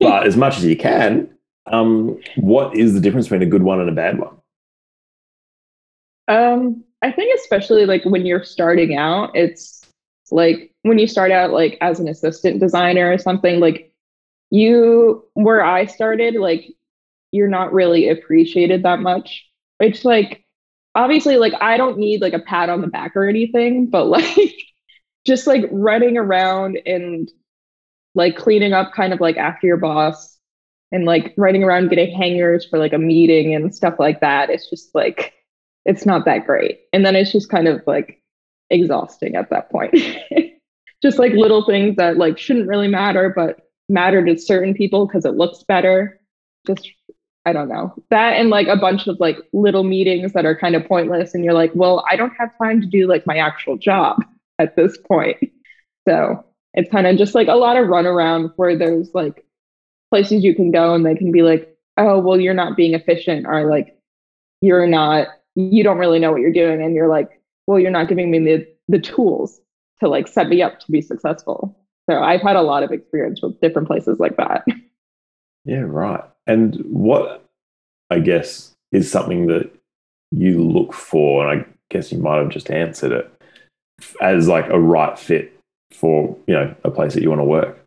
but 0.00 0.26
as 0.26 0.36
much 0.36 0.56
as 0.58 0.64
you 0.64 0.76
can, 0.76 1.28
um, 1.66 2.18
what 2.36 2.76
is 2.76 2.94
the 2.94 3.00
difference 3.00 3.26
between 3.26 3.42
a 3.42 3.50
good 3.50 3.62
one 3.62 3.80
and 3.80 3.88
a 3.88 3.92
bad 3.92 4.18
one? 4.18 4.36
Um, 6.28 6.84
I 7.02 7.12
think 7.12 7.38
especially 7.38 7.86
like 7.86 8.04
when 8.04 8.26
you're 8.26 8.44
starting 8.44 8.96
out, 8.96 9.36
it's 9.36 9.82
like 10.30 10.72
when 10.82 10.98
you 10.98 11.06
start 11.06 11.30
out 11.30 11.52
like 11.52 11.78
as 11.80 12.00
an 12.00 12.08
assistant 12.08 12.60
designer 12.60 13.12
or 13.12 13.18
something, 13.18 13.60
like 13.60 13.92
you 14.50 15.24
where 15.34 15.64
I 15.64 15.86
started, 15.86 16.34
like 16.34 16.72
you're 17.32 17.48
not 17.48 17.72
really 17.72 18.08
appreciated 18.08 18.82
that 18.84 19.00
much. 19.00 19.46
It's 19.80 20.04
like 20.04 20.45
obviously 20.96 21.36
like 21.36 21.52
I 21.60 21.76
don't 21.76 21.98
need 21.98 22.20
like 22.20 22.32
a 22.32 22.40
pat 22.40 22.68
on 22.68 22.80
the 22.80 22.88
back 22.88 23.14
or 23.14 23.28
anything, 23.28 23.86
but 23.86 24.04
like 24.06 24.54
just 25.24 25.46
like 25.46 25.64
running 25.70 26.16
around 26.16 26.78
and 26.86 27.30
like 28.14 28.36
cleaning 28.36 28.72
up 28.72 28.92
kind 28.94 29.12
of 29.12 29.20
like 29.20 29.36
after 29.36 29.66
your 29.66 29.76
boss 29.76 30.38
and 30.90 31.04
like 31.04 31.34
running 31.36 31.62
around 31.62 31.90
getting 31.90 32.16
hangers 32.16 32.64
for 32.64 32.78
like 32.78 32.92
a 32.92 32.98
meeting 32.98 33.54
and 33.54 33.74
stuff 33.74 33.94
like 33.98 34.20
that. 34.20 34.50
It's 34.50 34.68
just 34.70 34.94
like 34.94 35.34
it's 35.84 36.06
not 36.06 36.24
that 36.24 36.46
great. 36.46 36.80
And 36.92 37.06
then 37.06 37.14
it's 37.14 37.30
just 37.30 37.50
kind 37.50 37.68
of 37.68 37.82
like 37.86 38.20
exhausting 38.70 39.36
at 39.36 39.50
that 39.50 39.70
point. 39.70 39.94
Just 41.02 41.18
like 41.18 41.32
little 41.32 41.64
things 41.64 41.96
that 41.96 42.16
like 42.16 42.38
shouldn't 42.38 42.66
really 42.66 42.88
matter, 42.88 43.32
but 43.36 43.60
matter 43.88 44.24
to 44.24 44.36
certain 44.38 44.74
people 44.74 45.06
because 45.06 45.24
it 45.24 45.34
looks 45.34 45.62
better. 45.62 46.18
Just 46.66 46.90
I 47.46 47.52
don't 47.52 47.68
know. 47.68 47.94
That 48.10 48.34
and 48.34 48.50
like 48.50 48.66
a 48.66 48.76
bunch 48.76 49.06
of 49.06 49.18
like 49.20 49.38
little 49.52 49.84
meetings 49.84 50.32
that 50.32 50.44
are 50.44 50.58
kind 50.58 50.74
of 50.74 50.84
pointless. 50.84 51.32
And 51.32 51.44
you're 51.44 51.54
like, 51.54 51.70
well, 51.74 52.04
I 52.10 52.16
don't 52.16 52.32
have 52.36 52.50
time 52.58 52.80
to 52.80 52.86
do 52.88 53.06
like 53.06 53.24
my 53.24 53.38
actual 53.38 53.78
job 53.78 54.18
at 54.58 54.74
this 54.74 54.98
point. 54.98 55.38
So 56.08 56.44
it's 56.74 56.90
kind 56.90 57.06
of 57.06 57.16
just 57.16 57.36
like 57.36 57.46
a 57.46 57.54
lot 57.54 57.76
of 57.76 57.86
runaround 57.86 58.52
where 58.56 58.76
there's 58.76 59.14
like 59.14 59.44
places 60.10 60.42
you 60.42 60.56
can 60.56 60.72
go 60.72 60.92
and 60.94 61.06
they 61.06 61.14
can 61.14 61.30
be 61.30 61.42
like, 61.42 61.72
oh, 61.96 62.18
well, 62.18 62.38
you're 62.38 62.52
not 62.52 62.76
being 62.76 62.94
efficient 62.94 63.46
or 63.46 63.70
like 63.70 63.96
you're 64.60 64.86
not, 64.86 65.28
you 65.54 65.84
don't 65.84 65.98
really 65.98 66.18
know 66.18 66.32
what 66.32 66.40
you're 66.40 66.52
doing. 66.52 66.82
And 66.82 66.96
you're 66.96 67.08
like, 67.08 67.40
well, 67.68 67.78
you're 67.78 67.92
not 67.92 68.08
giving 68.08 68.30
me 68.30 68.40
the, 68.40 68.66
the 68.88 68.98
tools 68.98 69.60
to 70.00 70.08
like 70.08 70.26
set 70.26 70.48
me 70.48 70.62
up 70.62 70.80
to 70.80 70.90
be 70.90 71.00
successful. 71.00 71.78
So 72.10 72.20
I've 72.20 72.42
had 72.42 72.56
a 72.56 72.62
lot 72.62 72.82
of 72.82 72.90
experience 72.90 73.40
with 73.40 73.60
different 73.60 73.86
places 73.86 74.18
like 74.18 74.36
that. 74.36 74.64
Yeah, 75.64 75.80
right. 75.80 76.24
And 76.46 76.76
what 76.84 77.44
I 78.10 78.20
guess 78.20 78.72
is 78.92 79.10
something 79.10 79.46
that 79.46 79.70
you 80.30 80.62
look 80.62 80.92
for, 80.92 81.46
and 81.46 81.60
I 81.60 81.66
guess 81.90 82.12
you 82.12 82.18
might 82.18 82.38
have 82.38 82.50
just 82.50 82.70
answered 82.70 83.12
it 83.12 83.32
as 84.20 84.46
like 84.48 84.68
a 84.68 84.80
right 84.80 85.18
fit 85.18 85.52
for 85.92 86.36
you 86.46 86.54
know 86.54 86.74
a 86.84 86.90
place 86.90 87.14
that 87.14 87.22
you 87.22 87.30
want 87.30 87.40
to 87.40 87.44
work. 87.44 87.78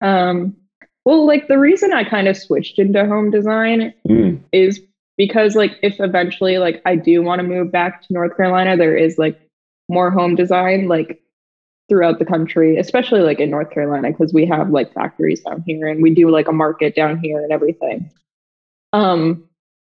Um, 0.00 0.56
well, 1.04 1.26
like 1.26 1.48
the 1.48 1.58
reason 1.58 1.92
I 1.92 2.04
kind 2.04 2.28
of 2.28 2.36
switched 2.36 2.78
into 2.78 3.06
home 3.06 3.30
design 3.30 3.94
mm. 4.08 4.40
is 4.52 4.80
because 5.16 5.54
like 5.54 5.78
if 5.82 6.00
eventually 6.00 6.58
like 6.58 6.82
I 6.84 6.96
do 6.96 7.22
want 7.22 7.40
to 7.40 7.46
move 7.46 7.70
back 7.70 8.02
to 8.02 8.12
North 8.12 8.36
Carolina, 8.36 8.76
there 8.76 8.96
is 8.96 9.18
like 9.18 9.40
more 9.88 10.10
home 10.10 10.34
design. 10.34 10.88
Like 10.88 11.20
throughout 11.90 12.18
the 12.20 12.24
country, 12.24 12.78
especially 12.78 13.20
like 13.20 13.40
in 13.40 13.50
North 13.50 13.70
Carolina, 13.70 14.10
because 14.10 14.32
we 14.32 14.46
have 14.46 14.70
like 14.70 14.94
factories 14.94 15.40
down 15.40 15.62
here 15.66 15.88
and 15.88 16.02
we 16.02 16.14
do 16.14 16.30
like 16.30 16.48
a 16.48 16.52
market 16.52 16.94
down 16.94 17.18
here 17.18 17.42
and 17.42 17.52
everything. 17.52 18.10
Um, 18.94 19.48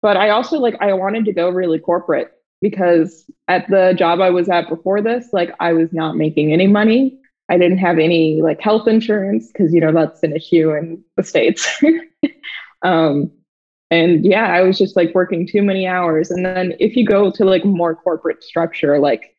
but 0.01 0.17
I 0.17 0.31
also 0.31 0.59
like 0.59 0.77
I 0.81 0.93
wanted 0.95 1.27
to 1.27 1.33
go 1.33 1.51
really 1.51 1.79
corporate 1.79 2.33
because 2.63 3.29
at 3.49 3.69
the 3.69 3.95
job 3.99 4.21
I 4.21 4.31
was 4.31 4.49
at 4.49 4.69
before 4.69 5.03
this, 5.03 5.29
like 5.33 5.53
I 5.61 5.73
was 5.73 5.93
not 5.93 6.17
making 6.17 6.53
any 6.53 6.69
money. 6.69 7.19
I 7.51 7.59
didn't 7.59 7.79
have 7.79 7.99
any 7.99 8.41
like 8.41 8.61
health 8.61 8.87
insurance 8.87 9.49
because 9.49 9.75
you 9.75 9.81
know 9.81 9.93
that's 9.93 10.23
an 10.23 10.35
issue 10.35 10.73
in 10.73 11.05
the 11.17 11.25
states. 11.25 11.69
um, 12.83 13.33
and 13.91 14.25
yeah, 14.25 14.47
I 14.47 14.63
was 14.63 14.79
just 14.79 14.95
like 14.95 15.15
working 15.15 15.47
too 15.47 15.63
many 15.63 15.87
hours. 15.89 16.31
And 16.31 16.47
then 16.47 16.75
if 16.79 16.95
you 16.95 17.05
go 17.05 17.31
to 17.33 17.45
like 17.45 17.65
more 17.65 17.97
corporate 17.97 18.45
structure, 18.45 19.01
like 19.01 19.35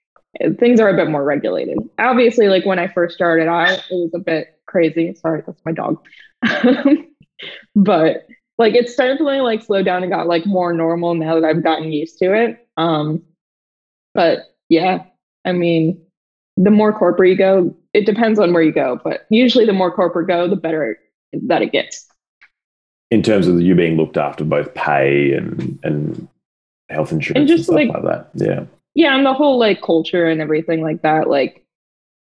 things 0.60 0.80
are 0.80 0.90
a 0.90 0.96
bit 0.96 1.10
more 1.10 1.24
regulated. 1.24 1.78
Obviously, 2.00 2.48
like 2.48 2.66
when 2.66 2.80
I 2.80 2.88
first 2.88 3.16
started, 3.16 3.48
I 3.48 3.74
it 3.74 3.84
was 3.90 4.12
a 4.14 4.20
bit 4.20 4.60
crazy. 4.66 5.14
Sorry, 5.16 5.44
that's 5.46 5.62
my 5.66 5.72
dog. 5.72 6.04
but 7.76 8.28
like 8.58 8.76
it's 8.76 8.94
started 8.94 9.18
to 9.18 9.24
like 9.24 9.64
slow 9.64 9.84
down 9.84 10.04
and 10.04 10.12
got 10.12 10.28
like 10.28 10.46
more 10.46 10.74
normal 10.74 11.14
now 11.16 11.40
that 11.40 11.44
I've 11.44 11.64
gotten 11.64 11.92
used 11.92 12.18
to 12.20 12.34
it. 12.34 12.68
Um, 12.78 13.24
but 14.14 14.56
yeah, 14.70 15.04
I 15.46 15.52
mean, 15.52 16.02
the 16.58 16.72
more 16.72 16.94
corporate 16.94 17.32
you 17.32 17.38
go, 17.38 17.76
it 17.94 18.06
depends 18.06 18.40
on 18.40 18.54
where 18.54 18.64
you 18.64 18.72
go, 18.72 19.00
but 19.04 19.26
usually 19.30 19.66
the 19.66 19.74
more 19.74 19.92
corporate 19.92 20.28
go, 20.28 20.48
the 20.48 20.56
better 20.56 20.98
that 21.34 21.62
it 21.62 21.72
gets. 21.72 22.08
In 23.10 23.22
terms 23.22 23.48
of 23.48 23.60
you 23.62 23.76
being 23.76 23.98
looked 23.98 24.18
after, 24.18 24.46
both 24.46 24.74
pay 24.74 25.34
and 25.34 25.78
and 25.84 26.28
health 26.90 27.12
insurance 27.12 27.40
and, 27.40 27.48
just 27.48 27.70
and 27.70 27.90
stuff 27.90 27.96
like, 27.96 28.04
like 28.04 28.32
that. 28.34 28.46
Yeah. 28.46 28.66
Yeah, 28.94 29.16
and 29.16 29.26
the 29.26 29.34
whole 29.34 29.58
like 29.58 29.82
culture 29.82 30.28
and 30.28 30.42
everything 30.42 30.82
like 30.82 31.02
that. 31.02 31.30
Like 31.30 31.66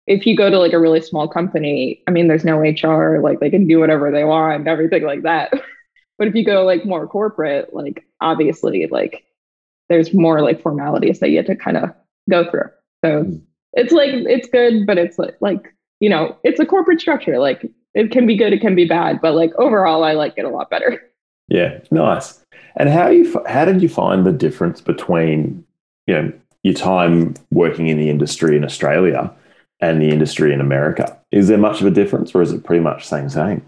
if 0.07 0.27
you 0.27 0.37
go 0.37 0.51
to 0.51 0.59
like 0.59 0.73
a 0.73 0.79
really 0.79 1.01
small 1.01 1.29
company, 1.29 2.03
I 2.07 2.11
mean, 2.11 2.29
there's 2.29 2.45
no 2.45 2.59
HR, 2.59 3.21
like 3.21 3.41
they 3.41 3.51
can 3.51 3.67
do 3.67 3.81
whatever 3.81 4.11
they 4.11 4.25
want, 4.25 4.67
everything 4.67 5.05
like 5.05 5.23
that. 5.23 5.53
but 6.19 6.29
if 6.29 6.35
you 6.35 6.45
go 6.45 6.65
like 6.65 6.85
more 6.85 7.07
corporate, 7.07 7.75
like 7.75 8.05
obviously, 8.21 8.87
like 8.91 9.25
there's 9.89 10.15
more 10.15 10.41
like 10.43 10.63
formalities 10.63 11.21
that 11.21 11.31
you 11.31 11.39
have 11.39 11.47
to 11.47 11.57
kind 11.57 11.77
of 11.77 11.91
go 12.31 12.49
through. 12.51 12.71
So 13.05 13.25
mm. 13.25 13.43
it's 13.73 13.93
like 13.93 14.11
it's 14.11 14.49
good, 14.49 14.87
but 14.87 14.99
it's 14.99 15.19
like 15.19 15.37
like 15.41 15.73
you 16.01 16.09
know, 16.09 16.37
it's 16.45 16.61
a 16.61 16.67
corporate 16.67 17.01
structure. 17.01 17.39
Like 17.39 17.71
it 17.95 18.11
can 18.11 18.27
be 18.27 18.37
good, 18.37 18.53
it 18.53 18.61
can 18.61 18.75
be 18.75 18.87
bad, 18.87 19.21
but 19.21 19.35
like 19.35 19.53
overall, 19.57 20.05
I 20.05 20.13
like 20.13 20.35
it 20.37 20.45
a 20.45 20.51
lot 20.51 20.71
better. 20.71 21.03
Yeah, 21.49 21.79
nice. 21.93 22.45
And 22.75 22.89
how 22.89 23.07
you 23.07 23.41
how 23.47 23.65
did 23.65 23.81
you 23.81 23.89
find 23.89 24.27
the 24.27 24.33
difference 24.33 24.81
between 24.81 25.65
you 26.09 26.15
know 26.15 26.33
your 26.67 26.75
time 26.75 27.33
working 27.53 27.87
in 27.87 27.97
the 27.97 28.11
industry 28.11 28.57
in 28.57 28.65
Australia 28.65 29.33
and 29.79 30.03
the 30.03 30.09
industry 30.09 30.53
in 30.53 30.61
America? 30.61 31.17
Is 31.31 31.47
there 31.47 31.59
much 31.59 31.81
of 31.81 31.87
a 31.87 31.93
difference, 31.93 32.35
or 32.35 32.43
is 32.43 32.53
it 32.53 32.65
pretty 32.65 32.83
much 32.83 33.07
same 33.07 33.29
same? 33.29 33.65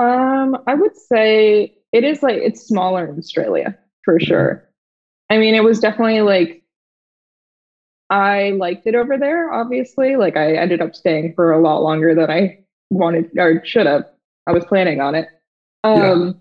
Um, 0.00 0.58
I 0.66 0.74
would 0.74 0.96
say 0.96 1.76
it 1.92 2.02
is 2.02 2.24
like 2.24 2.38
it's 2.38 2.66
smaller 2.66 3.06
in 3.06 3.16
Australia 3.16 3.78
for 4.04 4.18
mm-hmm. 4.18 4.26
sure. 4.26 4.68
I 5.30 5.38
mean, 5.38 5.54
it 5.54 5.62
was 5.62 5.78
definitely 5.78 6.22
like 6.22 6.64
I 8.10 8.50
liked 8.58 8.88
it 8.88 8.96
over 8.96 9.16
there, 9.16 9.52
obviously. 9.52 10.16
Like 10.16 10.36
I 10.36 10.54
ended 10.56 10.80
up 10.80 10.96
staying 10.96 11.34
for 11.36 11.52
a 11.52 11.62
lot 11.62 11.84
longer 11.84 12.16
than 12.16 12.28
I 12.32 12.64
wanted 12.90 13.30
or 13.38 13.64
should 13.64 13.86
have. 13.86 14.06
I 14.48 14.52
was 14.52 14.64
planning 14.64 15.00
on 15.00 15.14
it. 15.14 15.28
Um 15.84 16.40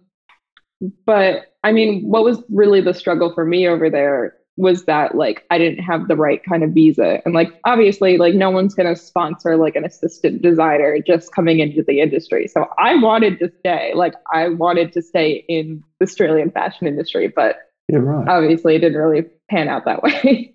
yeah. 0.80 0.90
but 1.06 1.54
I 1.64 1.72
mean, 1.72 2.02
what 2.02 2.24
was 2.24 2.42
really 2.50 2.82
the 2.82 2.96
struggle 2.96 3.32
for 3.36 3.46
me 3.46 3.68
over 3.68 3.92
there 3.92 4.39
was 4.60 4.84
that 4.84 5.16
like 5.16 5.46
I 5.50 5.58
didn't 5.58 5.80
have 5.86 6.10
the 6.10 6.18
right 6.18 6.44
kind 6.44 6.66
of 6.66 6.72
visa. 6.72 7.22
And 7.24 7.34
like 7.34 7.48
obviously 7.64 8.18
like 8.18 8.34
no 8.34 8.50
one's 8.50 8.76
gonna 8.76 8.96
sponsor 8.96 9.56
like 9.56 9.78
an 9.78 9.86
assistant 9.86 10.42
designer 10.42 10.98
just 11.00 11.34
coming 11.34 11.60
into 11.60 11.82
the 11.82 12.02
industry. 12.02 12.46
So 12.46 12.68
I 12.78 12.96
wanted 12.96 13.40
to 13.40 13.50
stay. 13.60 13.94
Like 13.96 14.16
I 14.34 14.50
wanted 14.50 14.92
to 14.94 15.02
stay 15.02 15.46
in 15.48 15.82
the 16.00 16.06
Australian 16.06 16.52
fashion 16.52 16.88
industry, 16.88 17.30
but 17.34 17.56
yeah, 17.88 18.00
right. 18.00 18.28
obviously 18.28 18.76
it 18.76 18.80
didn't 18.80 18.98
really 18.98 19.26
pan 19.50 19.70
out 19.70 19.86
that 19.86 20.04
way. 20.04 20.54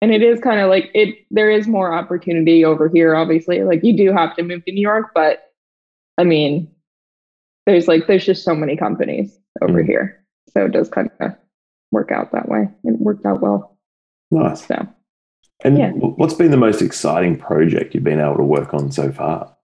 and 0.00 0.10
it 0.10 0.22
is 0.22 0.40
kind 0.40 0.62
of 0.62 0.70
like 0.70 0.90
it 0.94 1.18
there 1.30 1.50
is 1.50 1.68
more 1.68 1.92
opportunity 1.92 2.64
over 2.64 2.88
here, 2.88 3.14
obviously. 3.14 3.62
Like 3.64 3.84
you 3.84 3.94
do 3.94 4.14
have 4.14 4.34
to 4.36 4.42
move 4.42 4.64
to 4.64 4.72
New 4.72 4.80
York, 4.80 5.10
but 5.14 5.52
I 6.16 6.24
mean 6.24 6.70
there's 7.66 7.86
like 7.86 8.06
there's 8.06 8.24
just 8.24 8.44
so 8.44 8.54
many 8.54 8.78
companies 8.78 9.38
over 9.60 9.82
mm. 9.82 9.86
here. 9.86 10.24
So 10.54 10.64
it 10.64 10.72
does 10.72 10.88
kind 10.88 11.10
of 11.20 11.32
work 11.90 12.10
out 12.12 12.32
that 12.32 12.48
way. 12.48 12.68
It 12.84 12.98
worked 12.98 13.26
out 13.26 13.40
well. 13.40 13.76
Nice. 14.30 14.66
So, 14.66 14.86
and 15.64 15.78
yeah. 15.78 15.90
what's 15.90 16.34
been 16.34 16.50
the 16.50 16.56
most 16.56 16.82
exciting 16.82 17.36
project 17.36 17.94
you've 17.94 18.04
been 18.04 18.20
able 18.20 18.36
to 18.36 18.44
work 18.44 18.72
on 18.72 18.90
so 18.90 19.12
far? 19.12 19.56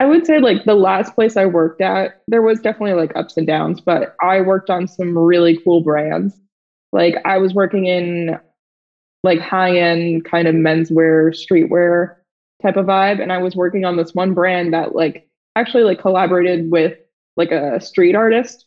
I 0.00 0.06
would 0.06 0.24
say 0.24 0.38
like 0.38 0.64
the 0.64 0.74
last 0.74 1.14
place 1.14 1.36
I 1.36 1.44
worked 1.44 1.82
at, 1.82 2.22
there 2.26 2.40
was 2.40 2.58
definitely 2.60 2.94
like 2.94 3.14
ups 3.14 3.36
and 3.36 3.46
downs, 3.46 3.82
but 3.82 4.16
I 4.22 4.40
worked 4.40 4.70
on 4.70 4.88
some 4.88 5.16
really 5.16 5.58
cool 5.62 5.82
brands. 5.82 6.40
Like 6.90 7.16
I 7.26 7.36
was 7.36 7.52
working 7.52 7.84
in 7.86 8.38
like 9.22 9.40
high 9.40 9.76
end 9.76 10.24
kind 10.24 10.48
of 10.48 10.54
menswear, 10.54 11.34
streetwear 11.36 12.16
type 12.62 12.76
of 12.76 12.86
vibe. 12.86 13.20
And 13.20 13.30
I 13.30 13.38
was 13.38 13.54
working 13.54 13.84
on 13.84 13.96
this 13.96 14.14
one 14.14 14.32
brand 14.32 14.72
that 14.72 14.94
like 14.94 15.28
actually 15.54 15.84
like 15.84 16.00
collaborated 16.00 16.70
with 16.70 16.96
like 17.36 17.50
a 17.50 17.78
street 17.78 18.14
artist 18.14 18.64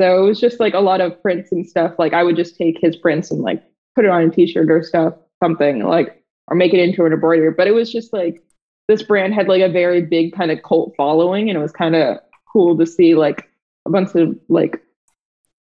so 0.00 0.24
it 0.24 0.26
was 0.26 0.40
just 0.40 0.60
like 0.60 0.72
a 0.72 0.80
lot 0.80 1.02
of 1.02 1.20
prints 1.20 1.52
and 1.52 1.68
stuff. 1.68 1.92
Like 1.98 2.14
I 2.14 2.22
would 2.22 2.36
just 2.36 2.56
take 2.56 2.78
his 2.80 2.96
prints 2.96 3.30
and 3.30 3.42
like 3.42 3.62
put 3.94 4.06
it 4.06 4.10
on 4.10 4.22
a 4.22 4.30
t-shirt 4.30 4.70
or 4.70 4.82
stuff, 4.82 5.12
something 5.42 5.84
like, 5.84 6.24
or 6.48 6.56
make 6.56 6.72
it 6.72 6.80
into 6.80 7.04
an 7.04 7.12
embroidery. 7.12 7.52
But 7.54 7.66
it 7.66 7.72
was 7.72 7.92
just 7.92 8.10
like 8.10 8.42
this 8.88 9.02
brand 9.02 9.34
had 9.34 9.46
like 9.46 9.60
a 9.60 9.68
very 9.68 10.00
big 10.00 10.32
kind 10.32 10.50
of 10.50 10.62
cult 10.62 10.94
following, 10.96 11.50
and 11.50 11.58
it 11.58 11.60
was 11.60 11.72
kind 11.72 11.94
of 11.94 12.16
cool 12.50 12.78
to 12.78 12.86
see 12.86 13.14
like 13.14 13.50
a 13.86 13.90
bunch 13.90 14.14
of 14.14 14.38
like 14.48 14.82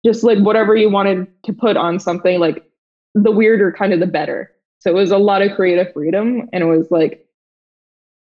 just 0.05 0.23
like 0.23 0.39
whatever 0.39 0.77
you 0.77 0.89
wanted 0.89 1.27
to 1.43 1.51
put 1.51 1.75
on 1.75 1.99
something, 1.99 2.39
like 2.39 2.63
the 3.13 3.31
weirder 3.31 3.73
kind 3.73 3.91
of 3.91 3.99
the 3.99 4.07
better. 4.07 4.51
So 4.79 4.89
it 4.89 4.95
was 4.95 5.11
a 5.11 5.17
lot 5.17 5.41
of 5.41 5.57
creative 5.57 5.91
freedom, 5.93 6.47
and 6.53 6.63
it 6.63 6.67
was 6.67 6.89
like 6.89 7.27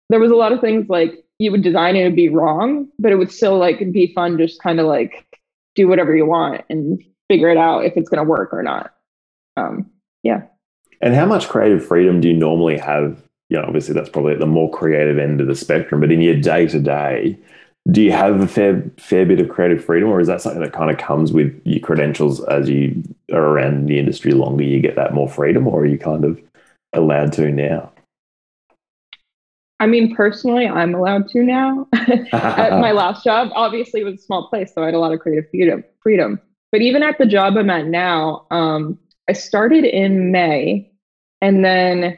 there 0.09 0.21
was 0.21 0.31
a 0.31 0.37
lot 0.37 0.53
of 0.53 0.61
things 0.63 0.89
like 0.89 1.23
you 1.39 1.51
would 1.51 1.63
design 1.63 1.97
it 1.97 2.05
would 2.05 2.17
be 2.17 2.31
wrong, 2.31 2.89
but 2.99 3.13
it 3.13 3.17
would 3.17 3.31
still 3.31 3.59
like 3.59 3.79
be 3.93 4.15
fun, 4.15 4.39
just 4.39 4.63
kind 4.63 4.81
of 4.81 4.87
like 4.87 5.27
do 5.75 5.89
whatever 5.89 6.15
you 6.15 6.27
want 6.27 6.63
and 6.69 7.03
figure 7.29 7.49
it 7.49 7.57
out 7.57 7.85
if 7.85 7.97
it's 7.97 8.09
going 8.09 8.25
to 8.25 8.29
work 8.29 8.53
or 8.53 8.63
not. 8.63 8.95
Um, 9.57 9.91
yeah. 10.23 10.43
And 11.01 11.15
how 11.15 11.27
much 11.27 11.49
creative 11.49 11.85
freedom 11.85 12.21
do 12.21 12.29
you 12.29 12.37
normally 12.37 12.79
have? 12.79 13.23
You 13.49 13.59
know, 13.59 13.65
obviously 13.65 13.95
that's 13.95 14.09
probably 14.09 14.33
at 14.33 14.39
the 14.39 14.47
more 14.47 14.71
creative 14.71 15.19
end 15.19 15.41
of 15.41 15.47
the 15.47 15.55
spectrum, 15.55 16.01
but 16.01 16.13
in 16.13 16.23
your 16.23 16.37
day 16.37 16.67
to 16.69 16.81
day, 16.81 17.39
do 17.91 18.01
you 18.01 18.13
have 18.13 18.41
a 18.41 18.47
fair 18.47 18.83
fair 18.97 19.27
bit 19.27 19.41
of 19.41 19.49
creative 19.49 19.85
freedom, 19.85 20.09
or 20.09 20.21
is 20.21 20.29
that 20.29 20.41
something 20.41 20.63
that 20.63 20.73
kind 20.73 20.91
of 20.91 20.99
comes 20.99 21.33
with 21.33 21.61
your 21.65 21.81
credentials 21.81 22.43
as 22.45 22.69
you 22.69 23.03
are 23.33 23.43
around 23.43 23.87
the 23.87 23.99
industry 23.99 24.33
longer? 24.33 24.63
You 24.63 24.81
get 24.81 24.95
that 24.97 25.15
more 25.15 25.29
freedom, 25.29 25.67
or 25.67 25.81
are 25.81 25.87
you 25.87 25.99
kind 25.99 26.25
of 26.25 26.41
allowed 26.93 27.33
to 27.35 27.51
now? 27.51 27.93
I 29.83 29.87
mean, 29.87 30.15
personally, 30.15 30.69
I'm 30.69 30.95
allowed 30.95 31.29
to 31.31 31.43
now. 31.43 31.89
at 32.33 32.79
my 32.79 32.93
last 33.03 33.25
job, 33.25 33.49
obviously, 33.57 34.03
it 34.03 34.05
was 34.05 34.15
a 34.15 34.23
small 34.23 34.47
place, 34.49 34.73
so 34.73 34.81
I 34.81 34.87
had 34.87 34.95
a 34.95 35.01
lot 35.01 35.13
of 35.13 35.19
creative 35.19 35.51
freedom. 35.51 35.83
Freedom, 36.01 36.41
but 36.71 36.83
even 36.83 37.03
at 37.03 37.19
the 37.19 37.27
job 37.27 37.57
I'm 37.57 37.69
at 37.69 37.87
now, 37.87 38.47
um, 38.53 38.97
I 39.29 39.33
started 39.33 39.85
in 39.85 40.31
May, 40.31 40.93
and 41.41 41.65
then 41.65 42.17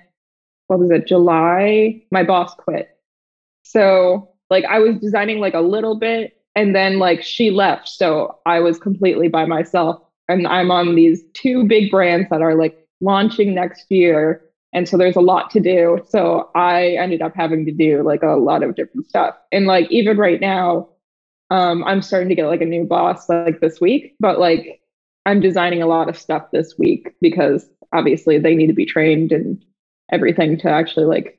what 0.67 0.79
was 0.79 0.91
it? 0.91 1.07
July. 1.07 2.03
My 2.11 2.23
boss 2.23 2.55
quit, 2.55 2.99
so 3.63 4.29
like 4.51 4.67
I 4.67 4.79
was 4.81 4.99
designing 4.99 5.39
like 5.39 5.55
a 5.55 5.61
little 5.61 5.99
bit, 5.99 6.37
and 6.55 6.77
then 6.77 6.99
like 6.99 7.23
she 7.23 7.51
left, 7.51 7.89
so 7.89 8.41
I 8.45 8.61
was 8.61 8.79
completely 8.79 9.29
by 9.29 9.47
myself, 9.47 10.03
and 10.29 10.47
I'm 10.47 10.71
on 10.71 10.97
these 10.97 11.23
two 11.33 11.65
big 11.65 11.91
brands 11.91 12.29
that 12.29 12.43
are 12.43 12.57
like 12.57 12.87
launching 13.01 13.55
next 13.55 13.91
year 13.91 14.43
and 14.75 14.89
so 14.89 14.99
there's 14.99 15.17
a 15.17 15.21
lot 15.21 15.51
to 15.53 15.61
do. 15.61 16.05
So 16.09 16.51
I 16.57 16.97
ended 16.97 17.23
up 17.23 17.35
having 17.35 17.65
to 17.65 17.73
do 17.73 18.03
like 18.03 18.25
a 18.25 18.35
lot 18.35 18.65
of 18.65 18.75
different 18.75 19.09
stuff. 19.09 19.37
And 19.53 19.67
like 19.67 19.91
even 19.91 20.19
right 20.19 20.41
now, 20.41 20.89
um, 21.51 21.85
I'm 21.85 22.03
starting 22.03 22.29
to 22.29 22.35
get 22.35 22.49
like 22.49 22.61
a 22.61 22.67
new 22.67 22.85
boss 22.85 23.29
like 23.29 23.61
this 23.61 23.81
week, 23.81 24.17
but 24.19 24.41
like 24.41 24.81
I'm 25.27 25.41
designing 25.41 25.81
a 25.81 25.87
lot 25.87 26.09
of 26.09 26.19
stuff 26.19 26.51
this 26.53 26.75
week 26.77 27.15
because 27.21 27.69
obviously 27.93 28.39
they 28.39 28.57
need 28.57 28.67
to 28.67 28.73
be 28.73 28.85
trained 28.85 29.31
and 29.31 29.65
everything 30.11 30.59
to 30.59 30.69
actually 30.69 31.07
like 31.07 31.39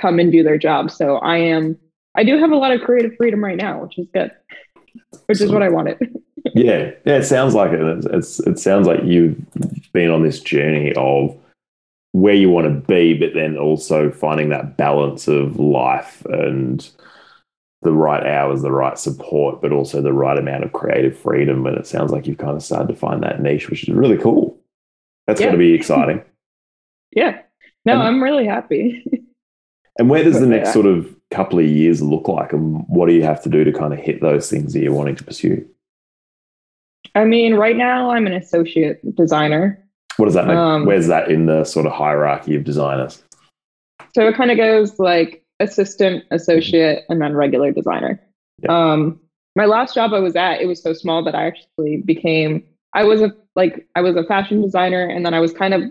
come 0.00 0.18
and 0.18 0.32
do 0.32 0.42
their 0.42 0.58
job. 0.58 0.90
So 0.90 1.18
I 1.18 1.36
am 1.36 1.78
I 2.14 2.24
do 2.24 2.38
have 2.38 2.52
a 2.52 2.56
lot 2.56 2.72
of 2.72 2.80
creative 2.80 3.14
freedom 3.16 3.44
right 3.44 3.56
now, 3.56 3.82
which 3.82 3.98
is 3.98 4.06
good. 4.14 4.32
Which 5.26 5.42
is 5.42 5.52
what 5.52 5.62
I 5.62 5.68
wanted. 5.68 5.98
yeah. 6.54 6.92
Yeah, 7.04 7.16
it 7.16 7.24
sounds 7.24 7.54
like 7.54 7.72
it. 7.72 8.06
It's 8.12 8.40
it 8.40 8.58
sounds 8.58 8.86
like 8.86 9.00
you've 9.04 9.36
been 9.92 10.10
on 10.10 10.22
this 10.22 10.40
journey 10.40 10.94
of 10.94 11.38
where 12.12 12.34
you 12.34 12.50
want 12.50 12.66
to 12.66 12.86
be, 12.86 13.14
but 13.14 13.34
then 13.34 13.56
also 13.56 14.10
finding 14.10 14.50
that 14.50 14.76
balance 14.76 15.28
of 15.28 15.58
life 15.58 16.24
and 16.26 16.90
the 17.82 17.92
right 17.92 18.24
hours, 18.24 18.62
the 18.62 18.70
right 18.70 18.98
support, 18.98 19.60
but 19.60 19.72
also 19.72 20.00
the 20.00 20.12
right 20.12 20.38
amount 20.38 20.64
of 20.64 20.72
creative 20.72 21.18
freedom. 21.18 21.66
And 21.66 21.76
it 21.76 21.86
sounds 21.86 22.12
like 22.12 22.26
you've 22.26 22.38
kind 22.38 22.56
of 22.56 22.62
started 22.62 22.88
to 22.88 22.98
find 22.98 23.22
that 23.22 23.40
niche, 23.40 23.68
which 23.68 23.82
is 23.82 23.94
really 23.94 24.18
cool. 24.18 24.58
That's 25.26 25.40
yeah. 25.40 25.46
going 25.46 25.58
to 25.58 25.64
be 25.64 25.74
exciting. 25.74 26.22
yeah. 27.12 27.40
No, 27.84 27.94
and, 27.94 28.02
I'm 28.02 28.22
really 28.22 28.46
happy. 28.46 29.04
and 29.98 30.08
where 30.08 30.22
does 30.22 30.38
the 30.38 30.46
next 30.46 30.72
sort 30.72 30.86
of 30.86 31.16
couple 31.30 31.58
of 31.58 31.64
years 31.64 32.02
look 32.02 32.28
like, 32.28 32.52
and 32.52 32.84
what 32.88 33.08
do 33.08 33.14
you 33.14 33.22
have 33.22 33.42
to 33.42 33.48
do 33.48 33.64
to 33.64 33.72
kind 33.72 33.92
of 33.92 33.98
hit 33.98 34.20
those 34.20 34.50
things 34.50 34.74
that 34.74 34.80
you're 34.80 34.92
wanting 34.92 35.16
to 35.16 35.24
pursue? 35.24 35.66
I 37.14 37.24
mean, 37.24 37.54
right 37.54 37.76
now 37.76 38.10
I'm 38.10 38.26
an 38.26 38.32
associate 38.32 39.00
designer. 39.16 39.82
What 40.16 40.26
does 40.26 40.34
that 40.34 40.46
mean? 40.46 40.56
Um, 40.56 40.86
Where's 40.86 41.06
that 41.08 41.30
in 41.30 41.46
the 41.46 41.64
sort 41.64 41.86
of 41.86 41.92
hierarchy 41.92 42.54
of 42.54 42.64
designers? 42.64 43.22
So 44.14 44.26
it 44.28 44.36
kind 44.36 44.50
of 44.50 44.56
goes 44.56 44.98
like 44.98 45.44
assistant, 45.60 46.24
associate, 46.30 47.04
and 47.08 47.20
then 47.20 47.34
regular 47.34 47.72
designer. 47.72 48.20
Yeah. 48.62 48.92
Um, 48.92 49.20
my 49.56 49.66
last 49.66 49.94
job 49.94 50.12
I 50.12 50.18
was 50.18 50.36
at, 50.36 50.60
it 50.60 50.66
was 50.66 50.82
so 50.82 50.92
small 50.92 51.24
that 51.24 51.34
I 51.34 51.46
actually 51.46 51.98
became. 51.98 52.64
I 52.94 53.04
was 53.04 53.20
a 53.22 53.34
like 53.56 53.86
I 53.94 54.00
was 54.00 54.16
a 54.16 54.24
fashion 54.24 54.62
designer, 54.62 55.06
and 55.06 55.24
then 55.24 55.34
I 55.34 55.40
was 55.40 55.52
kind 55.52 55.74
of 55.74 55.82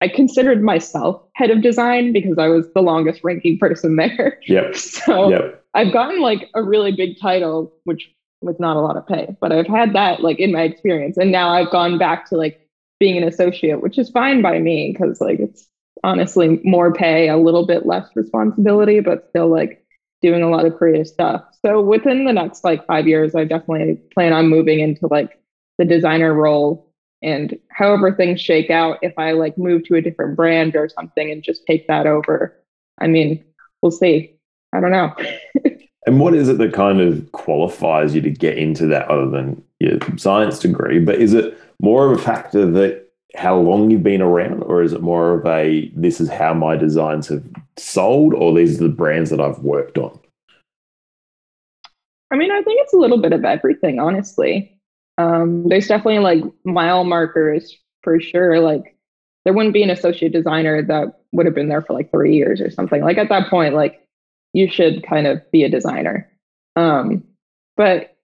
I 0.00 0.08
considered 0.08 0.62
myself 0.62 1.22
head 1.34 1.50
of 1.50 1.62
design 1.62 2.12
because 2.12 2.38
I 2.38 2.48
was 2.48 2.66
the 2.74 2.80
longest 2.80 3.22
ranking 3.22 3.58
person 3.60 3.96
there. 3.96 4.38
Yep. 4.46 4.74
So 4.76 5.30
yep. 5.30 5.64
I've 5.74 5.92
gotten 5.92 6.20
like 6.20 6.48
a 6.54 6.62
really 6.62 6.92
big 6.92 7.18
title, 7.20 7.72
which 7.84 8.10
with 8.42 8.58
not 8.58 8.76
a 8.76 8.80
lot 8.80 8.96
of 8.96 9.06
pay, 9.06 9.36
but 9.40 9.52
I've 9.52 9.66
had 9.66 9.92
that 9.94 10.20
like 10.20 10.38
in 10.38 10.52
my 10.52 10.62
experience. 10.62 11.16
And 11.16 11.30
now 11.30 11.50
I've 11.50 11.70
gone 11.70 11.98
back 11.98 12.26
to 12.30 12.36
like 12.36 12.59
being 13.00 13.16
an 13.16 13.24
associate, 13.24 13.82
which 13.82 13.98
is 13.98 14.10
fine 14.10 14.42
by 14.42 14.60
me 14.60 14.92
because 14.92 15.20
like 15.20 15.40
it's 15.40 15.66
honestly 16.04 16.60
more 16.62 16.92
pay, 16.92 17.28
a 17.28 17.36
little 17.36 17.66
bit 17.66 17.86
less 17.86 18.08
responsibility, 18.14 19.00
but 19.00 19.26
still 19.30 19.48
like 19.48 19.84
doing 20.22 20.42
a 20.42 20.50
lot 20.50 20.66
of 20.66 20.76
creative 20.76 21.08
stuff. 21.08 21.42
So 21.64 21.80
within 21.80 22.26
the 22.26 22.32
next 22.32 22.62
like 22.62 22.86
five 22.86 23.08
years, 23.08 23.34
I 23.34 23.44
definitely 23.44 23.96
plan 24.14 24.32
on 24.32 24.48
moving 24.48 24.80
into 24.80 25.08
like 25.08 25.40
the 25.78 25.84
designer 25.84 26.32
role. 26.34 26.86
And 27.22 27.58
however 27.70 28.14
things 28.14 28.40
shake 28.40 28.70
out, 28.70 28.98
if 29.02 29.18
I 29.18 29.32
like 29.32 29.58
move 29.58 29.84
to 29.84 29.96
a 29.96 30.00
different 30.00 30.36
brand 30.36 30.76
or 30.76 30.88
something 30.88 31.30
and 31.30 31.42
just 31.42 31.66
take 31.66 31.88
that 31.88 32.06
over, 32.06 32.56
I 33.00 33.06
mean, 33.06 33.44
we'll 33.82 33.90
see. 33.90 34.36
I 34.72 34.80
don't 34.80 34.92
know. 34.92 35.14
And 36.06 36.18
what 36.18 36.34
is 36.34 36.48
it 36.48 36.58
that 36.58 36.72
kind 36.72 37.00
of 37.00 37.30
qualifies 37.32 38.14
you 38.14 38.22
to 38.22 38.30
get 38.30 38.56
into 38.56 38.86
that 38.86 39.08
other 39.08 39.28
than 39.28 39.62
your 39.80 39.98
science 40.16 40.58
degree? 40.58 40.98
But 40.98 41.16
is 41.16 41.34
it 41.34 41.58
more 41.80 42.10
of 42.12 42.18
a 42.18 42.22
factor 42.22 42.70
that 42.70 43.08
how 43.36 43.56
long 43.56 43.90
you've 43.90 44.02
been 44.02 44.22
around, 44.22 44.62
or 44.64 44.82
is 44.82 44.92
it 44.92 45.02
more 45.02 45.34
of 45.34 45.46
a 45.46 45.90
this 45.94 46.20
is 46.20 46.28
how 46.28 46.52
my 46.52 46.76
designs 46.76 47.28
have 47.28 47.44
sold, 47.76 48.34
or 48.34 48.54
these 48.54 48.80
are 48.80 48.84
the 48.84 48.94
brands 48.94 49.30
that 49.30 49.40
I've 49.40 49.60
worked 49.60 49.98
on? 49.98 50.18
I 52.30 52.36
mean, 52.36 52.50
I 52.50 52.62
think 52.62 52.80
it's 52.82 52.94
a 52.94 52.98
little 52.98 53.20
bit 53.20 53.32
of 53.32 53.44
everything, 53.44 53.98
honestly. 53.98 54.76
Um, 55.18 55.68
there's 55.68 55.88
definitely 55.88 56.20
like 56.20 56.44
mile 56.64 57.04
markers 57.04 57.76
for 58.02 58.20
sure. 58.20 58.60
Like, 58.60 58.96
there 59.44 59.52
wouldn't 59.52 59.74
be 59.74 59.82
an 59.82 59.90
associate 59.90 60.32
designer 60.32 60.82
that 60.82 61.20
would 61.32 61.46
have 61.46 61.54
been 61.54 61.68
there 61.68 61.82
for 61.82 61.92
like 61.92 62.10
three 62.10 62.34
years 62.34 62.60
or 62.60 62.70
something. 62.70 63.02
Like, 63.02 63.18
at 63.18 63.28
that 63.28 63.50
point, 63.50 63.74
like, 63.74 64.04
you 64.52 64.70
should 64.70 65.04
kind 65.04 65.26
of 65.26 65.48
be 65.50 65.64
a 65.64 65.68
designer. 65.68 66.30
Um, 66.76 67.24
but 67.76 68.16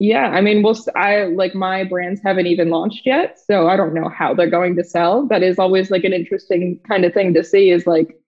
yeah, 0.00 0.28
I 0.28 0.40
mean, 0.40 0.62
we'll, 0.62 0.76
I 0.96 1.24
like 1.24 1.54
my 1.54 1.84
brands 1.84 2.20
haven't 2.22 2.46
even 2.46 2.70
launched 2.70 3.06
yet. 3.06 3.38
So 3.38 3.68
I 3.68 3.76
don't 3.76 3.94
know 3.94 4.08
how 4.08 4.34
they're 4.34 4.50
going 4.50 4.76
to 4.76 4.84
sell. 4.84 5.26
That 5.26 5.42
is 5.42 5.58
always 5.58 5.90
like 5.90 6.04
an 6.04 6.12
interesting 6.12 6.80
kind 6.88 7.04
of 7.04 7.14
thing 7.14 7.32
to 7.34 7.44
see 7.44 7.70
is 7.70 7.86
like, 7.86 8.18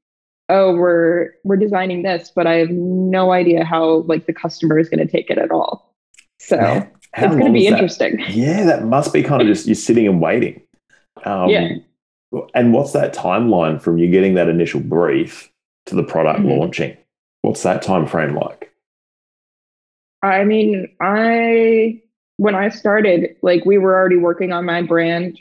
oh, 0.48 0.74
we're, 0.74 1.32
we're 1.42 1.56
designing 1.56 2.02
this, 2.02 2.30
but 2.34 2.46
I 2.46 2.54
have 2.54 2.70
no 2.70 3.32
idea 3.32 3.64
how 3.64 4.02
like 4.02 4.26
the 4.26 4.32
customer 4.32 4.78
is 4.78 4.88
going 4.88 5.04
to 5.04 5.10
take 5.10 5.28
it 5.28 5.38
at 5.38 5.50
all. 5.50 5.92
So 6.38 6.86
it's 7.16 7.34
going 7.34 7.46
to 7.46 7.52
be 7.52 7.66
interesting. 7.66 8.22
Yeah, 8.28 8.64
that 8.64 8.84
must 8.84 9.12
be 9.12 9.24
kind 9.24 9.42
of 9.42 9.48
just 9.48 9.66
you're 9.66 9.74
sitting 9.74 10.06
and 10.06 10.20
waiting. 10.20 10.62
Um, 11.24 11.48
yeah. 11.48 11.68
And 12.54 12.72
what's 12.72 12.92
that 12.92 13.14
timeline 13.14 13.80
from 13.80 13.98
you 13.98 14.08
getting 14.10 14.34
that 14.34 14.48
initial 14.48 14.80
brief 14.80 15.50
to 15.86 15.94
the 15.94 16.04
product 16.04 16.40
mm-hmm. 16.40 16.50
launching? 16.50 16.96
What's 17.42 17.62
that 17.64 17.82
time 17.82 18.06
frame 18.06 18.36
like? 18.36 18.65
I 20.26 20.44
mean, 20.44 20.88
I 21.00 22.02
when 22.38 22.54
I 22.54 22.68
started, 22.68 23.36
like 23.42 23.64
we 23.64 23.78
were 23.78 23.94
already 23.94 24.16
working 24.18 24.52
on 24.52 24.64
my 24.64 24.82
brand 24.82 25.38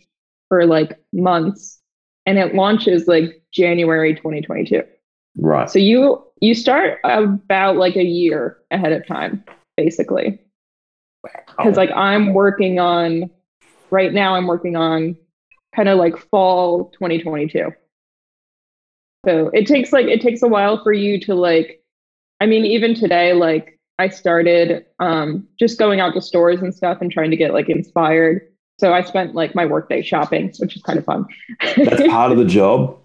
for 0.47 0.65
like 0.65 0.97
months 1.11 1.79
and 2.25 2.37
it 2.37 2.55
launches 2.55 3.07
like 3.07 3.41
January 3.51 4.15
2022. 4.15 4.83
Right. 5.37 5.69
So 5.69 5.79
you 5.79 6.23
you 6.41 6.55
start 6.55 6.99
about 7.03 7.77
like 7.77 7.95
a 7.95 8.03
year 8.03 8.57
ahead 8.71 8.93
of 8.93 9.05
time 9.07 9.43
basically. 9.77 10.39
Cuz 11.61 11.75
like 11.75 11.91
I'm 11.95 12.33
working 12.33 12.79
on 12.79 13.29
right 13.91 14.13
now 14.13 14.35
I'm 14.35 14.47
working 14.47 14.75
on 14.75 15.15
kind 15.75 15.89
of 15.89 15.97
like 15.97 16.17
fall 16.17 16.91
2022. 16.91 17.71
So 19.25 19.49
it 19.53 19.65
takes 19.65 19.91
like 19.91 20.05
it 20.05 20.21
takes 20.21 20.43
a 20.43 20.47
while 20.47 20.83
for 20.83 20.93
you 20.93 21.19
to 21.21 21.33
like 21.35 21.81
I 22.39 22.45
mean, 22.47 22.65
even 22.65 22.95
today, 22.95 23.33
like 23.33 23.74
I 23.97 24.09
started 24.09 24.85
um, 24.99 25.47
just 25.59 25.79
going 25.79 25.99
out 25.99 26.13
to 26.15 26.21
stores 26.21 26.61
and 26.61 26.73
stuff 26.73 26.99
and 27.01 27.11
trying 27.11 27.31
to 27.31 27.37
get 27.37 27.53
like 27.53 27.69
inspired. 27.69 28.41
So 28.77 28.93
I 28.93 29.01
spent 29.03 29.35
like 29.35 29.55
my 29.55 29.65
workday 29.65 30.01
shopping, 30.01 30.51
which 30.59 30.75
is 30.75 30.81
kind 30.81 30.99
of 30.99 31.05
fun. 31.05 31.25
That's 31.77 32.07
part 32.09 32.31
of 32.31 32.37
the 32.37 32.45
job. 32.45 32.99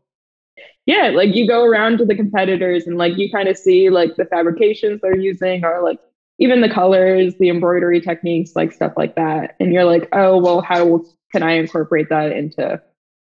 Yeah, 0.87 1.11
like 1.15 1.35
you 1.35 1.47
go 1.47 1.65
around 1.65 1.99
to 1.99 2.05
the 2.05 2.17
competitors 2.17 2.87
and 2.87 2.99
like 2.99 3.17
you 3.17 3.31
kind 3.31 3.49
of 3.49 3.57
see 3.57 3.91
like 3.91 4.17
the 4.17 4.25
fabrications 4.25 5.01
they're 5.01 5.17
using 5.17 5.65
or 5.65 5.83
like 5.83 6.01
even 6.41 6.63
the 6.63 6.71
colors, 6.71 7.35
the 7.39 7.51
embroidery 7.51 8.01
techniques, 8.01 8.53
like 8.57 8.73
stuff 8.73 8.95
like 8.97 9.15
that. 9.15 9.57
And 9.61 9.73
you're 9.73 9.85
like, 9.85 10.09
oh, 10.13 10.39
well, 10.39 10.63
how 10.63 11.05
can 11.33 11.43
I 11.43 11.53
incorporate 11.53 12.09
that 12.09 12.33
into, 12.33 12.83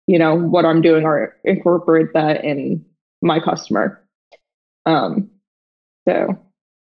you 0.06 0.18
know, 0.18 0.34
what 0.36 0.64
I'm 0.64 0.80
doing 0.80 1.04
or 1.04 1.36
incorporate 1.44 2.14
that 2.14 2.44
in 2.44 2.86
my 3.20 3.40
customer? 3.40 4.02
Um, 4.86 5.30
so, 6.08 6.38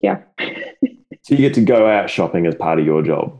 yeah. 0.03 0.21
so 0.39 1.33
you 1.33 1.37
get 1.37 1.55
to 1.55 1.61
go 1.61 1.87
out 1.87 2.09
shopping 2.09 2.45
as 2.45 2.53
part 2.53 2.79
of 2.79 2.85
your 2.85 3.01
job. 3.01 3.39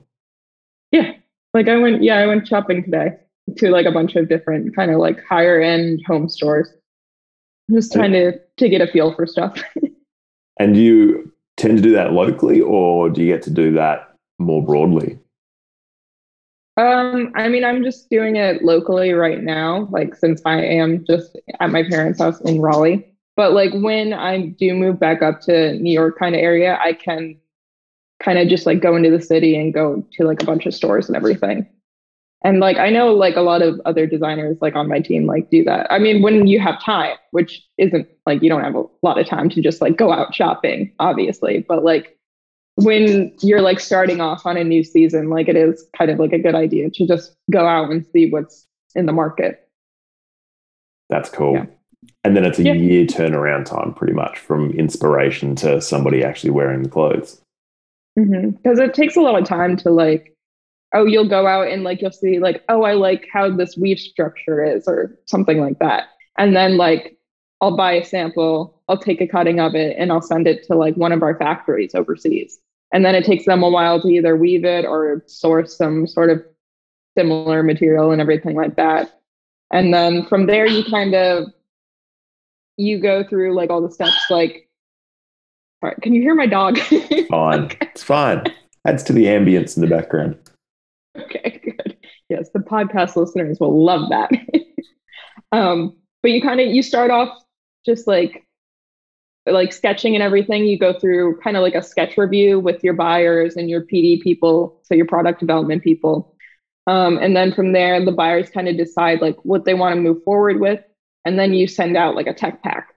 Yeah. 0.91 1.11
Like 1.53 1.67
I 1.67 1.77
went, 1.77 2.01
yeah, 2.01 2.17
I 2.17 2.25
went 2.25 2.47
shopping 2.47 2.83
today 2.83 3.17
to 3.57 3.69
like 3.69 3.85
a 3.85 3.91
bunch 3.91 4.15
of 4.15 4.29
different 4.29 4.75
kind 4.75 4.89
of 4.89 4.97
like 4.97 5.23
higher 5.25 5.61
end 5.61 6.01
home 6.07 6.29
stores. 6.29 6.69
Just 7.69 7.93
trying 7.93 8.13
to 8.13 8.39
to 8.57 8.69
get 8.69 8.81
a 8.81 8.87
feel 8.87 9.13
for 9.13 9.27
stuff. 9.27 9.61
and 10.59 10.73
do 10.73 10.81
you 10.81 11.31
tend 11.57 11.77
to 11.77 11.83
do 11.83 11.91
that 11.91 12.13
locally 12.13 12.61
or 12.61 13.09
do 13.09 13.21
you 13.21 13.27
get 13.27 13.43
to 13.43 13.51
do 13.51 13.73
that 13.73 14.15
more 14.39 14.63
broadly? 14.63 15.19
Um, 16.75 17.31
I 17.35 17.49
mean, 17.49 17.63
I'm 17.63 17.83
just 17.83 18.09
doing 18.09 18.35
it 18.35 18.63
locally 18.63 19.13
right 19.13 19.43
now, 19.43 19.87
like 19.91 20.15
since 20.15 20.41
I 20.45 20.61
am 20.61 21.05
just 21.05 21.37
at 21.59 21.69
my 21.69 21.83
parents' 21.83 22.19
house 22.19 22.41
in 22.41 22.61
Raleigh. 22.61 23.12
But 23.35 23.53
like 23.53 23.71
when 23.73 24.13
I 24.13 24.47
do 24.47 24.73
move 24.73 24.99
back 24.99 25.21
up 25.21 25.41
to 25.41 25.73
New 25.79 25.91
York 25.91 26.19
kind 26.19 26.35
of 26.35 26.41
area, 26.41 26.77
I 26.81 26.93
can 26.93 27.39
kind 28.21 28.39
of 28.39 28.47
just 28.47 28.65
like 28.65 28.81
go 28.81 28.95
into 28.95 29.09
the 29.09 29.21
city 29.21 29.55
and 29.55 29.73
go 29.73 30.05
to 30.13 30.23
like 30.23 30.41
a 30.41 30.45
bunch 30.45 30.65
of 30.65 30.73
stores 30.73 31.07
and 31.07 31.15
everything. 31.15 31.67
And 32.43 32.59
like 32.59 32.77
I 32.77 32.89
know 32.89 33.13
like 33.13 33.35
a 33.35 33.41
lot 33.41 33.61
of 33.61 33.79
other 33.85 34.05
designers 34.05 34.57
like 34.61 34.75
on 34.75 34.87
my 34.87 34.99
team 34.99 35.25
like 35.25 35.49
do 35.49 35.63
that. 35.63 35.87
I 35.89 35.97
mean, 35.97 36.21
when 36.21 36.45
you 36.45 36.59
have 36.59 36.81
time, 36.81 37.15
which 37.31 37.63
isn't 37.77 38.07
like 38.25 38.43
you 38.43 38.49
don't 38.49 38.63
have 38.63 38.75
a 38.75 38.83
lot 39.01 39.17
of 39.17 39.27
time 39.27 39.49
to 39.49 39.61
just 39.61 39.81
like 39.81 39.97
go 39.97 40.11
out 40.11 40.35
shopping, 40.35 40.93
obviously, 40.99 41.65
but 41.67 41.83
like 41.83 42.17
when 42.75 43.33
you're 43.41 43.61
like 43.61 43.79
starting 43.79 44.19
off 44.19 44.45
on 44.45 44.57
a 44.57 44.63
new 44.63 44.83
season, 44.83 45.29
like 45.29 45.47
it 45.47 45.55
is 45.55 45.85
kind 45.97 46.11
of 46.11 46.19
like 46.19 46.33
a 46.33 46.39
good 46.39 46.55
idea 46.55 46.89
to 46.89 47.07
just 47.07 47.35
go 47.51 47.65
out 47.65 47.89
and 47.91 48.05
see 48.11 48.29
what's 48.29 48.67
in 48.95 49.05
the 49.05 49.13
market. 49.13 49.69
That's 51.09 51.29
cool. 51.29 51.53
Yeah. 51.53 51.65
And 52.23 52.35
then 52.35 52.45
it's 52.45 52.59
a 52.59 52.63
yeah. 52.63 52.73
year 52.73 53.05
turnaround 53.05 53.65
time, 53.65 53.93
pretty 53.93 54.13
much 54.13 54.39
from 54.39 54.71
inspiration 54.71 55.55
to 55.57 55.81
somebody 55.81 56.23
actually 56.23 56.51
wearing 56.51 56.83
the 56.83 56.89
clothes. 56.89 57.41
Because 58.15 58.29
mm-hmm. 58.29 58.81
it 58.81 58.93
takes 58.93 59.15
a 59.15 59.21
lot 59.21 59.41
of 59.41 59.47
time 59.47 59.75
to 59.77 59.89
like, 59.89 60.35
oh, 60.93 61.05
you'll 61.05 61.27
go 61.27 61.47
out 61.47 61.67
and 61.67 61.83
like, 61.83 62.01
you'll 62.01 62.11
see, 62.11 62.39
like, 62.39 62.63
oh, 62.69 62.83
I 62.83 62.93
like 62.93 63.27
how 63.33 63.49
this 63.49 63.75
weave 63.75 63.99
structure 63.99 64.63
is, 64.63 64.87
or 64.87 65.17
something 65.25 65.59
like 65.59 65.79
that. 65.79 66.09
And 66.37 66.55
then, 66.55 66.77
like, 66.77 67.17
I'll 67.61 67.77
buy 67.77 67.93
a 67.93 68.05
sample, 68.05 68.81
I'll 68.87 68.97
take 68.97 69.21
a 69.21 69.27
cutting 69.27 69.59
of 69.59 69.73
it, 69.73 69.95
and 69.97 70.11
I'll 70.11 70.21
send 70.21 70.47
it 70.47 70.63
to 70.67 70.75
like 70.75 70.95
one 70.95 71.11
of 71.11 71.23
our 71.23 71.37
factories 71.37 71.95
overseas. 71.95 72.59
And 72.91 73.03
then 73.03 73.15
it 73.15 73.25
takes 73.25 73.45
them 73.45 73.63
a 73.63 73.69
while 73.69 74.01
to 74.01 74.07
either 74.07 74.35
weave 74.35 74.65
it 74.65 74.85
or 74.85 75.23
source 75.25 75.75
some 75.75 76.05
sort 76.05 76.29
of 76.29 76.43
similar 77.17 77.63
material 77.63 78.11
and 78.11 78.21
everything 78.21 78.55
like 78.55 78.75
that. 78.75 79.19
And 79.71 79.93
then 79.93 80.25
from 80.27 80.45
there, 80.45 80.67
you 80.67 80.83
kind 80.83 81.15
of 81.15 81.45
you 82.77 82.99
go 82.99 83.23
through 83.23 83.55
like 83.55 83.69
all 83.69 83.81
the 83.81 83.91
steps 83.91 84.25
like 84.29 84.69
all 85.81 85.89
right 85.89 86.01
can 86.01 86.13
you 86.13 86.21
hear 86.21 86.35
my 86.35 86.47
dog? 86.47 86.77
Fine. 87.29 87.63
Okay. 87.65 87.77
it's 87.81 88.03
fine. 88.03 88.43
Adds 88.85 89.03
to 89.03 89.13
the 89.13 89.25
ambience 89.25 89.77
in 89.77 89.81
the 89.81 89.87
background. 89.87 90.37
Okay 91.17 91.61
good. 91.63 91.97
Yes 92.29 92.49
the 92.53 92.59
podcast 92.59 93.15
listeners 93.15 93.59
will 93.59 93.83
love 93.83 94.09
that. 94.09 94.31
Um 95.51 95.97
but 96.23 96.31
you 96.31 96.41
kind 96.41 96.59
of 96.59 96.67
you 96.67 96.81
start 96.81 97.11
off 97.11 97.29
just 97.85 98.07
like 98.07 98.43
like 99.45 99.73
sketching 99.73 100.15
and 100.15 100.23
everything. 100.23 100.65
You 100.65 100.79
go 100.79 100.97
through 100.97 101.39
kind 101.41 101.57
of 101.57 101.63
like 101.63 101.75
a 101.75 101.83
sketch 101.83 102.17
review 102.17 102.59
with 102.59 102.83
your 102.83 102.93
buyers 102.93 103.55
and 103.55 103.69
your 103.69 103.81
pd 103.81 104.21
people 104.21 104.79
so 104.83 104.95
your 104.95 105.05
product 105.05 105.39
development 105.39 105.83
people. 105.83 106.35
Um, 106.87 107.17
and 107.17 107.35
then 107.35 107.53
from 107.53 107.71
there, 107.71 108.03
the 108.03 108.11
buyers 108.11 108.49
kind 108.49 108.67
of 108.67 108.77
decide 108.77 109.21
like 109.21 109.37
what 109.43 109.65
they 109.65 109.73
want 109.73 109.95
to 109.95 110.01
move 110.01 110.23
forward 110.23 110.59
with. 110.59 110.81
And 111.25 111.39
then 111.39 111.53
you 111.53 111.67
send 111.67 111.95
out 111.95 112.15
like 112.15 112.27
a 112.27 112.33
tech 112.33 112.61
pack. 112.63 112.89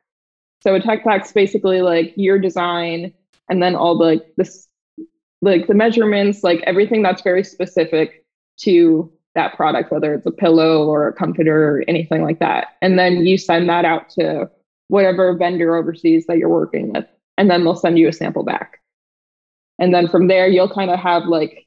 So 0.62 0.74
a 0.74 0.80
tech 0.80 1.04
pack's 1.04 1.32
basically 1.32 1.82
like 1.82 2.12
your 2.16 2.38
design 2.38 3.12
and 3.48 3.62
then 3.62 3.76
all 3.76 3.96
the 3.96 4.24
this 4.36 4.66
like 5.42 5.66
the 5.66 5.74
measurements, 5.74 6.42
like 6.42 6.60
everything 6.66 7.02
that's 7.02 7.22
very 7.22 7.44
specific 7.44 8.24
to 8.60 9.12
that 9.34 9.54
product, 9.54 9.92
whether 9.92 10.14
it's 10.14 10.26
a 10.26 10.30
pillow 10.30 10.86
or 10.86 11.06
a 11.06 11.12
comforter 11.12 11.76
or 11.76 11.84
anything 11.86 12.22
like 12.22 12.40
that. 12.40 12.68
And 12.80 12.98
then 12.98 13.26
you 13.26 13.36
send 13.36 13.68
that 13.68 13.84
out 13.84 14.08
to 14.10 14.50
whatever 14.88 15.36
vendor 15.36 15.76
overseas 15.76 16.26
that 16.26 16.38
you're 16.38 16.48
working 16.48 16.92
with. 16.92 17.04
And 17.36 17.50
then 17.50 17.62
they'll 17.62 17.76
send 17.76 17.98
you 17.98 18.08
a 18.08 18.12
sample 18.12 18.44
back. 18.44 18.80
And 19.78 19.92
then 19.92 20.08
from 20.08 20.28
there, 20.28 20.48
you'll 20.48 20.70
kind 20.72 20.90
of 20.90 20.98
have 20.98 21.24
like 21.26 21.65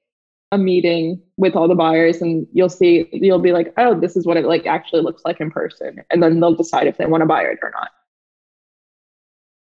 a 0.52 0.58
meeting 0.58 1.22
with 1.38 1.56
all 1.56 1.68
the 1.68 1.76
buyers 1.76 2.22
and 2.22 2.48
you'll 2.54 2.70
see, 2.70 3.08
you'll 3.12 3.40
be 3.40 3.52
like, 3.52 3.72
oh, 3.78 4.00
this 4.00 4.18
is 4.18 4.26
what 4.26 4.36
it 4.38 4.46
like 4.46 4.66
actually 4.66 5.02
looks 5.02 5.22
like 5.24 5.40
in 5.40 5.52
person. 5.52 6.00
And 6.10 6.24
then 6.24 6.40
they'll 6.40 6.56
decide 6.56 6.88
if 6.88 6.98
they 6.98 7.06
want 7.06 7.22
to 7.22 7.28
buy 7.28 7.44
it 7.44 7.60
or 7.62 7.72
not. 7.72 7.90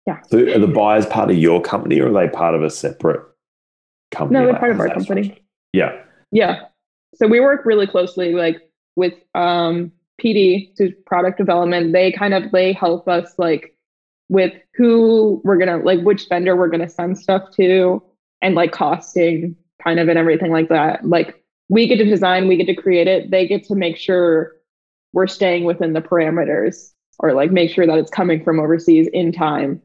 Yeah. 0.08 0.22
So 0.30 0.40
are 0.40 0.60
the 0.60 0.68
buyers 0.68 1.06
part 1.06 1.30
of 1.30 1.38
your 1.38 1.62
company 1.62 2.00
or 2.00 2.08
are 2.10 2.12
they 2.28 2.32
part 2.32 2.56
of 2.56 2.64
a 2.64 2.70
separate 2.72 3.22
company? 4.12 4.40
No, 4.40 4.46
they're 4.46 4.54
Like, 4.54 4.60
part 4.60 4.72
of 4.72 4.80
our 4.80 4.88
company. 4.90 5.24
structured? 5.24 5.44
Yeah. 5.74 6.02
Yeah. 6.32 6.62
So 7.16 7.28
we 7.28 7.40
work 7.40 7.66
really 7.66 7.86
closely 7.86 8.34
like 8.34 8.58
with 8.96 9.14
um 9.36 9.92
PD 10.20 10.76
to 10.78 10.92
product 11.06 11.38
development. 11.38 11.94
They 11.94 12.12
kind 12.12 12.34
of 12.34 12.52
they 12.52 12.74
help 12.74 13.08
us 13.08 13.34
like 13.38 13.76
with 14.30 14.54
who 14.76 15.42
we're 15.44 15.58
gonna 15.58 15.78
like 15.78 16.02
which 16.02 16.28
vendor 16.30 16.56
we're 16.56 16.70
gonna 16.70 16.90
send 16.90 17.18
stuff 17.20 17.44
to 17.58 18.02
and 18.42 18.56
like 18.56 18.72
costing 18.72 19.56
kind 19.84 20.00
of 20.00 20.08
and 20.08 20.18
everything 20.18 20.52
like 20.52 20.70
that. 20.70 21.06
Like 21.06 21.44
we 21.70 21.88
get 21.88 21.98
to 21.98 22.06
design, 22.06 22.48
we 22.48 22.58
get 22.58 22.68
to 22.68 22.76
create 22.76 23.08
it. 23.08 23.32
They 23.32 23.48
get 23.48 23.64
to 23.66 23.76
make 23.76 23.98
sure 23.98 24.56
we're 25.14 25.28
staying 25.28 25.66
within 25.66 25.94
the 25.94 26.02
parameters 26.02 26.92
or 27.20 27.34
like 27.34 27.52
make 27.52 27.72
sure 27.72 27.86
that 27.86 27.98
it's 27.98 28.12
coming 28.12 28.44
from 28.44 28.60
overseas 28.60 29.08
in 29.14 29.32
time 29.32 29.82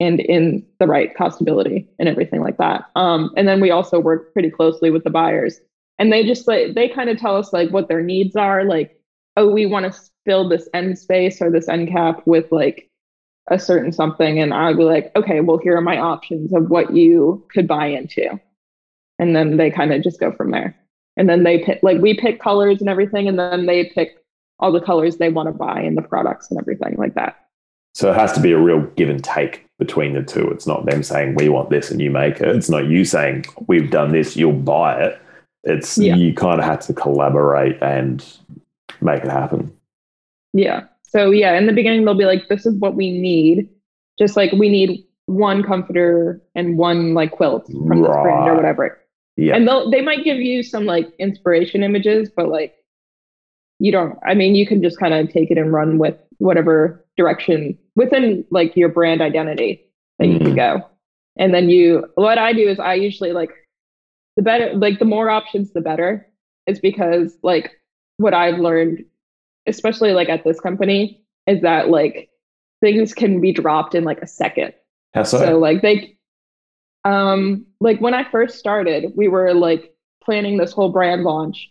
and 0.00 0.20
in 0.20 0.64
the 0.78 0.86
right 0.86 1.14
costability 1.16 1.86
and 1.98 2.08
everything 2.08 2.40
like 2.40 2.56
that. 2.58 2.84
Um, 2.94 3.32
and 3.36 3.48
then 3.48 3.60
we 3.60 3.70
also 3.70 3.98
work 3.98 4.32
pretty 4.32 4.50
closely 4.50 4.90
with 4.90 5.04
the 5.04 5.10
buyers 5.10 5.60
and 5.98 6.12
they 6.12 6.24
just 6.24 6.46
like 6.48 6.74
they 6.74 6.88
kind 6.88 7.10
of 7.10 7.18
tell 7.18 7.36
us 7.36 7.52
like 7.52 7.70
what 7.70 7.88
their 7.88 8.02
needs 8.02 8.36
are 8.36 8.64
like 8.64 8.98
oh 9.36 9.48
we 9.48 9.66
want 9.66 9.92
to 9.92 10.00
fill 10.24 10.48
this 10.48 10.68
end 10.72 10.98
space 10.98 11.42
or 11.42 11.50
this 11.50 11.68
end 11.68 11.88
cap 11.88 12.22
with 12.26 12.50
like 12.50 12.88
a 13.50 13.58
certain 13.58 13.92
something 13.92 14.38
and 14.38 14.54
i'll 14.54 14.76
be 14.76 14.84
like 14.84 15.10
okay 15.16 15.40
well 15.40 15.58
here 15.58 15.76
are 15.76 15.82
my 15.82 15.98
options 15.98 16.52
of 16.54 16.70
what 16.70 16.94
you 16.94 17.44
could 17.52 17.66
buy 17.66 17.86
into 17.86 18.38
and 19.18 19.34
then 19.34 19.56
they 19.56 19.70
kind 19.70 19.92
of 19.92 20.02
just 20.02 20.20
go 20.20 20.32
from 20.32 20.50
there 20.50 20.76
and 21.16 21.28
then 21.28 21.42
they 21.42 21.58
pick 21.58 21.80
like 21.82 22.00
we 22.00 22.14
pick 22.14 22.40
colors 22.40 22.80
and 22.80 22.88
everything 22.88 23.28
and 23.28 23.38
then 23.38 23.66
they 23.66 23.86
pick 23.86 24.22
all 24.60 24.72
the 24.72 24.80
colors 24.80 25.16
they 25.16 25.28
want 25.28 25.48
to 25.48 25.52
buy 25.52 25.80
and 25.80 25.96
the 25.96 26.02
products 26.02 26.50
and 26.50 26.58
everything 26.60 26.96
like 26.96 27.14
that 27.14 27.36
So 27.94 28.10
it 28.10 28.16
has 28.16 28.32
to 28.32 28.40
be 28.40 28.52
a 28.52 28.58
real 28.58 28.82
give 28.96 29.08
and 29.08 29.22
take 29.22 29.66
between 29.78 30.12
the 30.12 30.22
two. 30.22 30.48
It's 30.50 30.66
not 30.66 30.86
them 30.86 31.02
saying 31.02 31.36
we 31.36 31.48
want 31.48 31.70
this 31.70 31.90
and 31.90 32.00
you 32.00 32.10
make 32.10 32.40
it. 32.40 32.48
It's 32.48 32.68
not 32.68 32.86
you 32.86 33.04
saying 33.04 33.44
we've 33.68 33.90
done 33.90 34.10
this, 34.12 34.36
you'll 34.36 34.52
buy 34.52 35.00
it. 35.02 35.20
It's 35.64 35.98
Yeah. 35.98 36.16
you 36.16 36.34
kind 36.34 36.58
of 36.60 36.64
have 36.66 36.80
to 36.80 36.92
collaborate 36.92 37.80
and 37.82 38.24
make 39.00 39.22
it 39.24 39.30
happen. 39.30 39.72
Yeah. 40.52 40.84
So 41.02 41.30
yeah, 41.30 41.56
in 41.56 41.66
the 41.66 41.72
beginning 41.72 42.04
they'll 42.04 42.14
be 42.14 42.24
like, 42.24 42.48
"This 42.48 42.66
is 42.66 42.74
what 42.74 42.94
we 42.94 43.18
need." 43.18 43.68
Just 44.18 44.36
like 44.36 44.52
we 44.52 44.68
need 44.68 45.04
one 45.26 45.62
comforter 45.62 46.42
and 46.54 46.76
one 46.78 47.14
like 47.14 47.30
quilt 47.32 47.66
from 47.66 48.02
this 48.02 48.08
brand 48.08 48.48
or 48.48 48.54
whatever. 48.54 48.98
Yeah. 49.38 49.54
And 49.54 49.68
they'll 49.68 49.88
they 49.88 50.02
might 50.02 50.24
give 50.24 50.38
you 50.38 50.64
some 50.64 50.84
like 50.84 51.08
inspiration 51.18 51.84
images, 51.84 52.28
but 52.28 52.48
like 52.48 52.74
you 53.78 53.92
don't. 53.92 54.18
I 54.26 54.34
mean, 54.34 54.56
you 54.56 54.66
can 54.66 54.82
just 54.82 54.98
kind 54.98 55.14
of 55.14 55.32
take 55.32 55.52
it 55.52 55.58
and 55.58 55.72
run 55.72 55.98
with 55.98 56.16
whatever 56.38 57.06
direction 57.16 57.78
within 57.94 58.44
like 58.50 58.76
your 58.76 58.88
brand 58.88 59.22
identity 59.22 59.84
that 60.18 60.26
you 60.26 60.38
Mm. 60.40 60.42
can 60.44 60.54
go. 60.56 60.86
And 61.36 61.54
then 61.54 61.68
you, 61.68 62.04
what 62.16 62.36
I 62.38 62.52
do 62.52 62.68
is 62.68 62.80
I 62.80 62.94
usually 62.94 63.32
like 63.32 63.50
the 64.36 64.42
better, 64.42 64.74
like 64.74 64.98
the 64.98 65.04
more 65.04 65.30
options, 65.30 65.72
the 65.72 65.80
better. 65.80 66.26
Is 66.66 66.80
because 66.80 67.38
like 67.44 67.70
what 68.16 68.34
I've 68.34 68.58
learned, 68.58 69.04
especially 69.66 70.12
like 70.12 70.28
at 70.28 70.42
this 70.44 70.58
company, 70.58 71.22
is 71.46 71.62
that 71.62 71.88
like 71.88 72.28
things 72.80 73.14
can 73.14 73.40
be 73.40 73.52
dropped 73.52 73.94
in 73.94 74.02
like 74.02 74.20
a 74.20 74.26
second. 74.26 74.74
How 75.14 75.22
so? 75.22 75.38
So 75.38 75.58
like 75.58 75.80
they 75.80 76.17
um 77.08 77.66
like 77.80 78.00
when 78.00 78.14
I 78.14 78.30
first 78.30 78.58
started, 78.58 79.12
we 79.16 79.28
were 79.28 79.54
like 79.54 79.94
planning 80.22 80.58
this 80.58 80.72
whole 80.72 80.90
brand 80.90 81.22
launch 81.22 81.70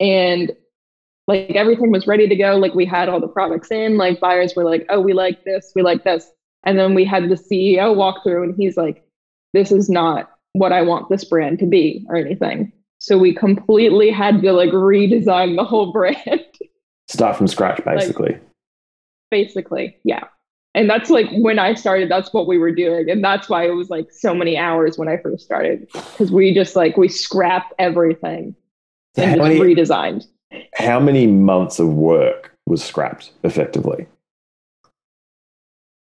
and 0.00 0.52
like 1.28 1.50
everything 1.50 1.90
was 1.90 2.06
ready 2.06 2.28
to 2.28 2.36
go. 2.36 2.56
Like 2.56 2.74
we 2.74 2.86
had 2.86 3.08
all 3.08 3.20
the 3.20 3.28
products 3.28 3.70
in, 3.70 3.96
like 3.96 4.18
buyers 4.18 4.54
were 4.56 4.64
like, 4.64 4.86
oh, 4.88 5.00
we 5.00 5.12
like 5.12 5.44
this, 5.44 5.72
we 5.74 5.82
like 5.82 6.04
this. 6.04 6.30
And 6.64 6.78
then 6.78 6.94
we 6.94 7.04
had 7.04 7.28
the 7.28 7.34
CEO 7.34 7.94
walk 7.94 8.22
through 8.22 8.44
and 8.44 8.54
he's 8.56 8.76
like, 8.76 9.04
this 9.52 9.72
is 9.72 9.90
not 9.90 10.30
what 10.54 10.72
I 10.72 10.82
want 10.82 11.08
this 11.08 11.24
brand 11.24 11.58
to 11.58 11.66
be 11.66 12.06
or 12.08 12.16
anything. 12.16 12.72
So 12.98 13.18
we 13.18 13.34
completely 13.34 14.10
had 14.10 14.42
to 14.42 14.52
like 14.52 14.70
redesign 14.70 15.56
the 15.56 15.64
whole 15.64 15.92
brand. 15.98 16.44
Start 17.08 17.36
from 17.36 17.48
scratch, 17.48 17.84
basically. 17.84 18.38
basically 19.30 19.96
yeah 20.04 20.24
and 20.74 20.88
that's 20.88 21.10
like 21.10 21.26
when 21.32 21.58
i 21.58 21.74
started 21.74 22.10
that's 22.10 22.32
what 22.32 22.46
we 22.46 22.58
were 22.58 22.72
doing. 22.72 23.10
And 23.10 23.22
that's 23.22 23.48
why 23.48 23.66
it 23.66 23.74
was 23.74 23.90
like 23.90 24.10
so 24.10 24.34
many 24.34 24.56
hours 24.56 24.98
when 24.98 25.08
i 25.08 25.16
first 25.16 25.44
started 25.44 25.86
because 25.92 26.30
we 26.30 26.54
just 26.54 26.76
like 26.76 26.96
we 26.96 27.08
scrapped 27.08 27.72
everything 27.78 28.54
and 29.16 29.40
how, 29.40 29.48
many, 29.48 29.60
redesigned. 29.60 30.24
How 30.74 31.00
many 31.00 31.26
months 31.26 31.78
of 31.78 31.88
work 31.88 32.56
was 32.66 32.82
scrapped 32.82 33.32
effectively? 33.44 34.06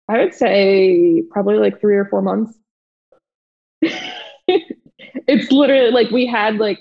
i 0.08 0.18
would 0.18 0.34
say 0.34 1.22
probably 1.30 1.56
like 1.56 1.80
three 1.80 1.96
or 1.96 2.06
four 2.06 2.22
months. 2.22 2.56
It's 5.26 5.50
literally 5.50 5.90
like 5.90 6.10
we 6.10 6.26
had 6.26 6.56
like 6.56 6.78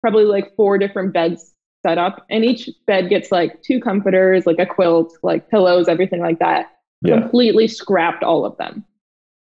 probably 0.00 0.24
like 0.24 0.54
four 0.56 0.78
different 0.78 1.12
beds 1.12 1.54
set 1.84 1.98
up 1.98 2.24
and 2.30 2.44
each 2.44 2.68
bed 2.86 3.08
gets 3.08 3.30
like 3.30 3.62
two 3.62 3.80
comforters 3.80 4.46
like 4.46 4.58
a 4.58 4.66
quilt 4.66 5.12
like 5.22 5.50
pillows 5.50 5.86
everything 5.86 6.20
like 6.20 6.38
that 6.38 6.73
Yeah. 7.04 7.20
completely 7.20 7.68
scrapped 7.68 8.22
all 8.24 8.44
of 8.44 8.56
them 8.56 8.84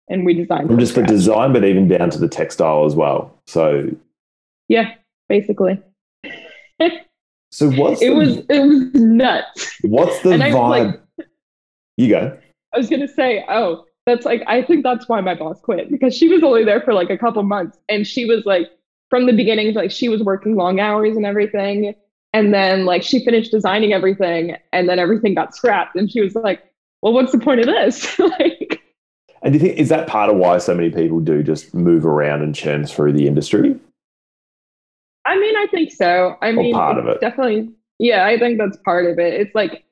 and 0.09 0.25
we 0.25 0.35
designed 0.35 0.69
From 0.69 0.79
just 0.79 0.95
the 0.95 1.03
design, 1.03 1.53
but 1.53 1.65
even 1.65 1.89
down 1.89 2.11
to 2.11 2.19
the 2.19 2.29
textile 2.29 2.85
as 2.85 2.95
well. 2.95 3.37
So, 3.47 3.89
Yeah, 4.69 4.93
basically. 5.29 5.81
so 7.51 7.71
what's 7.71 8.03
It 8.03 8.11
the, 8.11 8.15
was 8.15 8.37
it 8.49 8.61
was 8.61 8.95
nuts. 8.95 9.79
what's 9.83 10.21
the 10.21 10.31
vibe? 10.31 10.69
like- 10.69 11.01
you 11.97 12.09
go. 12.11 12.37
I 12.75 12.79
was 12.79 12.91
gonna 12.91 13.09
say, 13.09 13.45
oh, 13.49 13.85
that's 14.05 14.27
like 14.27 14.43
I 14.47 14.63
think 14.63 14.83
that's 14.85 15.09
why 15.09 15.21
my 15.23 15.35
boss 15.35 15.61
quit 15.61 15.91
because 15.91 16.15
she 16.15 16.29
was 16.29 16.43
only 16.43 16.63
there 16.65 16.81
for 16.83 16.93
like 16.93 17.09
a 17.11 17.17
couple 17.19 17.43
months 17.43 17.79
and 17.89 18.07
she 18.07 18.27
was 18.27 18.45
like 18.45 18.69
from 19.09 19.27
the 19.27 19.33
beginning, 19.33 19.73
like 19.75 19.91
she 19.91 20.09
was 20.09 20.23
working 20.23 20.57
long 20.57 20.79
hours 20.81 21.17
and 21.17 21.25
everything. 21.25 21.95
And 22.33 22.53
then 22.53 22.85
like 22.85 23.03
she 23.03 23.25
finished 23.25 23.51
designing 23.51 23.93
everything 23.95 24.57
and 24.73 24.89
then 24.89 24.99
everything 24.99 25.35
got 25.35 25.55
scrapped. 25.55 25.97
And 25.97 26.11
she 26.11 26.21
was 26.21 26.35
like, 26.35 26.63
Well, 27.03 27.13
what's 27.13 27.33
the 27.33 27.39
point 27.39 27.61
of 27.61 27.67
this? 27.67 28.19
like 28.19 28.83
And 29.43 29.53
do 29.53 29.59
you 29.59 29.65
think 29.65 29.79
is 29.79 29.89
that 29.91 30.07
part 30.07 30.31
of 30.31 30.37
why 30.37 30.59
so 30.59 30.75
many 30.75 30.91
people 30.91 31.21
do 31.21 31.43
just 31.43 31.75
move 31.75 32.05
around 32.05 32.43
and 32.43 32.55
churn 32.55 32.87
through 32.87 33.13
the 33.13 33.27
industry? 33.27 33.79
I 35.25 35.39
mean, 35.39 35.57
I 35.57 35.67
think 35.71 35.93
so. 35.93 36.37
I 36.41 36.53
mean, 36.53 36.73
part 36.73 36.99
of 36.99 37.07
it. 37.07 37.21
Definitely. 37.21 37.71
Yeah, 37.99 38.27
I 38.27 38.39
think 38.39 38.59
that's 38.59 38.77
part 38.85 39.07
of 39.07 39.19
it. 39.19 39.35
It's 39.35 39.55
like, 39.55 39.85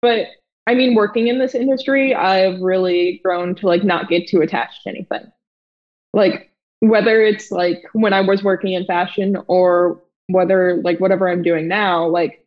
but 0.00 0.28
I 0.66 0.74
mean, 0.74 0.94
working 0.94 1.28
in 1.28 1.38
this 1.38 1.54
industry, 1.54 2.14
I've 2.14 2.60
really 2.60 3.20
grown 3.24 3.54
to 3.56 3.66
like 3.66 3.84
not 3.84 4.08
get 4.08 4.28
too 4.28 4.42
attached 4.42 4.82
to 4.82 4.90
anything. 4.90 5.32
Like, 6.12 6.50
whether 6.80 7.22
it's 7.22 7.50
like 7.50 7.84
when 7.92 8.12
I 8.12 8.20
was 8.20 8.42
working 8.42 8.72
in 8.72 8.84
fashion 8.84 9.36
or 9.46 10.02
whether 10.28 10.80
like 10.82 10.98
whatever 10.98 11.28
I'm 11.28 11.42
doing 11.42 11.68
now, 11.68 12.06
like, 12.06 12.44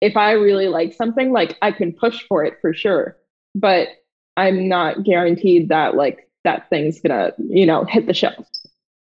if 0.00 0.16
I 0.16 0.32
really 0.32 0.68
like 0.68 0.94
something, 0.94 1.32
like 1.32 1.58
I 1.60 1.72
can 1.72 1.92
push 1.92 2.22
for 2.28 2.44
it 2.44 2.54
for 2.60 2.72
sure. 2.72 3.16
But 3.58 3.88
I'm 4.36 4.68
not 4.68 5.04
guaranteed 5.04 5.68
that 5.68 5.94
like 5.96 6.28
that 6.44 6.68
thing's 6.70 7.00
gonna, 7.00 7.32
you 7.38 7.66
know, 7.66 7.84
hit 7.84 8.06
the 8.06 8.14
shelves. 8.14 8.66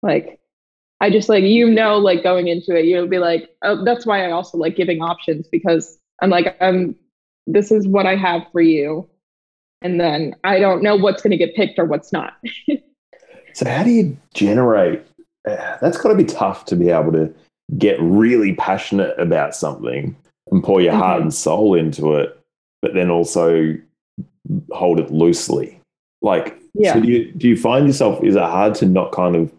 Like, 0.01 0.39
I 1.01 1.09
just 1.09 1.29
like 1.29 1.43
you 1.43 1.69
know 1.69 1.97
like 1.97 2.23
going 2.23 2.47
into 2.47 2.75
it 2.77 2.85
you'll 2.85 3.07
be 3.07 3.19
like 3.19 3.49
oh 3.61 3.83
that's 3.83 4.05
why 4.05 4.25
I 4.25 4.31
also 4.31 4.57
like 4.57 4.77
giving 4.77 5.01
options 5.01 5.47
because 5.49 5.97
I'm 6.21 6.29
like 6.29 6.55
um 6.61 6.95
this 7.45 7.71
is 7.71 7.85
what 7.85 8.05
I 8.05 8.15
have 8.15 8.43
for 8.53 8.61
you 8.61 9.09
and 9.81 9.99
then 9.99 10.33
I 10.45 10.59
don't 10.59 10.81
know 10.81 10.95
what's 10.95 11.21
to 11.21 11.37
get 11.37 11.55
picked 11.55 11.77
or 11.77 11.85
what's 11.85 12.13
not. 12.13 12.33
So 13.53 13.69
how 13.69 13.83
do 13.83 13.91
you 13.91 14.17
generate? 14.33 15.01
That's 15.45 15.97
got 15.97 16.09
to 16.09 16.15
be 16.15 16.25
tough 16.25 16.65
to 16.65 16.75
be 16.75 16.89
able 16.89 17.11
to 17.11 17.31
get 17.77 17.97
really 18.01 18.53
passionate 18.55 19.17
about 19.19 19.55
something 19.55 20.15
and 20.51 20.63
pour 20.63 20.81
your 20.81 20.93
heart 20.93 21.19
Mhm. 21.19 21.23
and 21.23 21.33
soul 21.33 21.75
into 21.75 22.15
it, 22.15 22.37
but 22.81 22.93
then 22.93 23.09
also 23.11 23.75
hold 24.71 24.99
it 24.99 25.11
loosely. 25.11 25.79
Like, 26.21 26.57
Yeah. 26.73 26.93
so 26.93 27.01
do 27.01 27.07
you 27.11 27.31
do 27.31 27.47
you 27.47 27.57
find 27.57 27.87
yourself? 27.87 28.23
Is 28.23 28.35
it 28.35 28.41
hard 28.41 28.75
to 28.75 28.85
not 28.85 29.11
kind 29.11 29.35
of 29.35 29.51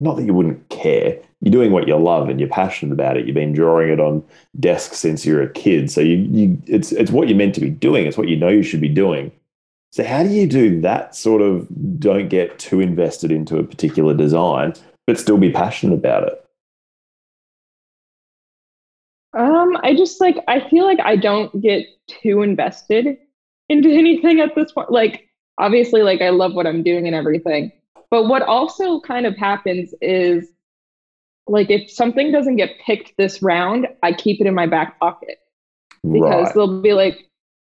not 0.00 0.16
that 0.16 0.24
you 0.24 0.34
wouldn't 0.34 0.68
care. 0.68 1.18
You're 1.40 1.52
doing 1.52 1.72
what 1.72 1.86
you 1.88 1.96
love 1.96 2.28
and 2.28 2.40
you're 2.40 2.48
passionate 2.48 2.92
about 2.92 3.16
it. 3.16 3.26
You've 3.26 3.34
been 3.34 3.52
drawing 3.52 3.90
it 3.90 4.00
on 4.00 4.22
desks 4.58 4.98
since 4.98 5.26
you're 5.26 5.42
a 5.42 5.50
kid. 5.52 5.90
So 5.90 6.00
you, 6.00 6.16
you 6.16 6.62
it's 6.66 6.92
it's 6.92 7.10
what 7.10 7.28
you're 7.28 7.36
meant 7.36 7.54
to 7.56 7.60
be 7.60 7.70
doing. 7.70 8.06
It's 8.06 8.16
what 8.16 8.28
you 8.28 8.36
know 8.36 8.48
you 8.48 8.62
should 8.62 8.80
be 8.80 8.88
doing. 8.88 9.32
So 9.92 10.02
how 10.04 10.22
do 10.22 10.28
you 10.30 10.46
do 10.46 10.80
that 10.80 11.14
sort 11.14 11.42
of 11.42 11.68
don't 12.00 12.28
get 12.28 12.58
too 12.58 12.80
invested 12.80 13.30
into 13.30 13.58
a 13.58 13.62
particular 13.62 14.14
design, 14.14 14.74
but 15.06 15.18
still 15.18 15.38
be 15.38 15.52
passionate 15.52 15.94
about 15.94 16.26
it? 16.28 16.44
Um, 19.34 19.76
I 19.82 19.94
just 19.94 20.20
like 20.20 20.36
I 20.48 20.68
feel 20.68 20.84
like 20.84 21.00
I 21.00 21.16
don't 21.16 21.60
get 21.60 21.86
too 22.08 22.42
invested 22.42 23.18
into 23.68 23.90
anything 23.90 24.40
at 24.40 24.54
this 24.54 24.72
point. 24.72 24.90
Like 24.90 25.28
obviously 25.58 26.02
like 26.02 26.20
I 26.20 26.30
love 26.30 26.54
what 26.54 26.66
I'm 26.66 26.82
doing 26.82 27.06
and 27.06 27.14
everything. 27.14 27.72
But 28.10 28.28
what 28.28 28.42
also 28.42 29.00
kind 29.00 29.26
of 29.26 29.36
happens 29.36 29.94
is 30.00 30.48
like 31.46 31.70
if 31.70 31.90
something 31.90 32.32
doesn't 32.32 32.56
get 32.56 32.78
picked 32.84 33.16
this 33.16 33.42
round, 33.42 33.88
I 34.02 34.12
keep 34.12 34.40
it 34.40 34.46
in 34.46 34.54
my 34.54 34.66
back 34.66 34.98
pocket. 34.98 35.38
Because 36.02 36.46
right. 36.46 36.54
they'll 36.54 36.82
be 36.82 36.92
like 36.92 37.18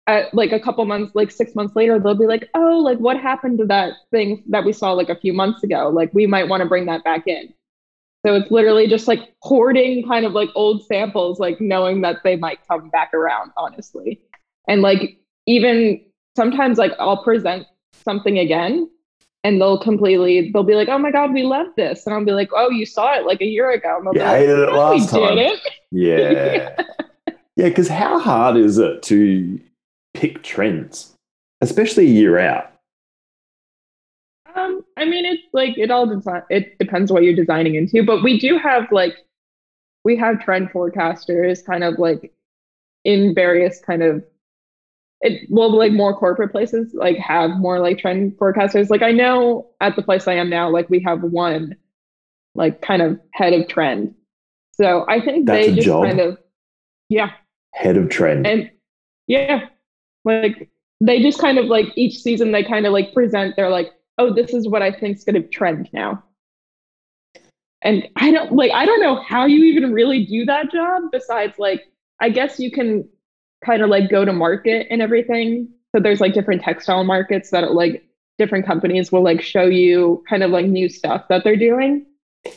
at 0.07 0.33
like 0.33 0.51
a 0.51 0.59
couple 0.59 0.85
months, 0.85 1.13
like 1.15 1.31
six 1.31 1.53
months 1.55 1.75
later, 1.75 1.99
they'll 1.99 2.15
be 2.15 2.27
like, 2.27 2.49
oh, 2.55 2.79
like 2.79 2.97
what 2.99 3.19
happened 3.19 3.57
to 3.59 3.65
that 3.65 3.93
thing 4.11 4.43
that 4.47 4.63
we 4.63 4.71
saw 4.71 4.93
like 4.93 5.09
a 5.09 5.19
few 5.19 5.33
months 5.33 5.63
ago? 5.63 5.89
Like 5.89 6.13
we 6.13 6.27
might 6.27 6.47
want 6.47 6.61
to 6.61 6.69
bring 6.69 6.85
that 6.85 7.03
back 7.03 7.27
in. 7.27 7.53
So 8.25 8.35
it's 8.35 8.51
literally 8.51 8.87
just 8.87 9.07
like 9.07 9.35
hoarding 9.41 10.07
kind 10.07 10.25
of 10.25 10.33
like 10.33 10.49
old 10.55 10.85
samples, 10.85 11.39
like 11.39 11.61
knowing 11.61 12.01
that 12.01 12.23
they 12.23 12.35
might 12.35 12.59
come 12.67 12.89
back 12.89 13.13
around, 13.13 13.51
honestly. 13.57 14.21
And 14.67 14.81
like 14.81 15.19
even 15.47 16.01
sometimes 16.35 16.77
like 16.77 16.93
I'll 16.99 17.23
present 17.23 17.65
something 17.93 18.37
again 18.37 18.89
and 19.43 19.61
they'll 19.61 19.79
completely 19.79 20.51
they'll 20.51 20.63
be 20.63 20.75
like, 20.75 20.89
"Oh 20.89 20.99
my 20.99 21.11
god, 21.11 21.33
we 21.33 21.43
love 21.43 21.67
this," 21.77 22.05
and 22.05 22.13
I'll 22.13 22.25
be 22.25 22.31
like, 22.31 22.49
"Oh, 22.53 22.69
you 22.69 22.85
saw 22.85 23.17
it 23.17 23.25
like 23.25 23.41
a 23.41 23.45
year 23.45 23.71
ago." 23.71 23.97
And 23.97 24.05
they'll 24.05 24.15
yeah, 24.15 24.37
hated 24.37 24.59
like, 24.59 24.69
it 24.69 24.73
last 24.73 25.09
time. 25.09 25.37
It. 25.37 25.59
Yeah, 25.89 26.75
yeah. 27.55 27.69
Because 27.69 27.87
how 27.87 28.19
hard 28.19 28.57
is 28.57 28.77
it 28.77 29.01
to 29.03 29.57
pick 30.13 30.43
trends, 30.43 31.13
especially 31.61 32.07
a 32.07 32.09
year 32.09 32.37
out? 32.37 32.73
Um, 34.53 34.83
I 34.97 35.05
mean, 35.05 35.23
it's 35.23 35.43
like 35.53 35.77
it 35.77 35.89
all 35.89 36.05
depends. 36.05 36.45
It 36.49 36.77
depends 36.77 37.09
what 37.09 37.23
you're 37.23 37.37
designing 37.37 37.75
into, 37.75 38.03
but 38.03 38.21
we 38.21 38.37
do 38.37 38.57
have 38.57 38.91
like 38.91 39.13
we 40.03 40.17
have 40.17 40.41
trend 40.41 40.71
forecasters, 40.71 41.65
kind 41.65 41.85
of 41.85 41.97
like 41.99 42.33
in 43.05 43.33
various 43.33 43.79
kind 43.79 44.03
of 44.03 44.25
it 45.22 45.47
well 45.49 45.76
like 45.76 45.91
more 45.91 46.15
corporate 46.15 46.51
places 46.51 46.93
like 46.93 47.18
have 47.18 47.51
more 47.57 47.80
like 47.80 47.97
trend 47.97 48.34
forecasters. 48.38 48.89
Like 48.89 49.01
i 49.01 49.11
know 49.11 49.70
at 49.82 49.95
the 49.95 50.01
place 50.01 50.28
i 50.28 50.34
am 50.34 50.49
now 50.49 50.70
like 50.70 50.89
we 50.89 51.01
have 51.01 51.24
one 51.24 51.76
like 52.55 52.82
kind 52.82 53.01
of 53.01 53.20
head 53.34 53.53
of 53.53 53.68
trend. 53.68 54.13
So 54.74 55.05
i 55.09 55.20
think 55.20 55.47
That's 55.47 55.68
they 55.68 55.76
just 55.76 55.86
job. 55.88 56.05
kind 56.05 56.20
of 56.20 56.38
yeah. 57.09 57.32
Head 57.74 57.97
of 57.97 58.09
trend. 58.09 58.45
And 58.45 58.70
yeah. 59.28 59.68
Like 60.26 60.70
they 60.99 61.22
just 61.22 61.39
kind 61.39 61.57
of 61.57 61.65
like 61.65 61.86
each 61.95 62.20
season 62.20 62.51
they 62.51 62.63
kind 62.63 62.86
of 62.86 62.93
like 62.93 63.13
present 63.13 63.55
they're 63.55 63.70
like 63.70 63.91
oh 64.18 64.34
this 64.34 64.51
is 64.51 64.68
what 64.68 64.82
i 64.82 64.91
think's 64.91 65.24
going 65.24 65.41
to 65.41 65.47
trend 65.47 65.89
now. 65.93 66.24
And 67.82 68.07
i 68.15 68.32
don't 68.32 68.53
like 68.53 68.72
i 68.72 68.86
don't 68.86 69.01
know 69.01 69.15
how 69.24 69.45
you 69.45 69.63
even 69.65 69.93
really 69.93 70.26
do 70.26 70.45
that 70.45 70.72
job 70.72 71.03
besides 71.11 71.57
like 71.57 71.84
i 72.20 72.30
guess 72.30 72.59
you 72.59 72.72
can 72.72 73.07
kind 73.63 73.81
of 73.81 73.89
like 73.89 74.09
go 74.09 74.25
to 74.25 74.33
market 74.33 74.87
and 74.89 75.01
everything. 75.01 75.69
So 75.95 76.01
there's 76.01 76.21
like 76.21 76.33
different 76.33 76.61
textile 76.61 77.03
markets 77.03 77.51
that 77.51 77.73
like 77.73 78.03
different 78.37 78.65
companies 78.65 79.11
will 79.11 79.23
like 79.23 79.41
show 79.41 79.65
you 79.65 80.23
kind 80.29 80.43
of 80.43 80.51
like 80.51 80.65
new 80.65 80.89
stuff 80.89 81.27
that 81.29 81.43
they're 81.43 81.55
doing. 81.55 82.05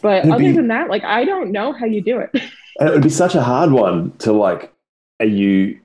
But 0.02 0.28
other 0.28 0.38
be, 0.38 0.52
than 0.52 0.68
that, 0.68 0.88
like 0.88 1.04
I 1.04 1.24
don't 1.24 1.52
know 1.52 1.72
how 1.72 1.86
you 1.86 2.02
do 2.02 2.18
it. 2.18 2.30
it 2.80 2.92
would 2.92 3.02
be 3.02 3.08
such 3.08 3.34
a 3.34 3.42
hard 3.42 3.72
one 3.72 4.12
to 4.18 4.32
like, 4.32 4.72
are 5.20 5.26
you 5.26 5.80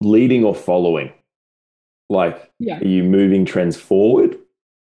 leading 0.00 0.44
or 0.44 0.54
following? 0.54 1.12
Like, 2.08 2.50
yeah. 2.58 2.80
are 2.80 2.84
you 2.84 3.04
moving 3.04 3.44
trends 3.44 3.76
forward 3.76 4.36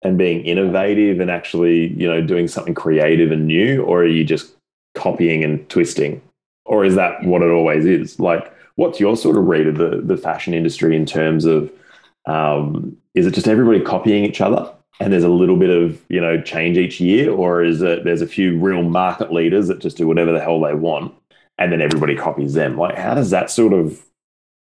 and 0.03 0.17
being 0.17 0.45
innovative 0.45 1.21
and 1.21 1.31
actually, 1.31 1.89
you 1.95 2.07
know, 2.09 2.21
doing 2.21 2.47
something 2.47 2.75
creative 2.75 3.33
and 3.33 3.47
new, 3.47 3.83
or 3.83 4.03
are 4.03 4.07
you 4.07 4.25
just 4.25 4.55
copying 4.95 5.43
and 5.43 5.69
twisting? 5.69 6.23
Or 6.65 6.85
is 6.85 6.95
that 6.95 7.25
what 7.25 7.43
it 7.43 7.51
always 7.51 7.85
is? 7.85 8.21
Like, 8.21 8.53
What's 8.77 9.01
your 9.01 9.17
sort 9.17 9.37
of 9.37 9.45
read 9.45 9.67
of 9.67 9.77
the, 9.77 10.01
the 10.03 10.17
fashion 10.17 10.55
industry 10.55 10.97
in 10.97 11.07
terms 11.07 11.45
of 11.45 11.71
um, 12.27 12.97
is 13.15 13.27
it 13.27 13.35
just 13.35 13.49
everybody 13.49 13.81
copying 13.81 14.25
each 14.25 14.41
other 14.41 14.73
and 15.01 15.13
there's 15.13 15.25
a 15.25 15.29
little 15.29 15.57
bit 15.57 15.71
of 15.71 16.03
you 16.09 16.21
know 16.21 16.41
change 16.41 16.79
each 16.79 17.01
year, 17.01 17.31
or 17.31 17.63
is 17.63 17.83
it 17.83 18.05
there's 18.05 18.23
a 18.23 18.27
few 18.27 18.59
real 18.59 18.83
market 18.83 19.33
leaders 19.33 19.69
that 19.69 19.81
just 19.81 19.97
do 19.97 20.07
whatever 20.07 20.33
the 20.33 20.41
hell 20.41 20.61
they 20.61 20.75
want 20.75 21.15
and 21.59 21.73
then 21.73 21.81
everybody 21.81 22.17
copies 22.17 22.55
them? 22.55 22.77
Like 22.77 22.97
how 22.97 23.15
does 23.15 23.31
that 23.31 23.51
sort 23.51 23.73
of 23.73 24.05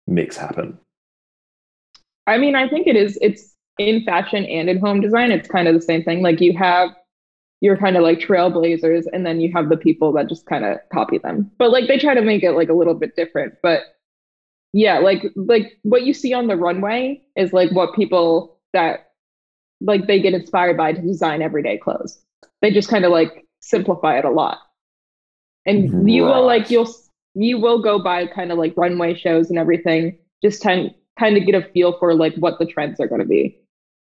mix 0.07 0.38
happen? 0.38 0.78
I 2.28 2.38
mean, 2.38 2.55
I 2.55 2.70
think 2.70 2.88
it 2.88 2.95
is. 2.95 3.18
It's 3.22 3.55
in 3.78 4.03
fashion 4.05 4.45
and 4.45 4.70
in 4.70 4.80
home 4.80 5.01
design. 5.01 5.32
It's 5.32 5.47
kind 5.47 5.68
of 5.68 5.74
the 5.74 5.82
same 5.82 6.03
thing. 6.03 6.22
Like 6.22 6.39
you 6.39 6.57
have 6.57 6.91
you're 7.62 7.78
kind 7.78 7.95
of 7.95 8.03
like 8.03 8.20
trailblazers 8.20 9.05
and 9.14 9.26
then 9.26 9.39
you 9.39 9.51
have 9.53 9.70
the 9.70 9.78
people 9.78 10.12
that 10.14 10.28
just 10.28 10.47
kind 10.47 10.66
of 10.66 10.80
copy 10.91 11.20
them 11.20 11.49
but 11.59 11.70
like 11.70 11.88
they 11.88 11.97
try 11.99 12.16
to 12.16 12.22
make 12.22 12.41
it 12.41 12.53
like 12.53 12.70
a 12.70 12.74
little 12.74 12.95
bit 12.95 13.16
different 13.16 13.53
but 13.62 13.82
yeah 14.74 14.99
like 14.99 15.24
like 15.36 15.78
what 15.84 16.03
you 16.03 16.13
see 16.13 16.34
on 16.34 16.47
the 16.47 16.55
runway 16.55 17.22
is 17.36 17.53
like 17.53 17.72
what 17.72 17.93
people 17.93 18.57
that 18.74 19.11
like 19.82 20.07
they 20.07 20.22
get 20.22 20.34
inspired 20.34 20.78
by 20.78 20.93
to 20.93 21.01
design 21.01 21.41
everyday 21.41 21.78
clothes. 21.78 22.19
They 22.61 22.72
just 22.72 22.89
kind 22.89 23.03
of 23.03 23.11
like 23.11 23.45
simplify 23.59 24.17
it 24.17 24.26
a 24.26 24.30
lot. 24.30 24.59
And 25.65 25.91
right. 25.91 26.11
you 26.11 26.24
will 26.24 26.45
like 26.45 26.69
you'll 26.69 26.89
you 27.34 27.59
will 27.59 27.82
go 27.82 28.01
by 28.01 28.28
kind 28.28 28.51
of 28.51 28.57
like 28.57 28.74
runway 28.78 29.15
shows 29.15 29.49
and 29.49 29.57
everything 29.57 30.17
just 30.43 30.63
kind 30.63 30.93
kind 31.19 31.38
of 31.38 31.45
get 31.45 31.55
a 31.55 31.67
feel 31.69 31.97
for 31.99 32.13
like 32.13 32.36
what 32.36 32.59
the 32.59 32.65
trends 32.65 32.99
are 32.99 33.07
going 33.07 33.22
to 33.22 33.28
be. 33.28 33.57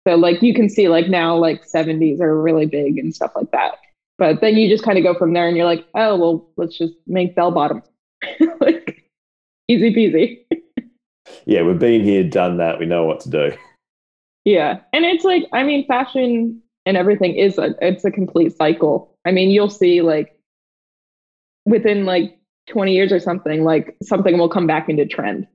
So 0.07 0.17
like 0.17 0.43
you 0.43 0.55
can 0.55 0.69
see 0.69 0.89
like 0.89 1.09
now 1.09 1.37
like 1.37 1.65
70s 1.65 2.21
are 2.21 2.41
really 2.41 2.67
big 2.67 2.99
and 2.99 3.15
stuff 3.15 3.33
like 3.35 3.51
that. 3.53 3.77
But 4.19 4.41
then 4.41 4.57
you 4.57 4.69
just 4.69 4.85
kind 4.85 4.99
of 4.99 5.05
go 5.05 5.15
from 5.15 5.33
there 5.33 5.49
and 5.49 5.57
you're 5.57 5.67
like 5.67 5.87
oh 5.95 6.17
well 6.17 6.51
let's 6.57 6.77
just 6.77 6.95
make 7.07 7.35
bell 7.35 7.51
bottoms. 7.51 7.85
Like 8.61 8.80
easy 9.71 9.95
peasy. 9.95 10.87
yeah, 11.47 11.63
we've 11.63 11.79
been 11.79 12.03
here, 12.03 12.25
done 12.25 12.59
that. 12.59 12.79
We 12.79 12.87
know 12.87 13.05
what 13.05 13.21
to 13.21 13.31
do. 13.31 13.53
Yeah, 14.45 14.81
and 14.93 15.05
it's 15.05 15.25
like 15.25 15.45
I 15.53 15.63
mean, 15.63 15.87
fashion 15.87 16.63
and 16.87 16.97
everything 16.97 17.35
is 17.37 17.59
a 17.59 17.75
it's 17.81 18.05
a 18.05 18.11
complete 18.11 18.57
cycle. 18.57 19.15
I 19.25 19.33
mean, 19.33 19.51
you'll 19.51 19.71
see 19.71 20.03
like 20.03 20.37
within 21.67 22.05
like 22.07 22.39
20 22.71 22.95
years 22.95 23.13
or 23.13 23.21
something, 23.21 23.65
like 23.65 23.97
something 24.03 24.39
will 24.39 24.49
come 24.49 24.67
back 24.67 24.89
into 24.89 25.07
trend. 25.07 25.47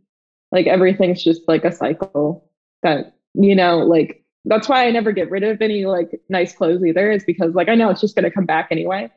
Like 0.51 0.67
everything's 0.67 1.23
just 1.23 1.41
like 1.47 1.65
a 1.65 1.71
cycle 1.71 2.49
that 2.83 3.15
you 3.33 3.55
know, 3.55 3.79
like 3.79 4.23
that's 4.45 4.69
why 4.69 4.85
I 4.85 4.91
never 4.91 5.11
get 5.11 5.31
rid 5.31 5.43
of 5.43 5.61
any 5.61 5.85
like 5.85 6.21
nice 6.29 6.55
clothes 6.55 6.83
either, 6.85 7.11
is 7.11 7.25
because 7.25 7.55
like 7.55 7.69
I 7.69 7.75
know 7.75 7.89
it's 7.89 8.01
just 8.01 8.15
gonna 8.15 8.31
come 8.31 8.45
back 8.45 8.67
anyway. 8.71 9.11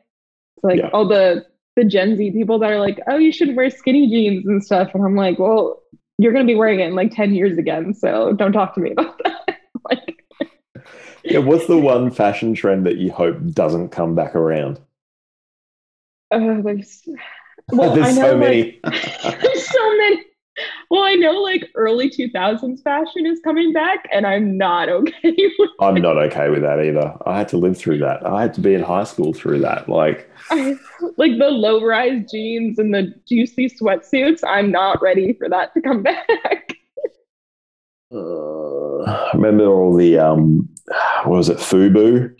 like 0.63 0.79
yeah. 0.79 0.89
all 0.89 1.07
the 1.07 1.45
the 1.79 1.85
Gen 1.85 2.17
Z 2.17 2.31
people 2.31 2.59
that 2.59 2.71
are 2.71 2.79
like, 2.79 2.99
oh, 3.07 3.17
you 3.17 3.31
should 3.31 3.55
wear 3.55 3.69
skinny 3.69 4.09
jeans 4.09 4.45
and 4.45 4.63
stuff. 4.63 4.93
And 4.93 5.03
I'm 5.03 5.15
like, 5.15 5.39
well, 5.39 5.81
you're 6.17 6.33
going 6.33 6.45
to 6.45 6.51
be 6.51 6.57
wearing 6.57 6.81
it 6.81 6.87
in 6.87 6.95
like 6.95 7.15
10 7.15 7.33
years 7.33 7.57
again. 7.57 7.93
So 7.93 8.33
don't 8.33 8.51
talk 8.51 8.75
to 8.75 8.81
me 8.81 8.91
about 8.91 9.19
that. 9.23 9.59
like, 9.89 10.25
yeah. 11.23 11.39
What's 11.39 11.67
the 11.67 11.77
one 11.77 12.11
fashion 12.11 12.53
trend 12.53 12.85
that 12.85 12.97
you 12.97 13.11
hope 13.11 13.37
doesn't 13.51 13.89
come 13.89 14.13
back 14.13 14.35
around? 14.35 14.79
Uh, 16.31 16.61
there's, 16.61 17.07
well, 17.71 17.95
there's 17.95 18.07
I 18.07 18.11
know, 18.11 18.31
so 18.31 18.37
many. 18.37 18.79
Like, 18.83 19.41
there's 19.41 19.69
so 19.69 19.97
many. 19.97 20.23
Well, 20.89 21.03
I 21.03 21.13
know 21.13 21.33
like 21.33 21.69
early 21.75 22.09
2000s 22.09 22.81
fashion 22.81 23.27
is 23.27 23.39
coming 23.43 23.73
back, 23.73 24.07
and 24.11 24.25
I'm 24.25 24.57
not 24.57 24.89
okay 24.89 25.35
with 25.59 25.69
I'm 25.79 26.01
not 26.01 26.17
okay 26.17 26.49
with 26.49 26.63
that 26.63 26.83
either. 26.83 27.15
I 27.27 27.37
had 27.37 27.47
to 27.49 27.57
live 27.57 27.77
through 27.77 27.99
that. 27.99 28.25
I 28.25 28.41
had 28.41 28.55
to 28.55 28.61
be 28.61 28.73
in 28.73 28.81
high 28.81 29.03
school 29.03 29.31
through 29.33 29.59
that. 29.59 29.87
Like, 29.87 30.31
like 30.49 31.37
the 31.37 31.51
low 31.51 31.85
rise 31.85 32.25
jeans 32.31 32.79
and 32.79 32.91
the 32.91 33.13
juicy 33.27 33.69
sweatsuits. 33.69 34.39
I'm 34.47 34.71
not 34.71 34.99
ready 34.99 35.33
for 35.33 35.47
that 35.49 35.73
to 35.75 35.81
come 35.81 36.01
back. 36.03 36.73
uh, 38.11 38.17
I 39.03 39.31
remember 39.35 39.67
all 39.67 39.95
the, 39.95 40.17
um, 40.17 40.69
what 41.23 41.37
was 41.37 41.49
it, 41.49 41.57
FUBU? 41.57 42.31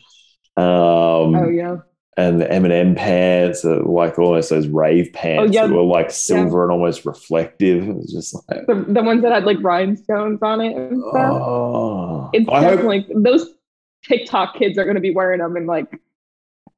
Um, 0.57 1.35
oh, 1.35 1.49
yeah 1.49 1.77
and 2.18 2.41
the 2.41 2.51
M&M 2.51 2.95
pants, 2.95 3.64
uh, 3.64 3.82
like 3.86 4.20
almost 4.20 4.49
those 4.49 4.68
rave 4.68 5.10
oh, 5.14 5.18
pants 5.18 5.51
oh, 5.51 5.53
yeah. 5.53 5.68
that 5.68 5.74
were 5.74 5.84
like 5.84 6.12
silver 6.12 6.60
yeah. 6.60 6.64
and 6.64 6.72
almost 6.72 7.05
reflective. 7.05 7.88
It 7.88 7.95
was 7.95 8.12
just 8.12 8.36
like 8.49 8.66
the, 8.68 8.86
the 8.88 9.03
ones 9.03 9.22
that 9.22 9.32
had 9.32 9.45
like 9.45 9.57
rhinestones 9.62 10.41
on 10.41 10.62
it 10.62 10.76
and 10.76 11.01
stuff. 11.10 11.41
Oh, 11.41 12.30
it's 12.34 12.49
I 12.49 12.62
definitely 12.62 13.01
hope, 13.01 13.24
those 13.24 13.53
TikTok 14.03 14.55
kids 14.57 14.78
are 14.78 14.84
going 14.84 14.95
to 14.95 15.01
be 15.01 15.14
wearing 15.14 15.39
them 15.39 15.55
in 15.55 15.66
like 15.66 15.99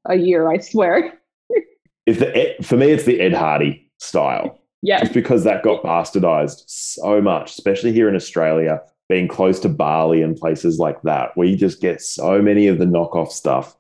a 0.06 0.16
year, 0.16 0.50
I 0.50 0.60
swear. 0.60 1.20
if 2.06 2.20
the 2.20 2.56
for 2.62 2.78
me, 2.78 2.92
it's 2.92 3.06
the 3.06 3.20
Ed 3.20 3.34
Hardy 3.34 3.90
style. 4.00 4.60
Yeah, 4.84 5.00
just 5.00 5.14
because 5.14 5.44
that 5.44 5.64
got 5.64 5.84
bastardized 5.84 6.64
so 6.68 7.22
much, 7.22 7.52
especially 7.52 7.94
here 7.94 8.10
in 8.10 8.16
Australia, 8.16 8.82
being 9.10 9.28
close 9.28 9.60
to 9.60 9.70
Bali 9.70 10.24
and 10.24 10.36
places 10.36 10.80
like 10.80 11.02
that, 11.04 11.36
where 11.36 11.48
you 11.48 11.56
just 11.56 11.82
get 11.82 12.02
so 12.02 12.42
many 12.42 12.68
of 12.68 12.80
the 12.80 12.86
knockoff 12.86 13.30
stuff 13.30 13.76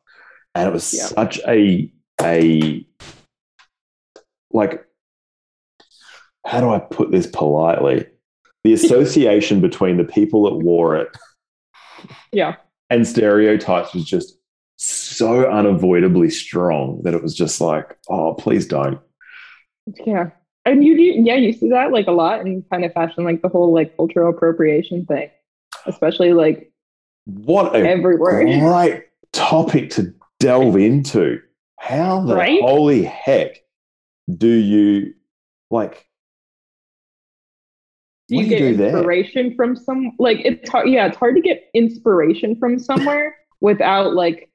and 0.56 0.68
it 0.68 0.72
was 0.72 0.93
yep. 0.93 1.10
such 1.10 1.39
a 1.47 1.91
a 2.22 2.86
like 4.52 4.86
how 6.45 6.60
do 6.60 6.70
I 6.70 6.80
put 6.80 7.12
this 7.12 7.28
politely? 7.28 8.08
The 8.64 8.74
association 8.74 9.62
between 9.62 9.97
the 9.97 10.04
people 10.04 10.43
that 10.45 10.64
wore 10.64 10.95
it 10.95 11.10
yeah 12.32 12.56
and 12.89 13.08
stereotypes 13.08 13.93
was 13.93 14.06
just 14.06 14.38
so 14.76 15.49
unavoidably 15.49 16.30
strong 16.30 17.02
that 17.04 17.14
it 17.14 17.22
was 17.22 17.36
just 17.36 17.62
like, 17.62 17.97
oh, 18.10 18.34
please 18.34 18.68
don't. 18.68 18.99
Yeah. 20.06 20.32
And 20.66 20.84
you 20.84 20.97
do, 20.97 21.04
yeah, 21.04 21.36
you 21.36 21.54
see 21.54 21.70
that 21.70 21.91
like 21.91 22.08
a 22.08 22.12
lot 22.12 22.41
in 22.41 22.64
kind 22.72 22.84
of 22.84 22.91
fashion, 22.93 23.24
like 23.24 23.41
the 23.41 23.47
whole 23.47 23.74
like 23.74 23.95
cultural 23.95 24.30
appropriation 24.30 25.06
thing, 25.06 25.30
especially 25.86 26.34
like 26.34 26.72
what 27.26 27.76
a 27.76 27.80
everywhere. 27.80 28.43
great 28.60 29.04
topic 29.32 29.91
to 29.91 30.14
delve 30.41 30.75
into. 30.77 31.41
How 31.79 32.21
the 32.21 32.35
Right? 32.35 32.61
holy 32.61 33.03
heck 33.03 33.57
do 34.37 34.47
you 34.49 35.13
like? 35.69 36.05
do 38.27 38.37
you 38.37 38.43
do 38.43 38.49
get 38.49 38.59
you 38.61 38.69
do 38.71 38.75
there? 38.77 38.89
inspiration 38.97 39.55
from 39.55 39.75
some 39.75 40.13
like 40.17 40.37
it's 40.45 40.69
hard 40.69 40.87
yeah 40.89 41.05
it's 41.07 41.17
hard 41.17 41.35
to 41.35 41.41
get 41.41 41.69
inspiration 41.73 42.55
from 42.55 42.79
somewhere 42.79 43.35
without 43.61 44.13
like 44.13 44.49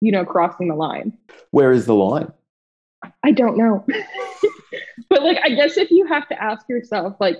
you 0.00 0.12
know 0.12 0.24
crossing 0.24 0.68
the 0.68 0.74
line 0.76 1.12
Where 1.50 1.72
is 1.72 1.86
the 1.86 1.94
line? 1.94 2.32
i 3.24 3.32
don't 3.32 3.56
know 3.56 3.84
but 5.10 5.22
like 5.24 5.38
i 5.42 5.48
guess 5.50 5.76
if 5.76 5.90
you 5.90 6.06
have 6.06 6.28
to 6.28 6.40
ask 6.40 6.68
yourself 6.68 7.16
like 7.18 7.38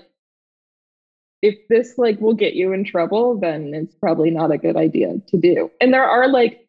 if 1.41 1.55
this 1.69 1.93
like 1.97 2.19
will 2.19 2.33
get 2.33 2.53
you 2.53 2.73
in 2.73 2.83
trouble 2.83 3.39
then 3.39 3.73
it's 3.73 3.95
probably 3.95 4.29
not 4.31 4.51
a 4.51 4.57
good 4.57 4.75
idea 4.75 5.13
to 5.29 5.37
do 5.37 5.71
and 5.79 5.93
there 5.93 6.03
are 6.03 6.27
like 6.27 6.66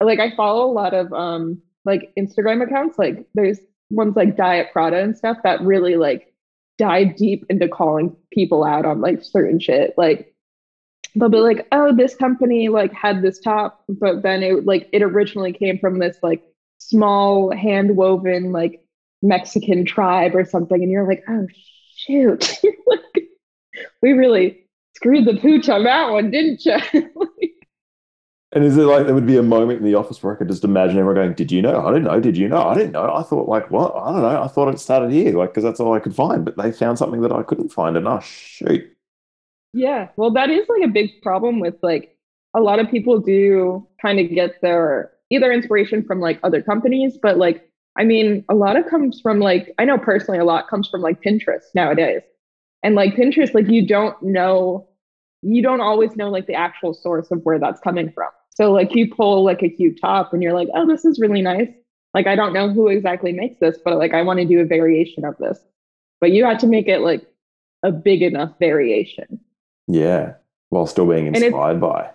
like 0.00 0.20
i 0.20 0.34
follow 0.36 0.64
a 0.64 0.72
lot 0.72 0.94
of 0.94 1.12
um 1.12 1.60
like 1.84 2.12
instagram 2.18 2.62
accounts 2.62 2.98
like 2.98 3.26
there's 3.34 3.58
ones 3.90 4.16
like 4.16 4.36
diet 4.36 4.68
prada 4.72 4.98
and 4.98 5.16
stuff 5.16 5.38
that 5.44 5.60
really 5.62 5.96
like 5.96 6.32
dive 6.76 7.16
deep 7.16 7.44
into 7.48 7.68
calling 7.68 8.14
people 8.32 8.64
out 8.64 8.84
on 8.84 9.00
like 9.00 9.22
certain 9.22 9.58
shit 9.58 9.94
like 9.96 10.32
they'll 11.14 11.28
be 11.28 11.38
like 11.38 11.66
oh 11.72 11.94
this 11.94 12.14
company 12.14 12.68
like 12.68 12.92
had 12.92 13.22
this 13.22 13.40
top 13.40 13.82
but 13.88 14.22
then 14.22 14.42
it 14.42 14.64
like 14.64 14.88
it 14.92 15.02
originally 15.02 15.52
came 15.52 15.78
from 15.78 15.98
this 15.98 16.18
like 16.22 16.42
small 16.78 17.50
hand 17.50 17.96
woven 17.96 18.52
like 18.52 18.84
mexican 19.22 19.84
tribe 19.84 20.36
or 20.36 20.44
something 20.44 20.82
and 20.82 20.92
you're 20.92 21.08
like 21.08 21.24
oh 21.28 21.46
shoot. 21.98 22.58
Like, 22.86 23.28
we 24.02 24.12
really 24.12 24.64
screwed 24.96 25.24
the 25.24 25.38
pooch 25.38 25.68
on 25.68 25.84
that 25.84 26.10
one 26.10 26.30
didn't 26.30 26.64
you 26.64 26.78
And 28.52 28.64
is 28.64 28.76
it 28.78 28.82
like 28.82 29.04
there 29.04 29.14
would 29.14 29.26
be 29.26 29.36
a 29.36 29.42
moment 29.42 29.80
in 29.80 29.84
the 29.84 29.94
office 29.94 30.22
where 30.22 30.34
I 30.34 30.36
could 30.38 30.48
just 30.48 30.64
imagine 30.64 30.98
everyone 30.98 31.16
going, 31.16 31.34
"Did 31.34 31.52
you 31.52 31.60
know? 31.60 31.86
I 31.86 31.90
didn't 31.92 32.04
know. 32.04 32.18
Did 32.20 32.36
you 32.36 32.48
know? 32.48 32.62
I 32.66 32.74
didn't 32.74 32.92
know. 32.92 33.12
I 33.14 33.22
thought 33.22 33.48
like 33.48 33.70
what? 33.70 33.94
I 33.94 34.12
don't 34.12 34.22
know. 34.22 34.42
I 34.42 34.48
thought 34.48 34.72
it 34.72 34.80
started 34.80 35.10
here, 35.12 35.32
like 35.36 35.50
because 35.50 35.64
that's 35.64 35.80
all 35.80 35.92
I 35.94 36.00
could 36.00 36.14
find. 36.14 36.44
But 36.46 36.56
they 36.56 36.72
found 36.72 36.98
something 36.98 37.20
that 37.22 37.32
I 37.32 37.42
couldn't 37.42 37.68
find, 37.70 37.96
and 37.96 38.08
oh 38.08 38.20
shoot, 38.20 38.90
Yeah, 39.72 40.08
well, 40.16 40.30
that 40.32 40.50
is 40.50 40.66
like 40.68 40.82
a 40.82 40.88
big 40.92 41.20
problem 41.22 41.60
with 41.60 41.74
like 41.82 42.16
a 42.54 42.60
lot 42.60 42.78
of 42.78 42.90
people 42.90 43.20
do 43.20 43.86
kind 44.00 44.18
of 44.18 44.30
get 44.30 44.60
their 44.62 45.12
either 45.30 45.52
inspiration 45.52 46.02
from 46.04 46.20
like 46.20 46.40
other 46.42 46.62
companies, 46.62 47.18
but 47.20 47.36
like 47.38 47.70
I 47.96 48.04
mean, 48.04 48.44
a 48.48 48.54
lot 48.54 48.76
of 48.76 48.86
comes 48.86 49.20
from 49.20 49.40
like 49.40 49.74
I 49.78 49.84
know 49.84 49.98
personally 49.98 50.38
a 50.40 50.44
lot 50.44 50.68
comes 50.68 50.88
from 50.88 51.02
like 51.02 51.22
Pinterest 51.22 51.64
nowadays, 51.74 52.22
and 52.82 52.94
like 52.94 53.14
Pinterest, 53.14 53.54
like 53.54 53.68
you 53.68 53.86
don't 53.86 54.20
know, 54.22 54.88
you 55.42 55.62
don't 55.62 55.80
always 55.80 56.16
know 56.16 56.30
like 56.30 56.46
the 56.46 56.54
actual 56.54 56.94
source 56.94 57.30
of 57.30 57.40
where 57.44 57.58
that's 57.58 57.80
coming 57.80 58.10
from. 58.12 58.30
So 58.58 58.72
like 58.72 58.92
you 58.92 59.08
pull 59.08 59.44
like 59.44 59.62
a 59.62 59.68
cute 59.68 60.00
top 60.00 60.32
and 60.32 60.42
you're 60.42 60.52
like, 60.52 60.66
oh, 60.74 60.84
this 60.84 61.04
is 61.04 61.20
really 61.20 61.42
nice. 61.42 61.70
Like 62.12 62.26
I 62.26 62.34
don't 62.34 62.52
know 62.52 62.68
who 62.68 62.88
exactly 62.88 63.32
makes 63.32 63.60
this, 63.60 63.78
but 63.84 63.98
like 63.98 64.14
I 64.14 64.22
want 64.22 64.40
to 64.40 64.44
do 64.44 64.58
a 64.58 64.64
variation 64.64 65.24
of 65.24 65.36
this. 65.38 65.60
But 66.20 66.32
you 66.32 66.44
had 66.44 66.58
to 66.60 66.66
make 66.66 66.88
it 66.88 66.98
like 66.98 67.24
a 67.84 67.92
big 67.92 68.20
enough 68.20 68.58
variation. 68.58 69.38
yeah, 69.86 70.34
while 70.70 70.86
still 70.86 71.06
being 71.06 71.32
inspired 71.32 71.80
by. 71.80 72.10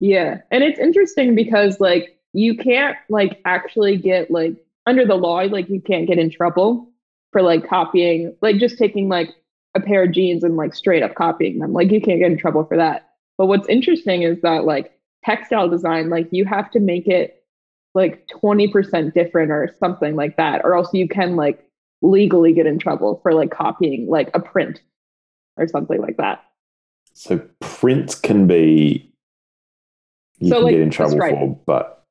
Yeah. 0.00 0.38
And 0.50 0.64
it's 0.64 0.78
interesting 0.78 1.34
because 1.34 1.80
like 1.80 2.18
you 2.32 2.56
can't 2.56 2.96
like 3.10 3.38
actually 3.44 3.98
get 3.98 4.30
like 4.30 4.54
under 4.86 5.04
the 5.04 5.16
law, 5.16 5.40
like 5.40 5.68
you 5.68 5.82
can't 5.82 6.06
get 6.06 6.18
in 6.18 6.30
trouble 6.30 6.90
for 7.30 7.42
like 7.42 7.68
copying, 7.68 8.34
like 8.40 8.56
just 8.56 8.78
taking 8.78 9.10
like 9.10 9.34
a 9.74 9.80
pair 9.80 10.04
of 10.04 10.12
jeans 10.12 10.44
and 10.44 10.56
like 10.56 10.74
straight 10.74 11.02
up 11.02 11.14
copying 11.14 11.58
them. 11.58 11.74
Like 11.74 11.90
you 11.90 12.00
can't 12.00 12.20
get 12.20 12.32
in 12.32 12.38
trouble 12.38 12.64
for 12.64 12.78
that. 12.78 13.10
But 13.36 13.48
what's 13.48 13.68
interesting 13.68 14.22
is 14.22 14.40
that 14.40 14.64
like 14.64 14.97
textile 15.24 15.68
design, 15.68 16.10
like 16.10 16.28
you 16.30 16.44
have 16.44 16.70
to 16.72 16.80
make 16.80 17.06
it 17.06 17.44
like 17.94 18.26
20% 18.28 19.12
different 19.14 19.50
or 19.50 19.74
something 19.80 20.14
like 20.14 20.36
that, 20.36 20.62
or 20.64 20.74
else 20.74 20.92
you 20.92 21.08
can 21.08 21.36
like 21.36 21.64
legally 22.02 22.52
get 22.52 22.66
in 22.66 22.78
trouble 22.78 23.20
for 23.22 23.34
like 23.34 23.50
copying 23.50 24.06
like 24.08 24.30
a 24.34 24.40
print 24.40 24.80
or 25.56 25.66
something 25.66 26.00
like 26.00 26.16
that. 26.16 26.44
So 27.14 27.38
print 27.60 28.16
can 28.22 28.46
be 28.46 29.12
you 30.38 30.50
So, 30.50 30.56
can 30.56 30.64
like, 30.64 30.72
get 30.72 30.80
in 30.82 30.90
trouble 30.90 31.18
for, 31.18 31.60
but 31.66 32.04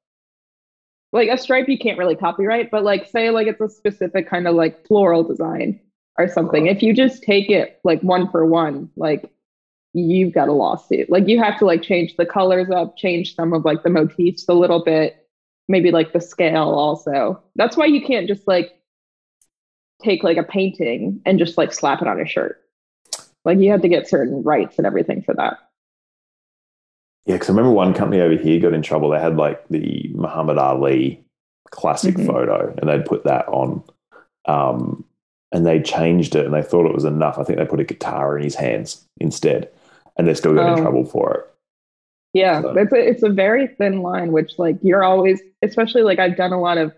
like 1.14 1.30
a 1.30 1.38
stripe 1.38 1.70
you 1.70 1.78
can't 1.78 1.98
really 1.98 2.16
copyright 2.16 2.70
but 2.70 2.84
like 2.84 3.08
say 3.08 3.30
like 3.30 3.48
it's 3.48 3.62
a 3.62 3.70
specific 3.70 4.30
kind 4.30 4.48
of 4.48 4.56
like 4.56 4.86
floral 4.86 5.24
design 5.24 5.80
or 6.18 6.28
something 6.28 6.66
Right. 6.66 6.76
if 6.76 6.84
you 6.84 6.94
just 6.94 7.24
take 7.24 7.50
it 7.50 7.80
like 7.84 8.02
one 8.02 8.30
for 8.30 8.46
one 8.46 8.90
like 8.98 9.32
you've 10.02 10.34
got 10.34 10.48
a 10.48 10.54
lawsuit 10.54 11.10
like 11.10 11.28
you 11.28 11.42
have 11.42 11.58
to 11.58 11.66
like 11.66 11.82
change 11.82 12.16
the 12.18 12.26
colors 12.26 12.70
up 12.70 12.98
change 12.98 13.36
some 13.36 13.54
of 13.54 13.66
like 13.66 13.84
the 13.84 13.90
motifs 13.90 14.46
a 14.48 14.54
little 14.54 14.84
bit 14.84 15.28
maybe 15.68 15.92
like 15.92 16.14
the 16.14 16.22
scale 16.22 16.70
also 16.70 17.42
that's 17.56 17.76
why 17.76 17.86
you 17.86 18.02
can't 18.02 18.28
just 18.28 18.48
like 18.48 18.80
take 20.04 20.24
like 20.24 20.38
a 20.38 20.44
painting 20.44 21.20
and 21.26 21.40
just 21.40 21.58
like 21.58 21.74
slap 21.74 22.02
it 22.02 22.08
on 22.08 22.22
a 22.22 22.28
shirt 22.28 22.62
like 23.44 23.58
you 23.58 23.72
have 23.72 23.82
to 23.82 23.90
get 23.90 24.08
certain 24.08 24.44
rights 24.44 24.78
and 24.78 24.86
everything 24.86 25.22
for 25.24 25.34
that 25.34 25.58
yeah, 27.26 27.36
because 27.36 27.50
I 27.50 27.52
remember 27.52 27.72
one 27.72 27.94
company 27.94 28.22
over 28.22 28.36
here 28.42 28.58
got 28.62 28.74
in 28.74 28.82
trouble. 28.82 29.10
They 29.10 29.20
had 29.20 29.36
like 29.36 29.68
the 29.68 30.10
Muhammad 30.14 30.58
Ali 30.58 31.26
classic 31.72 32.16
Mhm. 32.16 32.26
photo, 32.26 32.74
and 32.78 32.90
they'd 32.90 33.06
put 33.06 33.26
that 33.26 33.46
on, 33.50 33.84
um, 34.46 35.04
and 35.52 35.66
they 35.66 35.82
changed 35.82 36.38
it, 36.38 36.46
and 36.46 36.54
they 36.54 36.62
thought 36.62 36.86
it 36.86 36.96
was 36.96 37.04
enough. 37.04 37.38
I 37.38 37.44
think 37.44 37.60
they 37.60 37.66
put 37.66 37.82
a 37.82 37.84
guitar 37.84 38.38
in 38.38 38.46
his 38.46 38.56
hands 38.56 39.06
instead, 39.20 39.70
and 40.18 40.28
they 40.28 40.34
still 40.34 40.52
in 40.52 40.60
Oh. 40.60 40.76
trouble 40.82 41.06
for 41.06 41.34
it. 41.34 41.44
Yeah, 42.34 42.62
So- 42.62 42.78
it's 42.78 42.94
a, 42.94 43.10
it's 43.10 43.24
a 43.24 43.30
very 43.30 43.68
thin 43.68 44.02
line, 44.02 44.32
which 44.32 44.58
like 44.60 44.78
you're 44.82 45.04
always, 45.04 45.42
especially 45.62 46.04
like 46.04 46.20
I've 46.20 46.38
done 46.38 46.54
a 46.54 46.60
lot 46.62 46.78
of 46.78 46.94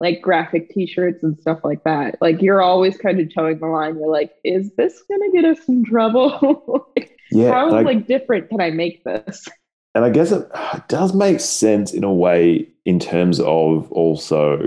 like 0.00 0.20
graphic 0.20 0.70
T-shirts 0.70 1.22
and 1.22 1.38
stuff 1.38 1.60
like 1.62 1.84
that. 1.84 2.16
Like 2.20 2.42
you're 2.42 2.60
always 2.62 2.96
kind 2.96 3.20
of 3.20 3.32
towing 3.32 3.58
the 3.60 3.66
line. 3.66 3.96
You're 3.98 4.08
like, 4.10 4.32
is 4.42 4.74
this 4.74 5.02
gonna 5.08 5.30
get 5.30 5.44
us 5.44 5.68
in 5.68 5.84
trouble? 5.84 6.86
Like, 6.96 7.16
Yeah, 7.30 7.50
How 7.52 7.70
like 7.82 8.06
different 8.06 8.48
can 8.50 8.60
I 8.60 8.70
make 8.70 9.04
this? 9.04 9.48
And 9.94 10.04
I 10.04 10.10
guess 10.10 10.32
it 10.32 10.46
does 10.88 11.14
make 11.14 11.38
sense 11.40 11.92
in 11.94 12.02
a 12.04 12.12
way 12.12 12.66
in 12.84 12.98
terms 12.98 13.38
of 13.40 13.90
also 13.92 14.60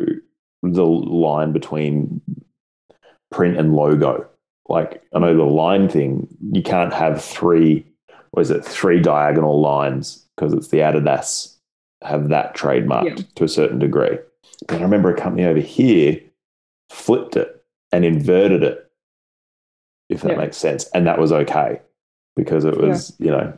the 0.63 0.85
line 0.85 1.51
between 1.51 2.21
print 3.31 3.57
and 3.57 3.75
logo. 3.75 4.25
Like 4.67 5.03
I 5.13 5.19
know 5.19 5.35
the 5.35 5.43
line 5.43 5.89
thing, 5.89 6.27
you 6.51 6.63
can't 6.63 6.93
have 6.93 7.23
three, 7.23 7.85
what 8.31 8.41
is 8.41 8.51
it, 8.51 8.65
three 8.65 8.99
diagonal 9.01 9.61
lines 9.61 10.25
because 10.35 10.53
it's 10.53 10.69
the 10.69 10.79
Adidas 10.79 11.55
have 12.03 12.29
that 12.29 12.55
trademarked 12.55 13.05
Yeah. 13.19 13.25
to 13.35 13.43
a 13.43 13.47
certain 13.47 13.79
degree. 13.79 14.17
But 14.67 14.79
I 14.79 14.81
remember 14.83 15.09
a 15.11 15.15
company 15.19 15.45
over 15.45 15.59
here 15.59 16.19
flipped 16.89 17.35
it 17.35 17.63
and 17.91 18.03
inverted 18.03 18.63
it, 18.63 18.89
if 20.09 20.21
that 20.21 20.31
Yeah. 20.31 20.37
makes 20.37 20.57
sense. 20.57 20.89
And 20.93 21.05
that 21.07 21.19
was 21.19 21.31
okay 21.31 21.81
because 22.35 22.65
it 22.65 22.77
was, 22.77 23.15
you 23.19 23.31
know, 23.31 23.57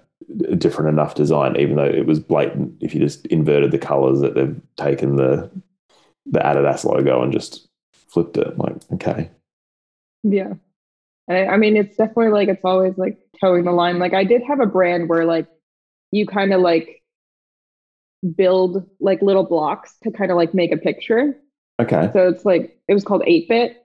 a 0.50 0.56
different 0.56 0.90
enough 0.90 1.16
design, 1.16 1.56
even 1.58 1.76
though 1.78 1.86
it 1.86 2.06
was 2.06 2.20
blatant. 2.20 2.74
If 2.82 2.94
you 2.94 3.00
just 3.00 3.26
inverted 3.28 3.72
the 3.72 3.78
colors, 3.80 4.20
that 4.22 4.36
they've 4.36 4.60
taken 4.76 5.16
the 5.16 5.50
the 6.30 6.40
Adidas 6.40 6.84
logo 6.84 7.22
and 7.24 7.32
just 7.32 7.70
flipped 7.94 8.38
it. 8.38 8.58
Like, 8.58 8.76
okay, 8.94 9.30
Yeah. 10.24 10.54
I, 11.30 11.46
I 11.48 11.58
mean, 11.58 11.76
it's 11.78 11.96
definitely 11.98 12.30
like 12.30 12.50
it's 12.50 12.64
always 12.64 12.98
like 12.98 13.18
towing 13.40 13.66
the 13.66 13.72
line. 13.72 14.00
Like 14.00 14.14
I 14.14 14.24
did 14.24 14.44
have 14.44 14.60
a 14.60 14.66
brand 14.66 15.10
where 15.10 15.26
like 15.26 15.48
you 16.12 16.26
kind 16.26 16.54
of 16.54 16.62
like 16.62 17.04
build 18.36 18.90
like 19.00 19.22
little 19.22 19.44
blocks 19.44 19.96
to 20.04 20.12
kind 20.12 20.32
of 20.32 20.38
like 20.38 20.54
make 20.54 20.72
a 20.72 20.78
picture. 20.78 21.38
okay, 21.80 22.10
So 22.14 22.28
it's 22.30 22.46
like 22.46 22.80
it 22.88 22.94
was 22.94 23.04
called 23.04 23.24
8-bit. 23.26 23.78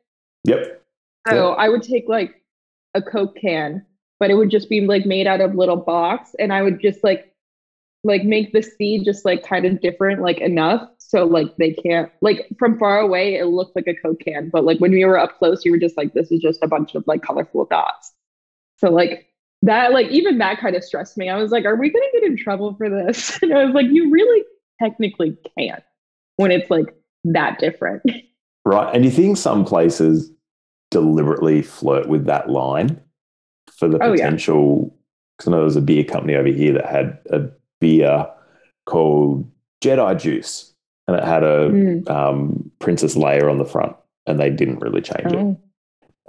yep, 0.45 0.83
So 1.29 1.53
I 1.55 1.69
would 1.69 1.83
take 1.83 2.09
like 2.09 2.35
a 2.95 3.03
Coke 3.03 3.37
can, 3.41 3.87
but 4.19 4.31
it 4.31 4.35
would 4.35 4.51
just 4.51 4.69
be 4.69 4.81
like 4.83 5.07
made 5.07 5.27
out 5.27 5.41
of 5.41 5.55
little 5.55 5.77
box, 5.77 6.35
and 6.39 6.53
I 6.53 6.63
would 6.63 6.81
just 6.81 7.03
like 7.05 7.32
like 8.05 8.25
make 8.25 8.53
the 8.53 8.63
seed 8.63 9.05
just 9.05 9.25
like 9.25 9.45
kind 9.45 9.65
of 9.65 9.81
different, 9.81 10.23
like 10.23 10.39
enough 10.39 10.89
so 11.13 11.27
like 11.27 11.55
they 11.59 11.75
can't 11.75 12.11
like 12.23 12.49
from 12.59 12.79
far 12.79 12.99
away 12.99 13.35
it 13.35 13.45
looked 13.45 13.77
like 13.77 13.87
a 13.87 13.95
Coke 13.95 14.21
can, 14.21 14.49
but 14.49 14.65
like 14.65 14.79
when 14.79 14.93
we 14.93 15.05
were 15.05 15.19
up 15.19 15.37
close, 15.39 15.63
you 15.63 15.71
were 15.71 15.79
just 15.79 15.95
like 15.95 16.15
this 16.15 16.33
is 16.33 16.41
just 16.41 16.63
a 16.63 16.67
bunch 16.67 16.95
of 16.95 17.07
like 17.07 17.21
colorful 17.21 17.67
dots. 17.67 18.15
So 18.79 18.89
like 18.89 19.27
that 19.61 19.93
like 19.93 20.09
even 20.09 20.39
that 20.39 20.59
kind 20.59 20.75
of 20.75 20.83
stressed 20.83 21.19
me. 21.19 21.29
I 21.29 21.37
was 21.37 21.51
like, 21.51 21.67
are 21.67 21.77
we 21.77 21.91
gonna 21.91 22.07
get 22.15 22.23
in 22.23 22.39
trouble 22.39 22.75
for 22.77 22.89
this? 22.89 23.39
And 23.43 23.53
I 23.53 23.63
was 23.63 23.75
like, 23.75 23.89
you 23.91 24.11
really 24.11 24.43
technically 24.81 25.37
can't 25.59 25.83
when 26.37 26.51
it's 26.51 26.71
like 26.71 26.95
that 27.25 27.59
different. 27.59 28.03
Right. 28.65 28.95
And 28.95 29.05
you 29.05 29.11
think 29.11 29.39
some 29.39 29.65
places 29.65 30.31
deliberately 30.93 31.63
flirt 31.63 32.07
with 32.07 32.27
that 32.27 32.49
line 32.49 33.01
for 33.77 33.89
the 33.89 33.99
potential? 33.99 34.07
Oh, 34.09 34.15
yeah. 34.15 34.25
potential? 34.25 34.99
Because 35.37 35.49
I 35.49 35.51
know 35.51 35.61
there's 35.63 35.75
a 35.75 35.81
beer 35.81 36.05
company 36.05 36.37
over 36.37 36.47
here 36.47 36.73
that 36.75 36.87
had 36.87 37.19
a 37.31 37.51
beer 37.87 38.27
called 38.87 39.45
Jedi 39.83 40.19
Juice, 40.19 40.73
and 41.09 41.17
it 41.17 41.25
had 41.25 41.43
a 41.43 41.69
Mm. 41.69 42.09
um, 42.09 42.71
Princess 42.79 43.17
Leia 43.17 43.51
on 43.51 43.59
the 43.59 43.65
front, 43.65 43.95
and 44.27 44.39
they 44.41 44.49
didn't 44.51 44.79
really 44.79 45.03
change 45.03 45.27
it, 45.33 45.37
Oh, 45.37 45.59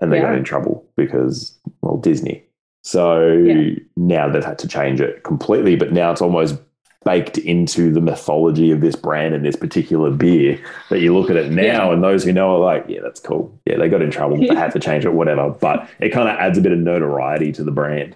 and 0.01 0.11
they 0.11 0.19
got 0.19 0.35
in 0.35 0.43
trouble 0.43 0.83
because 0.97 1.57
well 1.81 1.97
Disney. 1.97 2.43
So 2.83 3.27
Yeah. 3.31 3.75
now 3.95 4.27
they've 4.27 4.43
had 4.43 4.57
to 4.59 4.67
change 4.67 4.99
it 4.99 5.23
completely, 5.23 5.75
but 5.77 5.93
now 5.93 6.11
it's 6.11 6.21
almost 6.21 6.59
baked 7.05 7.37
into 7.37 7.91
the 7.91 8.01
mythology 8.01 8.71
of 8.71 8.79
this 8.81 8.95
brand 8.95 9.35
and 9.35 9.45
this 9.45 9.55
particular 9.57 10.09
beer 10.09 10.57
that 10.89 10.99
you 11.01 11.13
look 11.13 11.29
at 11.29 11.35
it 11.35 11.51
now 11.51 11.63
Yeah. 11.89 11.93
and 11.93 12.03
those 12.03 12.23
who 12.23 12.31
know 12.33 12.55
are 12.55 12.59
like, 12.59 12.85
yeah, 12.87 13.01
that's 13.03 13.19
cool. 13.19 13.53
Yeah, 13.65 13.77
they 13.77 13.89
got 13.89 14.01
in 14.01 14.09
trouble. 14.09 14.37
They 14.37 14.55
had 14.55 14.71
to 14.71 14.79
change 14.87 15.05
it, 15.05 15.13
whatever. 15.13 15.49
But 15.49 15.87
it 15.99 16.09
kind 16.09 16.29
of 16.29 16.35
adds 16.37 16.57
a 16.57 16.61
bit 16.61 16.71
of 16.71 16.79
notoriety 16.79 17.51
to 17.53 17.63
the 17.63 17.71
brand. 17.71 18.15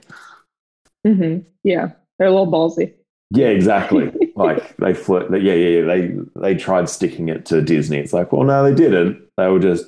hmm 1.05 1.39
Yeah, 1.63 1.91
they're 2.17 2.27
a 2.29 2.31
little 2.31 2.51
ballsy. 2.51 2.93
Yeah, 3.32 3.47
exactly. 3.47 4.11
like 4.36 4.78
they 4.78 4.93
flirt. 4.93 5.32
Yeah, 5.32 5.53
yeah, 5.53 5.80
yeah. 5.80 5.86
They 5.86 6.15
they 6.36 6.55
tried 6.55 6.89
sticking 6.89 7.30
it 7.30 7.45
to 7.47 7.61
Disney. 7.61 7.97
It's 7.97 8.13
like, 8.13 8.32
well, 8.32 8.43
no, 8.43 8.63
they 8.63 8.75
didn't. 8.75 9.21
They 9.38 9.47
were 9.47 9.59
just, 9.59 9.86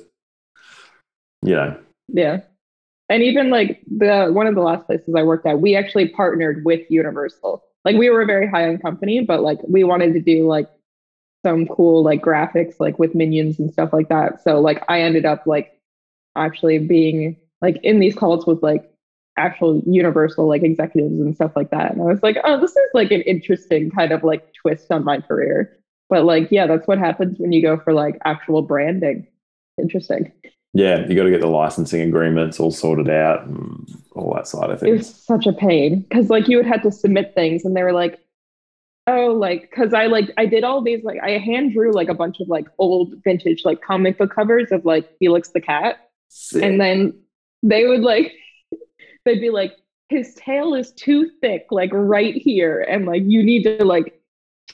you 1.42 1.54
know, 1.54 1.78
Yeah. 2.08 2.40
And 3.08 3.22
even 3.22 3.50
like 3.50 3.80
the 3.86 4.28
one 4.32 4.46
of 4.46 4.54
the 4.54 4.60
last 4.60 4.86
places 4.86 5.14
I 5.16 5.22
worked 5.24 5.46
at, 5.46 5.60
we 5.60 5.74
actually 5.74 6.08
partnered 6.08 6.64
with 6.64 6.88
Universal. 6.90 7.64
Like 7.84 7.96
we 7.96 8.10
were 8.10 8.22
a 8.22 8.26
very 8.26 8.46
high 8.46 8.64
end 8.68 8.82
company, 8.82 9.20
but 9.20 9.42
like 9.42 9.58
we 9.66 9.84
wanted 9.84 10.12
to 10.14 10.20
do 10.20 10.46
like 10.46 10.68
some 11.44 11.66
cool 11.66 12.04
like 12.04 12.20
graphics 12.22 12.74
like 12.78 12.98
with 12.98 13.14
minions 13.14 13.58
and 13.58 13.72
stuff 13.72 13.92
like 13.92 14.08
that. 14.10 14.42
So 14.42 14.60
like 14.60 14.84
I 14.88 15.00
ended 15.00 15.24
up 15.24 15.46
like 15.46 15.78
actually 16.36 16.78
being 16.78 17.36
like 17.62 17.78
in 17.82 17.98
these 17.98 18.14
calls 18.14 18.46
with 18.46 18.62
like 18.62 18.89
actual 19.40 19.82
Universal 19.86 20.46
like 20.46 20.62
executives 20.62 21.20
and 21.20 21.34
stuff 21.34 21.52
like 21.56 21.70
that. 21.70 21.92
And 21.92 22.02
I 22.02 22.04
was 22.04 22.22
like, 22.22 22.36
oh, 22.44 22.60
this 22.60 22.70
is 22.70 22.90
like 22.94 23.10
an 23.10 23.22
interesting 23.22 23.90
kind 23.90 24.12
of 24.12 24.22
like 24.22 24.52
twist 24.54 24.90
on 24.90 25.04
my 25.04 25.20
career. 25.20 25.76
But 26.08 26.24
like, 26.24 26.48
yeah, 26.50 26.66
that's 26.66 26.86
what 26.86 26.98
happens 26.98 27.38
when 27.38 27.52
you 27.52 27.62
go 27.62 27.78
for 27.78 27.92
like 27.92 28.18
actual 28.24 28.62
branding. 28.62 29.26
Interesting. 29.78 30.32
yeah, 30.74 31.06
you 31.06 31.14
got 31.16 31.24
to 31.24 31.30
get 31.30 31.40
the 31.40 31.46
licensing 31.46 32.02
agreements 32.02 32.60
all 32.60 32.70
sorted 32.70 33.08
out 33.08 33.46
and 33.46 33.88
all 34.12 34.34
that 34.34 34.46
side 34.46 34.70
of 34.70 34.82
it 34.82 34.90
was 34.90 35.14
such 35.14 35.46
a 35.46 35.52
pain 35.52 36.00
because 36.02 36.30
like 36.30 36.48
you 36.48 36.56
would 36.56 36.66
have 36.66 36.82
to 36.82 36.92
submit 36.92 37.34
things 37.34 37.64
and 37.64 37.76
they 37.76 37.82
were 37.82 37.92
like 37.92 38.18
oh 39.06 39.28
like 39.28 39.62
because 39.62 39.94
i 39.94 40.06
like 40.06 40.30
i 40.36 40.44
did 40.44 40.64
all 40.64 40.82
these 40.82 41.02
like 41.04 41.18
i 41.22 41.30
hand 41.30 41.72
drew 41.72 41.92
like 41.92 42.08
a 42.08 42.14
bunch 42.14 42.40
of 42.40 42.48
like 42.48 42.66
old 42.78 43.14
vintage 43.24 43.64
like 43.64 43.80
comic 43.82 44.18
book 44.18 44.34
covers 44.34 44.70
of 44.70 44.84
like 44.84 45.08
felix 45.18 45.50
the 45.50 45.60
cat 45.60 46.10
Sick. 46.28 46.62
and 46.62 46.80
then 46.80 47.18
they 47.62 47.86
would 47.86 48.02
like 48.02 48.32
they'd 49.24 49.40
be 49.40 49.50
like 49.50 49.76
his 50.08 50.34
tail 50.34 50.74
is 50.74 50.92
too 50.92 51.30
thick 51.40 51.66
like 51.70 51.90
right 51.92 52.34
here 52.34 52.80
and 52.88 53.06
like 53.06 53.22
you 53.24 53.42
need 53.42 53.62
to 53.62 53.84
like 53.84 54.20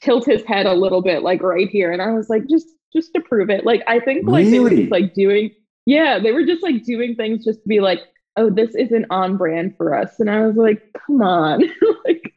tilt 0.01 0.25
his 0.27 0.43
head 0.45 0.67
a 0.67 0.75
little 0.75 1.03
bit 1.03 1.23
like 1.23 1.43
right 1.43 1.69
here 1.69 1.93
and 1.93 2.03
i 2.03 2.11
was 2.11 2.29
like 2.29 2.47
just 2.49 2.69
just 2.93 3.13
to 3.15 3.21
prove 3.21 3.51
it 3.51 3.65
like 3.65 3.83
i 3.87 4.01
think 4.01 4.27
like 4.27 4.49
they 4.49 4.59
were 4.59 4.71
just 4.71 4.91
like 4.91 5.15
doing 5.15 5.51
yeah 5.85 6.19
they 6.19 6.33
were 6.33 6.45
just 6.45 6.63
like 6.63 6.83
doing 6.85 7.15
things 7.15 7.45
just 7.45 7.63
to 7.63 7.69
be 7.69 7.81
like 7.81 8.01
oh 8.37 8.51
this 8.51 8.75
isn't 8.75 9.07
on 9.11 9.37
brand 9.37 9.75
for 9.77 9.95
us 9.95 10.19
and 10.19 10.31
i 10.31 10.47
was 10.47 10.57
like 10.57 10.83
come 11.07 11.23
on 11.23 11.63
like 12.05 12.35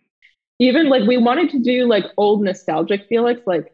even 0.60 0.90
like 0.90 1.08
we 1.08 1.18
wanted 1.18 1.50
to 1.50 1.60
do 1.60 1.86
like 1.88 2.06
old 2.18 2.44
nostalgic 2.44 3.06
felix 3.08 3.42
like 3.46 3.74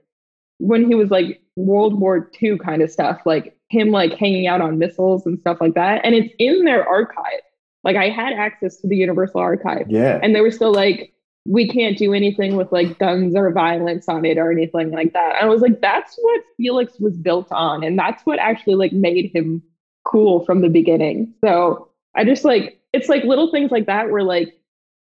when 0.59 0.87
he 0.87 0.95
was 0.95 1.09
like 1.09 1.41
world 1.55 1.99
war 1.99 2.29
ii 2.41 2.57
kind 2.57 2.81
of 2.81 2.91
stuff 2.91 3.21
like 3.25 3.57
him 3.69 3.89
like 3.89 4.13
hanging 4.13 4.47
out 4.47 4.61
on 4.61 4.77
missiles 4.77 5.25
and 5.25 5.39
stuff 5.39 5.57
like 5.59 5.73
that 5.73 6.01
and 6.03 6.13
it's 6.13 6.33
in 6.37 6.63
their 6.63 6.87
archive 6.87 7.41
like 7.85 7.95
i 7.95 8.09
had 8.09 8.33
access 8.33 8.77
to 8.77 8.87
the 8.87 8.97
universal 8.97 9.39
archive. 9.39 9.85
Yeah. 9.89 10.19
and 10.21 10.35
they 10.35 10.41
were 10.41 10.51
still 10.51 10.73
like 10.73 11.13
we 11.47 11.69
can't 11.69 11.97
do 11.97 12.13
anything 12.13 12.55
with 12.55 12.71
like 12.71 12.97
guns 12.97 13.35
or 13.35 13.51
violence 13.51 14.09
on 14.09 14.25
it 14.25 14.39
or 14.39 14.51
anything 14.51 14.89
like 14.89 15.13
that. 15.13 15.35
I 15.39 15.45
was 15.45 15.61
like 15.61 15.79
that's 15.79 16.15
what 16.19 16.41
felix 16.57 16.99
was 16.99 17.15
built 17.15 17.51
on 17.51 17.83
and 17.83 17.97
that's 17.97 18.25
what 18.25 18.39
actually 18.39 18.75
like 18.75 18.91
made 18.91 19.31
him 19.33 19.61
cool 20.03 20.43
from 20.43 20.61
the 20.61 20.69
beginning. 20.69 21.33
So 21.41 21.89
i 22.15 22.23
just 22.23 22.43
like 22.43 22.79
it's 22.93 23.09
like 23.09 23.23
little 23.23 23.51
things 23.51 23.71
like 23.71 23.85
that 23.85 24.09
where 24.09 24.23
like 24.23 24.57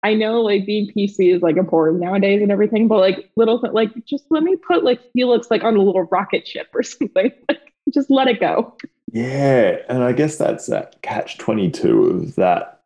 i 0.02 0.14
know 0.14 0.40
like 0.40 0.66
being 0.66 0.90
pc 0.92 1.34
is 1.34 1.42
like 1.42 1.56
important 1.56 2.00
nowadays 2.00 2.42
and 2.42 2.52
everything 2.52 2.88
but 2.88 2.98
like 2.98 3.30
little 3.36 3.60
th- 3.60 3.72
like 3.72 3.90
just 4.04 4.24
let 4.30 4.42
me 4.42 4.56
put 4.56 4.84
like 4.84 5.00
felix 5.12 5.50
like 5.50 5.64
on 5.64 5.76
a 5.76 5.82
little 5.82 6.04
rocket 6.04 6.46
ship 6.46 6.68
or 6.74 6.82
something. 6.94 7.30
Like 7.48 7.72
just 7.94 8.10
let 8.10 8.28
it 8.28 8.40
go 8.40 8.76
Yeah, 9.12 9.78
and 9.88 10.02
I 10.02 10.12
guess 10.12 10.36
that's 10.36 10.66
that 10.66 11.00
catch 11.02 11.38
twenty 11.38 11.70
two 11.70 12.04
of 12.04 12.34
that. 12.36 12.80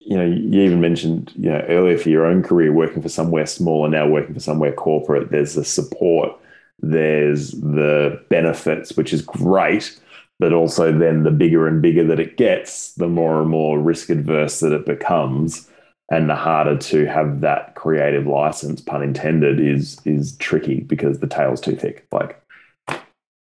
You 0.00 0.16
know, 0.16 0.24
you 0.24 0.62
even 0.62 0.80
mentioned 0.80 1.32
you 1.36 1.50
know 1.50 1.64
earlier 1.68 1.98
for 1.98 2.08
your 2.08 2.26
own 2.26 2.42
career 2.42 2.72
working 2.72 3.02
for 3.02 3.08
somewhere 3.08 3.46
small 3.46 3.84
and 3.84 3.92
now 3.92 4.06
working 4.06 4.34
for 4.34 4.40
somewhere 4.40 4.72
corporate. 4.72 5.30
There's 5.30 5.54
the 5.54 5.64
support, 5.64 6.38
there's 6.80 7.52
the 7.52 8.22
benefits, 8.28 8.96
which 8.96 9.12
is 9.12 9.22
great, 9.22 9.98
but 10.38 10.52
also 10.52 10.96
then 10.96 11.24
the 11.24 11.30
bigger 11.30 11.66
and 11.66 11.82
bigger 11.82 12.04
that 12.06 12.20
it 12.20 12.36
gets, 12.36 12.94
the 12.94 13.08
more 13.08 13.40
and 13.40 13.50
more 13.50 13.78
risk 13.78 14.08
adverse 14.10 14.60
that 14.60 14.72
it 14.72 14.86
becomes, 14.86 15.68
and 16.10 16.30
the 16.30 16.36
harder 16.36 16.76
to 16.78 17.06
have 17.06 17.40
that 17.40 17.74
creative 17.74 18.26
license, 18.26 18.80
pun 18.80 19.02
intended, 19.02 19.60
is 19.60 19.98
is 20.04 20.36
tricky 20.38 20.80
because 20.80 21.18
the 21.18 21.26
tail's 21.26 21.60
too 21.60 21.76
thick. 21.76 22.06
Like, 22.12 22.40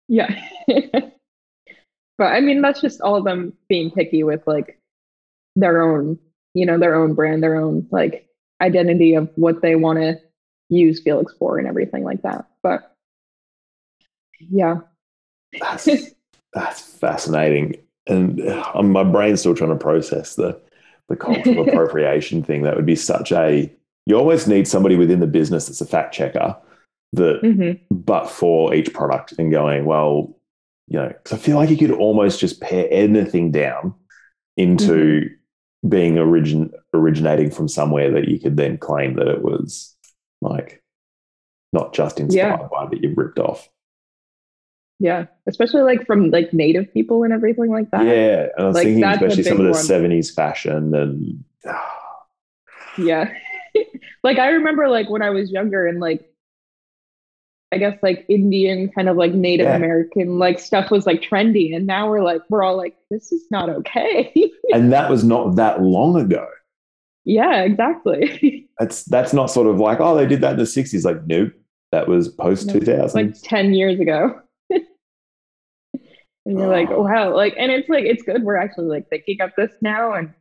Yeah. 0.08 0.34
but 2.20 2.34
I 2.34 2.40
mean, 2.40 2.60
that's 2.60 2.82
just 2.82 3.00
all 3.00 3.16
of 3.16 3.24
them 3.24 3.54
being 3.70 3.90
picky 3.90 4.22
with 4.24 4.46
like 4.46 4.78
their 5.56 5.80
own, 5.80 6.18
you 6.52 6.66
know, 6.66 6.78
their 6.78 6.94
own 6.94 7.14
brand, 7.14 7.42
their 7.42 7.56
own 7.56 7.88
like 7.90 8.28
identity 8.60 9.14
of 9.14 9.30
what 9.36 9.62
they 9.62 9.74
want 9.74 10.00
to 10.00 10.20
use 10.68 11.00
Felix 11.00 11.32
for 11.38 11.58
and 11.58 11.66
everything 11.66 12.04
like 12.04 12.20
that. 12.20 12.46
But 12.62 12.94
yeah. 14.38 14.80
That's 15.58 15.88
that's 16.52 16.80
fascinating, 16.82 17.76
and 18.06 18.38
uh, 18.46 18.82
my 18.82 19.02
brain's 19.02 19.40
still 19.40 19.54
trying 19.54 19.70
to 19.70 19.76
process 19.76 20.34
the 20.34 20.60
the 21.08 21.16
cultural 21.16 21.66
appropriation 21.68 22.42
thing. 22.42 22.62
That 22.62 22.76
would 22.76 22.84
be 22.86 22.96
such 22.96 23.32
a 23.32 23.72
you 24.04 24.14
almost 24.14 24.46
need 24.46 24.68
somebody 24.68 24.96
within 24.96 25.20
the 25.20 25.26
business 25.26 25.66
that's 25.66 25.80
a 25.80 25.86
fact 25.86 26.12
checker 26.14 26.54
that, 27.14 27.40
Mhm. 27.42 27.80
but 27.90 28.26
for 28.28 28.74
each 28.74 28.92
product 28.92 29.32
and 29.38 29.50
going 29.50 29.86
well, 29.86 30.36
you 30.90 30.98
know, 30.98 31.08
because 31.08 31.32
I 31.32 31.40
feel 31.40 31.56
like 31.56 31.70
you 31.70 31.76
could 31.78 31.92
almost 31.92 32.40
just 32.40 32.60
pare 32.60 32.86
anything 32.90 33.52
down 33.52 33.94
into 34.56 34.92
mm-hmm. 35.22 35.88
being 35.88 36.18
origin 36.18 36.72
originating 36.92 37.50
from 37.50 37.68
somewhere 37.68 38.10
that 38.10 38.28
you 38.28 38.38
could 38.40 38.56
then 38.56 38.76
claim 38.76 39.14
that 39.14 39.28
it 39.28 39.42
was 39.42 39.96
like 40.42 40.82
not 41.72 41.94
just 41.94 42.18
inspired 42.20 42.58
Yeah. 42.60 42.68
by, 42.70 42.86
but 42.86 43.00
you 43.02 43.14
ripped 43.16 43.38
off. 43.38 43.68
Yeah. 44.98 45.26
Especially 45.46 45.82
like 45.82 46.06
from 46.06 46.30
like 46.30 46.52
native 46.52 46.92
people 46.92 47.22
and 47.22 47.32
everything 47.32 47.70
like 47.70 47.90
that. 47.92 48.04
Yeah, 48.04 48.48
and 48.56 48.64
I 48.64 48.66
was 48.66 48.74
Like, 48.74 48.84
thinking 48.84 49.04
especially 49.04 49.42
some 49.44 49.60
of 49.60 49.64
the 49.64 49.70
one. 49.70 49.80
'70s 49.80 50.34
fashion 50.34 50.94
and 50.94 51.44
Yeah. 52.98 53.32
like 54.24 54.38
I 54.38 54.48
remember 54.48 54.88
like 54.88 55.08
when 55.08 55.22
I 55.22 55.30
was 55.30 55.50
younger 55.50 55.86
and 55.86 56.00
like 56.00 56.29
I 57.72 57.78
guess 57.78 57.96
like 58.02 58.26
Indian 58.28 58.88
kind 58.90 59.08
of 59.08 59.16
like 59.16 59.32
Native 59.32 59.66
Yeah. 59.66 59.76
American 59.76 60.38
like 60.38 60.58
stuff 60.58 60.90
was 60.90 61.06
like 61.06 61.22
trendy 61.22 61.74
and 61.74 61.86
now 61.86 62.08
we're 62.10 62.22
like 62.22 62.42
we're 62.48 62.62
all 62.64 62.76
like 62.76 62.96
this 63.10 63.30
is 63.32 63.44
not 63.50 63.68
okay. 63.70 64.32
and 64.72 64.92
that 64.92 65.08
was 65.10 65.22
not 65.24 65.56
that 65.56 65.80
long 65.82 66.20
ago. 66.20 66.46
yeah, 67.24 67.62
exactly. 67.62 68.68
That's 68.80 69.04
that's 69.04 69.32
not 69.32 69.50
sort 69.50 69.66
of 69.68 69.78
like 69.78 70.00
oh 70.00 70.16
they 70.16 70.26
did 70.26 70.40
that 70.40 70.52
in 70.52 70.56
the 70.56 70.64
'60s. 70.64 71.04
Like 71.04 71.26
nope, 71.26 71.52
that 71.92 72.08
was 72.08 72.28
post 72.28 72.70
2000. 72.70 73.14
like 73.14 73.40
10 73.42 73.74
years 73.74 74.00
ago. 74.00 74.40
and 74.70 74.82
you're 76.46 76.66
like, 76.68 76.88
Oh. 76.90 77.02
wow, 77.02 77.34
like 77.34 77.54
and 77.58 77.70
it's 77.70 77.88
like 77.88 78.04
it's 78.04 78.22
good 78.22 78.42
we're 78.42 78.56
actually 78.56 78.86
like 78.86 79.08
thinking 79.10 79.40
of 79.42 79.50
this 79.56 79.70
now 79.82 80.14
and 80.14 80.32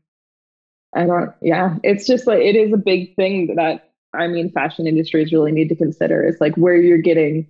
I 0.96 1.06
don't 1.06 1.32
yeah, 1.42 1.76
it's 1.84 2.08
just 2.08 2.26
like 2.28 2.40
it 2.40 2.56
is 2.56 2.74
a 2.74 2.78
big 2.78 3.16
thing 3.16 3.56
that 3.56 3.89
I 4.14 4.28
mean 4.28 4.52
fashion 4.52 4.88
industries 4.88 5.32
really 5.32 5.52
need 5.52 5.70
to 5.70 5.76
consider 5.76 6.26
is 6.26 6.42
like 6.42 6.56
where 6.56 6.76
you're 6.76 6.98
getting 6.98 7.48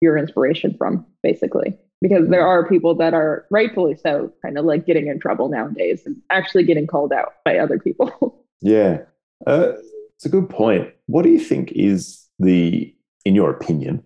your 0.00 0.16
inspiration 0.16 0.74
from 0.78 1.06
basically 1.22 1.78
because 2.00 2.28
there 2.28 2.46
are 2.46 2.66
people 2.66 2.94
that 2.94 3.14
are 3.14 3.46
rightfully 3.50 3.96
so 3.96 4.32
kind 4.42 4.56
of 4.56 4.64
like 4.64 4.86
getting 4.86 5.06
in 5.06 5.18
trouble 5.18 5.48
nowadays 5.48 6.02
and 6.06 6.16
actually 6.30 6.64
getting 6.64 6.86
called 6.86 7.12
out 7.12 7.34
by 7.44 7.58
other 7.58 7.78
people. 7.78 8.44
yeah, 8.62 8.98
uh, 9.46 9.72
it's 10.14 10.24
a 10.24 10.30
good 10.30 10.48
point. 10.48 10.88
What 11.06 11.22
do 11.22 11.30
you 11.30 11.38
think 11.38 11.72
is 11.72 12.26
the, 12.38 12.94
in 13.24 13.34
your 13.34 13.50
opinion, 13.50 14.02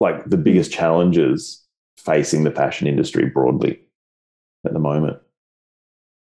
like 0.00 0.24
the 0.26 0.36
biggest 0.36 0.70
challenges 0.70 1.64
facing 1.98 2.44
the 2.44 2.52
fashion 2.52 2.86
industry 2.86 3.26
broadly 3.26 3.80
at 4.64 4.72
the 4.72 4.78
moment? 4.78 5.18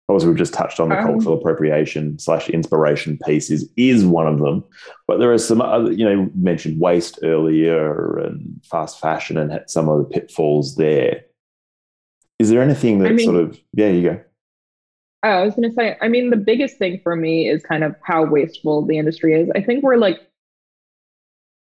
Obviously, 0.09 0.29
we've 0.29 0.39
just 0.39 0.53
touched 0.53 0.81
on 0.81 0.91
the 0.91 0.99
um, 0.99 1.07
cultural 1.07 1.39
appropriation 1.39 2.19
slash 2.19 2.51
inspiration 2.51 3.19
piece 3.25 3.51
is, 3.51 3.71
is 3.77 4.05
one 4.05 4.27
of 4.27 4.39
them. 4.39 4.63
But 5.07 5.19
there 5.19 5.33
are 5.33 5.39
some 5.39 5.63
other, 5.63 5.93
you 5.93 6.05
know, 6.05 6.31
mentioned 6.35 6.79
waste 6.79 7.19
earlier 7.23 8.19
and 8.19 8.61
fast 8.71 9.01
fashion 9.01 9.39
and 9.39 9.63
some 9.67 9.89
of 9.89 9.99
the 9.99 10.05
pitfalls 10.05 10.77
there. 10.77 11.23
Is 12.39 12.51
there 12.51 12.61
anything 12.61 12.99
that 12.99 13.09
I 13.09 13.13
mean, 13.13 13.25
sort 13.25 13.41
of, 13.41 13.59
yeah, 13.73 13.89
you 13.89 14.03
go. 14.03 14.21
Oh, 15.23 15.31
I 15.31 15.43
was 15.43 15.55
going 15.55 15.71
to 15.71 15.75
say, 15.75 15.97
I 16.03 16.09
mean, 16.09 16.29
the 16.29 16.37
biggest 16.37 16.77
thing 16.77 17.01
for 17.03 17.17
me 17.17 17.49
is 17.49 17.63
kind 17.63 17.83
of 17.83 17.97
how 18.03 18.27
wasteful 18.27 18.85
the 18.85 18.99
industry 18.99 19.41
is. 19.41 19.49
I 19.55 19.63
think 19.63 19.83
we're 19.83 19.97
like, 19.97 20.21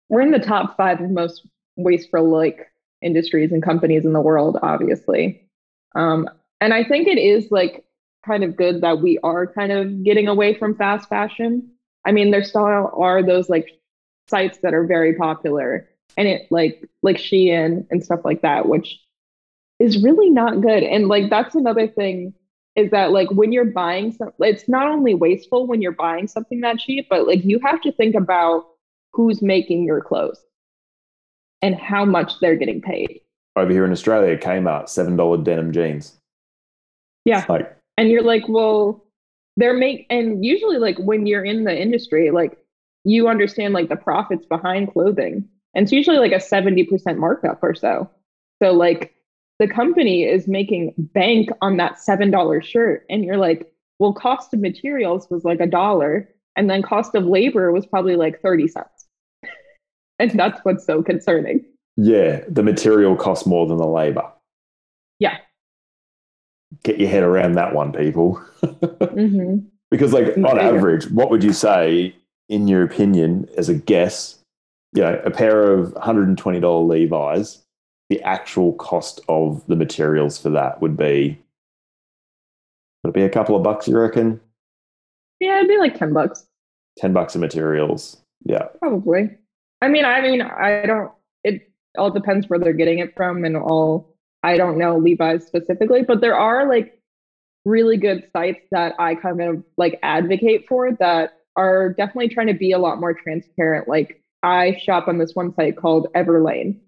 we're 0.09 0.23
in 0.23 0.31
the 0.31 0.39
top 0.39 0.79
five 0.79 0.99
of 1.01 1.11
most 1.11 1.47
wasteful 1.77 2.27
like 2.27 2.73
industries 3.03 3.53
and 3.53 3.63
companies 3.63 4.07
in 4.07 4.15
the 4.15 4.21
world, 4.21 4.59
obviously. 4.63 5.47
Um, 5.95 6.27
and 6.63 6.73
I 6.73 6.85
think 6.85 7.07
it 7.07 7.19
is 7.19 7.51
like 7.51 7.85
kind 8.25 8.45
of 8.45 8.57
good 8.57 8.83
that 8.83 9.01
we 9.01 9.19
are 9.23 9.47
kind 9.47 9.73
of 9.73 10.05
getting 10.05 10.29
away 10.29 10.55
from 10.55 10.75
fast 10.77 11.09
fashion. 11.09 11.71
I 12.05 12.13
mean, 12.13 12.31
there 12.31 12.45
still 12.45 12.65
are 12.65 13.23
those 13.23 13.49
like 13.49 13.69
sites 14.29 14.59
that 14.63 14.75
are 14.75 14.87
very 14.87 15.15
popular 15.15 15.89
and 16.17 16.29
it 16.29 16.47
like 16.51 16.89
like 17.03 17.17
Shein 17.17 17.87
and 17.91 18.05
stuff 18.05 18.21
like 18.25 18.43
that, 18.43 18.69
which 18.69 19.01
is 19.79 20.03
really 20.03 20.31
not 20.31 20.61
good. 20.61 20.83
And 20.83 21.09
like 21.09 21.31
that's 21.31 21.55
another 21.55 21.89
thing 21.89 22.35
is 22.77 22.91
that 22.91 23.11
like 23.11 23.31
when 23.31 23.53
you're 23.53 23.65
buying 23.65 24.13
some 24.13 24.31
it's 24.39 24.69
not 24.69 24.87
only 24.87 25.15
wasteful 25.15 25.67
when 25.67 25.83
you're 25.83 25.93
buying 25.93 26.29
something 26.29 26.61
that 26.61 26.79
cheap, 26.79 27.09
but 27.09 27.27
like 27.27 27.45
you 27.45 27.59
have 27.65 27.81
to 27.83 27.93
think 27.93 28.15
about 28.15 28.67
who's 29.13 29.43
making 29.43 29.85
your 29.85 30.01
clothes 30.01 30.41
and 31.63 31.75
how 31.75 32.05
much 32.05 32.39
they're 32.41 32.57
getting 32.57 32.81
paid. 32.81 33.21
Over 33.57 33.73
here 33.73 33.85
in 33.85 33.93
Australia, 33.93 34.39
Kmart, 34.39 34.89
seven 34.89 35.17
dollar 35.17 35.39
denim 35.39 35.73
jeans. 35.73 36.17
Yeah. 37.25 37.45
Like 37.49 37.77
and 38.01 38.11
you're 38.11 38.23
like, 38.23 38.49
well, 38.49 39.05
they're 39.59 39.75
make 39.75 40.07
and 40.09 40.43
usually 40.43 40.79
like 40.79 40.97
when 40.99 41.27
you're 41.27 41.45
in 41.45 41.65
the 41.65 41.79
industry, 41.79 42.31
like 42.31 42.57
you 43.05 43.29
understand 43.29 43.75
like 43.75 43.91
the 43.91 43.97
profits 43.97 44.47
behind 44.47 44.91
clothing. 44.91 45.47
And 45.75 45.83
it's 45.83 45.93
usually 45.93 46.17
like 46.17 46.33
a 46.33 46.37
70% 46.37 47.19
markup 47.19 47.63
or 47.63 47.75
so. 47.75 48.09
So 48.63 48.73
like 48.73 49.15
the 49.59 49.69
company 49.69 50.25
is 50.25 50.49
making 50.49 50.95
bank 50.97 51.51
on 51.61 51.77
that 51.77 51.97
$7 51.97 52.65
shirt. 52.65 53.05
And 53.11 53.23
you're 53.23 53.37
like, 53.37 53.71
well, 53.99 54.15
cost 54.15 54.55
of 54.55 54.61
materials 54.61 55.29
was 55.31 55.45
like 55.45 55.61
a 55.61 55.67
dollar. 55.67 56.27
And 56.57 56.71
then 56.71 56.81
cost 56.81 57.15
of 57.15 57.27
labor 57.27 57.71
was 57.71 57.85
probably 57.85 58.17
like 58.17 58.41
30 58.41 58.67
cents. 58.69 59.07
and 60.19 60.31
that's 60.41 60.59
what's 60.63 60.87
so 60.87 61.03
concerning. 61.03 61.67
Yeah. 61.99 62.45
The 62.49 62.63
material 62.63 63.15
costs 63.15 63.45
more 63.45 63.67
than 63.67 63.77
the 63.77 63.87
labor. 63.87 64.33
Get 66.83 66.99
your 66.99 67.09
head 67.09 67.23
around 67.23 67.53
that 67.53 67.75
one, 67.75 67.93
people. 67.93 68.43
mm-hmm. 68.63 69.67
Because, 69.91 70.13
like, 70.13 70.37
on 70.37 70.61
average, 70.61 71.11
what 71.11 71.31
would 71.31 71.43
you 71.43 71.53
say, 71.53 72.15
in 72.49 72.69
your 72.69 72.85
opinion, 72.85 73.49
as 73.57 73.69
a 73.69 73.75
guess, 73.75 74.39
you 74.95 75.03
know, 75.03 75.21
a 75.25 75.33
pair 75.33 75.73
of 75.73 75.93
$120 75.95 76.87
Levi's, 76.87 77.65
the 78.09 78.23
actual 78.23 78.73
cost 78.75 79.21
of 79.29 79.67
the 79.67 79.75
materials 79.75 80.39
for 80.39 80.49
that 80.51 80.81
would 80.81 80.97
be, 80.97 81.37
would 83.03 83.11
it 83.11 83.15
be 83.15 83.23
a 83.23 83.29
couple 83.29 83.57
of 83.57 83.65
bucks, 83.65 83.89
you 83.89 83.99
reckon? 83.99 84.41
Yeah, 85.41 85.57
it'd 85.57 85.69
be 85.69 85.79
like 85.79 85.99
10 85.99 86.13
bucks. 86.13 86.47
10 86.99 87.13
bucks 87.13 87.35
of 87.35 87.41
materials. 87.41 88.19
Yeah. 88.45 88.69
Probably. 88.79 89.31
I 89.83 89.89
mean, 89.89 90.05
I 90.05 90.21
mean, 90.21 90.43
I 90.43 90.87
don't, 90.87 91.11
it 91.43 91.69
all 91.99 92.11
depends 92.11 92.49
where 92.49 92.61
they're 92.61 92.73
getting 92.73 93.01
it 93.01 93.17
from 93.17 93.45
and 93.45 93.57
all 93.57 94.15
I 94.43 94.57
don't 94.57 94.79
know 94.79 94.97
Levi's 94.99 95.47
specifically, 95.47 96.03
but 96.03 96.21
there 96.21 96.37
are 96.37 96.69
like 96.69 97.01
really 97.65 97.97
good 97.97 98.27
sites 98.33 98.61
that 98.71 98.95
I 98.99 99.15
kind 99.15 99.41
of 99.41 99.63
like 99.77 99.99
advocate 100.03 100.67
for 100.69 100.93
that 100.99 101.35
are 101.57 101.91
definitely 101.91 102.29
trying 102.29 102.47
to 102.47 102.55
be 102.55 102.73
a 102.73 102.79
lot 102.79 103.01
more 103.01 103.15
transparent. 103.15 103.89
Like 103.89 104.23
I 104.43 104.77
shop 104.79 105.09
on 105.09 105.19
this 105.19 105.35
one 105.35 105.55
site 105.55 105.77
called 105.77 106.09
Everlane. 106.15 106.79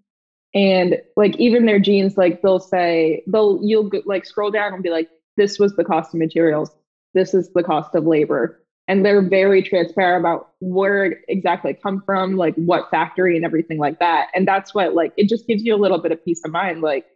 And 0.55 1.01
like 1.17 1.37
even 1.37 1.67
their 1.67 1.81
jeans, 1.81 2.17
like 2.17 2.43
they'll 2.43 2.61
say 2.61 3.23
they'll 3.27 3.59
you'll 3.63 3.91
like 4.05 4.27
scroll 4.27 4.51
down 4.51 4.75
and 4.75 4.83
be 4.83 4.91
like, 4.91 5.09
this 5.37 5.59
was 5.59 5.75
the 5.77 5.85
cost 5.85 6.15
of 6.15 6.21
materials, 6.21 6.71
this 7.15 7.35
is 7.35 7.51
the 7.55 7.63
cost 7.63 7.95
of 7.95 8.07
labor. 8.07 8.59
And 8.89 9.05
they're 9.05 9.27
very 9.27 9.63
transparent 9.63 10.21
about 10.23 10.51
where 10.61 11.21
exactly 11.29 11.73
come 11.73 12.03
from, 12.05 12.37
like 12.37 12.55
what 12.57 12.91
factory 12.91 13.37
and 13.37 13.45
everything 13.45 13.79
like 13.79 13.99
that. 14.01 14.29
And 14.35 14.47
that's 14.47 14.75
what 14.75 14.95
like 14.95 15.13
it 15.17 15.29
just 15.29 15.47
gives 15.47 15.63
you 15.63 15.75
a 15.75 15.77
little 15.77 15.99
bit 15.99 16.13
of 16.13 16.23
peace 16.25 16.43
of 16.45 16.51
mind. 16.51 16.83
Like 16.83 17.07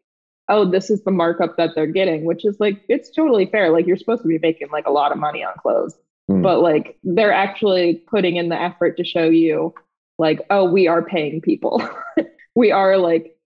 oh, 0.49 0.71
this 0.71 0.91
is 0.91 1.03
the 1.05 1.11
markup 1.11 1.57
that 1.57 1.71
they're 1.75 1.87
getting, 1.87 2.25
which 2.25 2.45
is 2.45 2.59
like, 2.61 2.83
it's 2.89 3.11
totally 3.11 3.47
fair. 3.47 3.71
Like, 3.71 3.87
you're 3.87 3.97
supposed 3.97 4.23
to 4.23 4.29
be 4.29 4.39
making 4.39 4.69
like 4.71 4.87
a 4.87 4.93
lot 4.93 5.13
of 5.13 5.19
money 5.19 5.43
on 5.43 5.53
clothes, 5.61 5.97
mm. 6.31 6.43
but 6.43 6.61
like, 6.61 6.97
they're 7.03 7.33
actually 7.33 8.03
putting 8.09 8.37
in 8.37 8.49
the 8.49 8.61
effort 8.61 8.97
to 8.97 9.05
show 9.05 9.25
you, 9.25 9.75
like, 10.19 10.41
oh, 10.51 10.65
we 10.65 10.87
are 10.87 11.03
paying 11.03 11.41
people. 11.41 11.87
we 12.55 12.71
are 12.71 12.97
like 12.97 13.37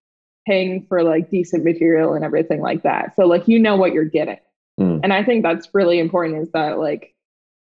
paying 0.47 0.87
for 0.89 1.03
like 1.03 1.31
decent 1.31 1.65
material 1.65 2.15
and 2.15 2.25
everything 2.25 2.61
like 2.61 2.83
that. 2.83 3.15
So, 3.17 3.27
like, 3.27 3.49
you 3.49 3.59
know 3.59 3.77
what 3.77 3.93
you're 3.93 4.05
getting. 4.05 4.39
Mm. 4.79 5.01
And 5.03 5.13
I 5.13 5.25
think 5.25 5.43
that's 5.43 5.69
really 5.75 5.99
important 5.99 6.43
is 6.43 6.51
that 6.53 6.79
like 6.79 7.15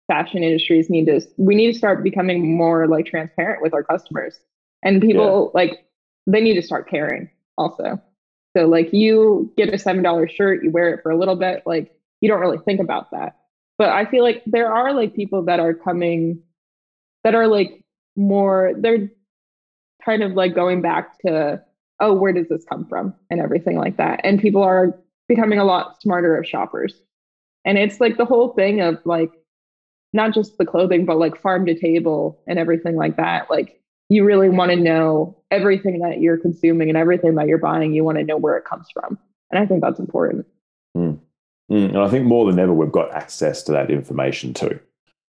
fashion 0.08 0.44
industries 0.44 0.90
need 0.90 1.06
to, 1.06 1.22
we 1.38 1.56
need 1.56 1.72
to 1.72 1.78
start 1.78 2.04
becoming 2.04 2.56
more 2.56 2.88
like 2.88 3.06
transparent 3.06 3.62
with 3.62 3.74
our 3.74 3.84
customers. 3.84 4.40
And 4.84 5.02
people 5.02 5.52
yeah. 5.54 5.62
like, 5.62 5.86
they 6.28 6.42
need 6.42 6.56
to 6.56 6.62
start 6.62 6.90
caring 6.90 7.30
also. 7.58 8.02
So 8.56 8.68
like 8.68 8.94
you 8.94 9.52
get 9.58 9.74
a 9.74 9.78
seven 9.78 10.04
dollar 10.04 10.28
shirt, 10.28 10.64
you 10.64 10.72
wear 10.72 10.94
it 10.94 11.02
for 11.02 11.12
a 11.12 11.18
little 11.18 11.36
bit, 11.36 11.64
like 11.66 11.92
you 12.22 12.30
don't 12.30 12.40
really 12.40 12.60
think 12.60 12.80
about 12.80 13.12
that. 13.12 13.38
But 13.78 13.90
I 13.90 14.06
feel 14.06 14.24
like 14.24 14.44
there 14.46 14.72
are 14.72 14.94
like 14.94 15.16
people 15.16 15.44
that 15.46 15.60
are 15.60 15.74
coming 15.74 16.42
that 17.24 17.36
are 17.36 17.48
like 17.48 17.84
more 18.16 18.74
they're 18.78 19.10
kind 20.06 20.22
of 20.22 20.34
like 20.34 20.54
going 20.54 20.82
back 20.82 21.18
to 21.20 21.62
oh 22.00 22.14
where 22.14 22.34
does 22.34 22.48
this 22.50 22.66
come 22.70 22.86
from? 22.88 23.14
and 23.30 23.40
everything 23.40 23.78
like 23.78 23.98
that. 23.98 24.22
And 24.24 24.40
people 24.40 24.62
are 24.62 24.98
becoming 25.28 25.60
a 25.60 25.66
lot 25.66 26.02
smarter 26.02 26.38
of 26.38 26.48
shoppers. 26.48 27.02
And 27.66 27.78
it's 27.78 28.00
like 28.00 28.18
the 28.18 28.26
whole 28.26 28.50
thing 28.54 28.82
of 28.82 29.00
like 29.06 29.32
not 30.14 30.34
just 30.34 30.58
the 30.58 30.66
clothing 30.66 31.06
but 31.06 31.18
like 31.18 31.36
farm 31.36 31.66
to 31.66 31.78
table 31.78 32.40
and 32.48 32.60
everything 32.60 32.96
like 32.96 33.18
that 33.18 33.50
like 33.50 33.82
you 34.10 34.24
really 34.24 34.50
want 34.50 34.72
to 34.72 34.76
know 34.76 35.38
everything 35.52 36.00
that 36.00 36.20
you're 36.20 36.38
consuming 36.38 36.90
and 36.90 36.98
everything 36.98 37.36
that 37.36 37.48
you're 37.48 37.58
buying. 37.58 37.94
You 37.94 38.04
want 38.04 38.18
to 38.18 38.24
know 38.24 38.38
where 38.38 38.58
it 38.58 38.66
comes 38.66 38.88
from. 38.94 39.18
And 39.52 39.62
I 39.62 39.66
think 39.66 39.82
that's 39.82 40.00
important. 40.00 40.46
Mm. 40.98 41.20
Mm. 41.72 41.90
And 41.90 41.98
I 41.98 42.10
think 42.10 42.26
more 42.26 42.50
than 42.50 42.60
ever, 42.60 42.74
we've 42.74 42.92
got 42.92 43.14
access 43.14 43.64
to 43.64 43.72
that 43.72 43.90
information 43.90 44.54
too. 44.54 44.80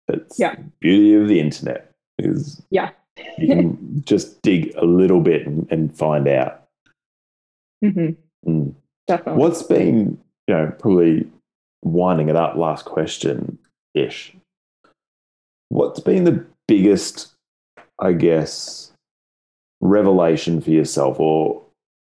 It's 0.08 0.38
yeah. 0.38 0.56
beauty 0.80 1.14
of 1.14 1.28
the 1.28 1.40
internet 1.40 1.92
is 2.18 2.62
yeah. 2.70 2.90
you 3.36 3.48
can 3.48 4.02
just 4.04 4.40
dig 4.42 4.74
a 4.76 4.84
little 4.84 5.20
bit 5.20 5.46
and, 5.46 5.66
and 5.70 5.96
find 5.96 6.26
out. 6.28 6.64
Mm-hmm. 7.84 8.50
Mm. 8.50 8.74
Definitely. 9.06 9.40
What's 9.40 9.62
been, 9.62 10.18
you 10.46 10.54
know, 10.54 10.72
probably 10.78 11.26
winding 11.82 12.28
it 12.28 12.36
up, 12.36 12.56
last 12.56 12.84
question 12.84 13.58
ish. 13.94 14.34
What's 15.70 16.00
been 16.00 16.24
the 16.24 16.44
biggest 16.66 17.34
I 18.00 18.12
guess, 18.12 18.92
revelation 19.80 20.60
for 20.60 20.70
yourself, 20.70 21.18
or 21.18 21.62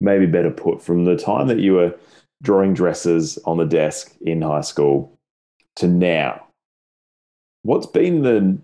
maybe 0.00 0.26
better 0.26 0.50
put, 0.50 0.82
from 0.82 1.04
the 1.04 1.16
time 1.16 1.48
that 1.48 1.60
you 1.60 1.74
were 1.74 1.94
drawing 2.42 2.74
dresses 2.74 3.38
on 3.44 3.56
the 3.56 3.64
desk 3.64 4.14
in 4.20 4.42
high 4.42 4.60
school 4.60 5.16
to 5.76 5.86
now? 5.86 6.46
What's 7.62 7.86
been 7.86 8.22
the 8.22 8.58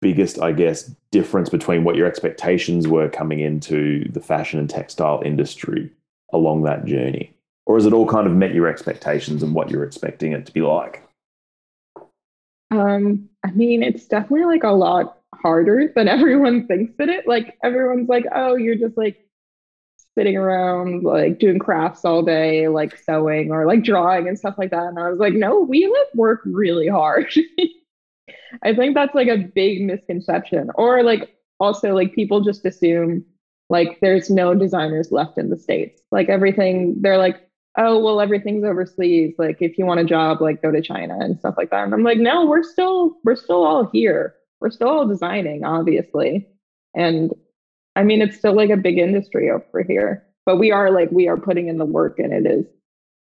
biggest, 0.00 0.40
I 0.40 0.52
guess, 0.52 0.94
difference 1.10 1.48
between 1.48 1.84
what 1.84 1.96
your 1.96 2.06
expectations 2.06 2.86
were 2.86 3.08
coming 3.08 3.40
into 3.40 4.06
the 4.12 4.20
fashion 4.20 4.60
and 4.60 4.68
textile 4.68 5.22
industry 5.24 5.90
along 6.32 6.62
that 6.62 6.84
journey? 6.84 7.34
Or 7.66 7.76
has 7.76 7.86
it 7.86 7.92
all 7.92 8.06
kind 8.06 8.26
of 8.26 8.34
met 8.34 8.54
your 8.54 8.66
expectations 8.66 9.42
and 9.42 9.54
what 9.54 9.70
you're 9.70 9.84
expecting 9.84 10.32
it 10.32 10.46
to 10.46 10.52
be 10.52 10.60
like? 10.60 11.02
Um, 12.70 13.28
I 13.44 13.50
mean, 13.52 13.82
it's 13.82 14.06
definitely 14.06 14.44
like 14.44 14.64
a 14.64 14.70
lot 14.70 15.17
harder 15.34 15.92
than 15.94 16.08
everyone 16.08 16.66
thinks 16.66 16.92
that 16.98 17.08
it. 17.08 17.26
Like 17.26 17.56
everyone's 17.62 18.08
like, 18.08 18.24
oh, 18.34 18.56
you're 18.56 18.76
just 18.76 18.96
like 18.96 19.16
sitting 20.16 20.36
around 20.36 21.04
like 21.04 21.38
doing 21.38 21.58
crafts 21.58 22.04
all 22.04 22.22
day, 22.22 22.68
like 22.68 22.96
sewing 22.96 23.52
or 23.52 23.66
like 23.66 23.84
drawing 23.84 24.26
and 24.26 24.38
stuff 24.38 24.56
like 24.58 24.70
that. 24.70 24.86
And 24.86 24.98
I 24.98 25.10
was 25.10 25.20
like, 25.20 25.34
no, 25.34 25.60
we 25.60 25.86
like 25.86 26.14
work 26.14 26.40
really 26.44 26.88
hard. 26.88 27.32
I 28.62 28.74
think 28.74 28.94
that's 28.94 29.14
like 29.14 29.28
a 29.28 29.36
big 29.38 29.82
misconception. 29.82 30.70
Or 30.74 31.02
like 31.02 31.36
also 31.60 31.94
like 31.94 32.14
people 32.14 32.40
just 32.40 32.64
assume 32.64 33.24
like 33.70 33.98
there's 34.00 34.30
no 34.30 34.54
designers 34.54 35.12
left 35.12 35.38
in 35.38 35.50
the 35.50 35.56
States. 35.56 36.02
Like 36.10 36.28
everything, 36.28 36.96
they're 37.00 37.18
like, 37.18 37.48
oh, 37.76 38.02
well, 38.02 38.20
everything's 38.20 38.64
overseas. 38.64 39.34
Like 39.38 39.58
if 39.60 39.78
you 39.78 39.86
want 39.86 40.00
a 40.00 40.04
job, 40.04 40.40
like 40.40 40.62
go 40.62 40.72
to 40.72 40.82
China 40.82 41.16
and 41.20 41.38
stuff 41.38 41.54
like 41.56 41.70
that. 41.70 41.84
And 41.84 41.94
I'm 41.94 42.02
like, 42.02 42.18
no, 42.18 42.44
we're 42.46 42.64
still, 42.64 43.18
we're 43.22 43.36
still 43.36 43.64
all 43.64 43.88
here 43.92 44.34
we're 44.60 44.70
still 44.70 44.88
all 44.88 45.06
designing, 45.06 45.64
obviously. 45.64 46.48
And 46.94 47.32
I 47.96 48.02
mean, 48.02 48.22
it's 48.22 48.38
still 48.38 48.54
like 48.54 48.70
a 48.70 48.76
big 48.76 48.98
industry 48.98 49.50
over 49.50 49.82
here, 49.82 50.24
but 50.46 50.56
we 50.56 50.72
are 50.72 50.90
like, 50.90 51.10
we 51.10 51.28
are 51.28 51.36
putting 51.36 51.68
in 51.68 51.78
the 51.78 51.84
work 51.84 52.18
and 52.18 52.32
it 52.32 52.50
is, 52.50 52.66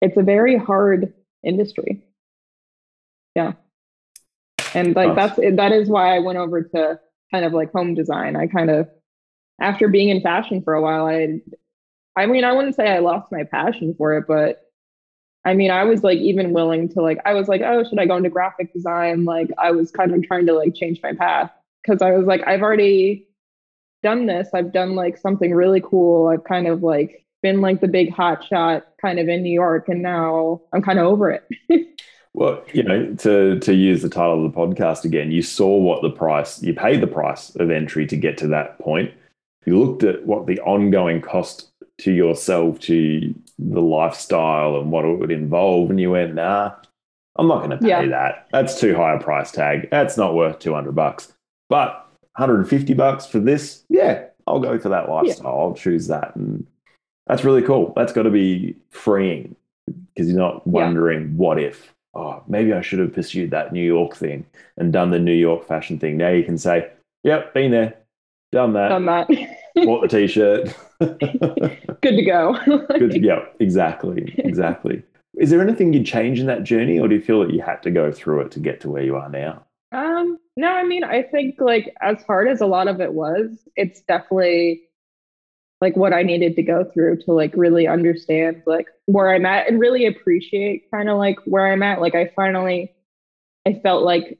it's 0.00 0.16
a 0.16 0.22
very 0.22 0.56
hard 0.56 1.12
industry. 1.44 2.04
Yeah. 3.34 3.52
And 4.74 4.94
like 4.94 5.14
that's 5.14 5.36
that 5.36 5.72
is 5.72 5.88
why 5.88 6.14
I 6.14 6.18
went 6.18 6.38
over 6.38 6.62
to 6.62 7.00
kind 7.32 7.44
of 7.44 7.52
like 7.52 7.72
home 7.72 7.94
design. 7.94 8.36
I 8.36 8.46
kind 8.46 8.70
of 8.70 8.88
after 9.60 9.88
being 9.88 10.10
in 10.10 10.20
fashion 10.20 10.62
for 10.62 10.74
a 10.74 10.82
while, 10.82 11.06
I 11.06 11.40
I 12.14 12.26
mean, 12.26 12.44
I 12.44 12.52
wouldn't 12.52 12.74
say 12.74 12.88
I 12.88 12.98
lost 12.98 13.32
my 13.32 13.44
passion 13.44 13.94
for 13.96 14.16
it, 14.18 14.24
but 14.26 14.65
I 15.46 15.54
mean, 15.54 15.70
I 15.70 15.84
was 15.84 16.02
like 16.02 16.18
even 16.18 16.52
willing 16.52 16.88
to 16.90 17.00
like 17.00 17.20
I 17.24 17.32
was 17.32 17.46
like, 17.46 17.62
oh, 17.62 17.84
should 17.84 18.00
I 18.00 18.06
go 18.06 18.16
into 18.16 18.28
graphic 18.28 18.72
design? 18.72 19.24
Like 19.24 19.48
I 19.56 19.70
was 19.70 19.92
kind 19.92 20.12
of 20.12 20.22
trying 20.24 20.44
to 20.46 20.52
like 20.52 20.74
change 20.74 21.00
my 21.02 21.12
path 21.12 21.52
because 21.82 22.02
I 22.02 22.10
was 22.10 22.26
like, 22.26 22.42
I've 22.46 22.62
already 22.62 23.28
done 24.02 24.26
this. 24.26 24.48
I've 24.52 24.72
done 24.72 24.96
like 24.96 25.16
something 25.16 25.54
really 25.54 25.80
cool. 25.80 26.26
I've 26.26 26.42
kind 26.42 26.66
of 26.66 26.82
like 26.82 27.24
been 27.42 27.60
like 27.60 27.80
the 27.80 27.86
big 27.86 28.12
hot 28.12 28.44
shot 28.44 28.86
kind 29.00 29.20
of 29.20 29.28
in 29.28 29.44
New 29.44 29.52
York 29.52 29.88
and 29.88 30.02
now 30.02 30.62
I'm 30.72 30.82
kind 30.82 30.98
of 30.98 31.06
over 31.06 31.30
it. 31.30 31.48
Well, 32.36 32.62
you 32.74 32.82
know, 32.82 33.14
to 33.14 33.58
to 33.60 33.72
use 33.72 34.02
the 34.02 34.10
title 34.10 34.44
of 34.44 34.52
the 34.52 34.58
podcast 34.58 35.06
again, 35.06 35.30
you 35.30 35.40
saw 35.40 35.74
what 35.78 36.02
the 36.02 36.10
price 36.10 36.62
you 36.62 36.74
paid 36.74 37.00
the 37.00 37.06
price 37.06 37.56
of 37.56 37.70
entry 37.70 38.06
to 38.08 38.14
get 38.14 38.36
to 38.36 38.48
that 38.48 38.78
point. 38.78 39.10
You 39.64 39.82
looked 39.82 40.02
at 40.02 40.26
what 40.26 40.46
the 40.46 40.60
ongoing 40.60 41.22
cost 41.22 41.70
to 42.00 42.12
yourself, 42.12 42.78
to 42.80 43.34
the 43.58 43.80
lifestyle 43.80 44.76
and 44.76 44.90
what 44.90 45.04
it 45.04 45.18
would 45.18 45.30
involve, 45.30 45.90
and 45.90 46.00
you 46.00 46.10
went, 46.10 46.34
nah, 46.34 46.74
I'm 47.36 47.48
not 47.48 47.58
going 47.58 47.70
to 47.70 47.78
pay 47.78 47.88
yeah. 47.88 48.06
that. 48.06 48.48
That's 48.52 48.80
too 48.80 48.94
high 48.94 49.14
a 49.14 49.20
price 49.20 49.50
tag. 49.50 49.88
That's 49.90 50.16
not 50.16 50.34
worth 50.34 50.58
200 50.58 50.94
bucks. 50.94 51.32
But 51.68 52.06
150 52.36 52.94
bucks 52.94 53.26
for 53.26 53.38
this, 53.40 53.84
yeah, 53.88 54.26
I'll 54.46 54.60
go 54.60 54.78
for 54.78 54.90
that 54.90 55.08
lifestyle. 55.08 55.52
Yeah. 55.52 55.58
I'll 55.58 55.74
choose 55.74 56.06
that. 56.08 56.36
And 56.36 56.66
that's 57.26 57.44
really 57.44 57.62
cool. 57.62 57.92
That's 57.96 58.12
got 58.12 58.22
to 58.22 58.30
be 58.30 58.76
freeing 58.90 59.56
because 59.86 60.28
you're 60.28 60.38
not 60.38 60.66
wondering 60.66 61.22
yeah. 61.22 61.34
what 61.36 61.58
if 61.58 61.94
oh, 62.16 62.42
maybe 62.48 62.72
I 62.72 62.80
should 62.80 62.98
have 62.98 63.12
pursued 63.12 63.50
that 63.50 63.72
New 63.72 63.84
York 63.84 64.16
thing 64.16 64.46
and 64.76 64.92
done 64.92 65.10
the 65.10 65.18
New 65.18 65.34
York 65.34 65.66
fashion 65.66 65.98
thing. 65.98 66.16
Now 66.16 66.30
you 66.30 66.44
can 66.44 66.58
say, 66.58 66.90
yep, 67.22 67.52
been 67.52 67.70
there, 67.70 67.94
done 68.52 68.72
that, 68.74 68.88
done 68.88 69.06
that, 69.06 69.28
bought 69.76 70.02
the 70.02 70.08
t-shirt, 70.08 70.74
good 71.00 72.16
to 72.16 72.24
go. 72.24 72.56
good 72.98 73.10
to 73.12 73.18
go. 73.18 73.46
Exactly, 73.60 74.34
exactly. 74.38 75.02
Is 75.36 75.50
there 75.50 75.60
anything 75.60 75.92
you'd 75.92 76.06
change 76.06 76.40
in 76.40 76.46
that 76.46 76.64
journey, 76.64 76.98
or 76.98 77.08
do 77.08 77.16
you 77.16 77.20
feel 77.20 77.40
that 77.40 77.52
you 77.52 77.60
had 77.60 77.82
to 77.82 77.90
go 77.90 78.10
through 78.10 78.40
it 78.40 78.50
to 78.52 78.60
get 78.60 78.80
to 78.80 78.90
where 78.90 79.02
you 79.02 79.16
are 79.16 79.28
now? 79.28 79.64
Um, 79.92 80.38
no, 80.56 80.68
I 80.68 80.84
mean, 80.84 81.04
I 81.04 81.22
think 81.22 81.56
like 81.60 81.94
as 82.00 82.22
hard 82.22 82.48
as 82.48 82.60
a 82.60 82.66
lot 82.66 82.88
of 82.88 83.00
it 83.00 83.12
was, 83.12 83.68
it's 83.76 84.00
definitely 84.02 84.82
like 85.80 85.96
what 85.96 86.14
I 86.14 86.22
needed 86.22 86.56
to 86.56 86.62
go 86.62 86.84
through 86.84 87.18
to 87.22 87.32
like 87.32 87.52
really 87.54 87.86
understand 87.86 88.62
like 88.66 88.86
where 89.04 89.34
I'm 89.34 89.44
at 89.44 89.68
and 89.68 89.78
really 89.78 90.06
appreciate 90.06 90.90
kind 90.90 91.10
of 91.10 91.18
like 91.18 91.38
where 91.44 91.70
I'm 91.70 91.82
at. 91.82 92.00
Like 92.00 92.14
I 92.14 92.32
finally 92.34 92.94
I 93.66 93.74
felt 93.82 94.02
like 94.02 94.38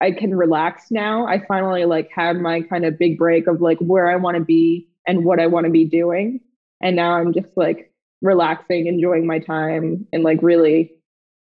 I 0.00 0.10
can 0.12 0.34
relax 0.34 0.90
now. 0.90 1.26
I 1.26 1.44
finally 1.46 1.84
like 1.84 2.10
had 2.14 2.36
my 2.36 2.62
kind 2.62 2.84
of 2.84 2.98
big 2.98 3.16
break 3.18 3.46
of 3.46 3.60
like 3.60 3.78
where 3.78 4.08
I 4.08 4.16
want 4.16 4.36
to 4.36 4.44
be 4.44 4.88
and 5.06 5.24
what 5.24 5.40
I 5.40 5.46
want 5.46 5.64
to 5.64 5.72
be 5.72 5.84
doing. 5.84 6.40
And 6.82 6.96
now 6.96 7.12
I'm 7.12 7.32
just 7.32 7.48
like 7.56 7.92
relaxing, 8.20 8.86
enjoying 8.86 9.26
my 9.26 9.38
time 9.38 10.06
and 10.12 10.22
like 10.22 10.40
really 10.42 10.92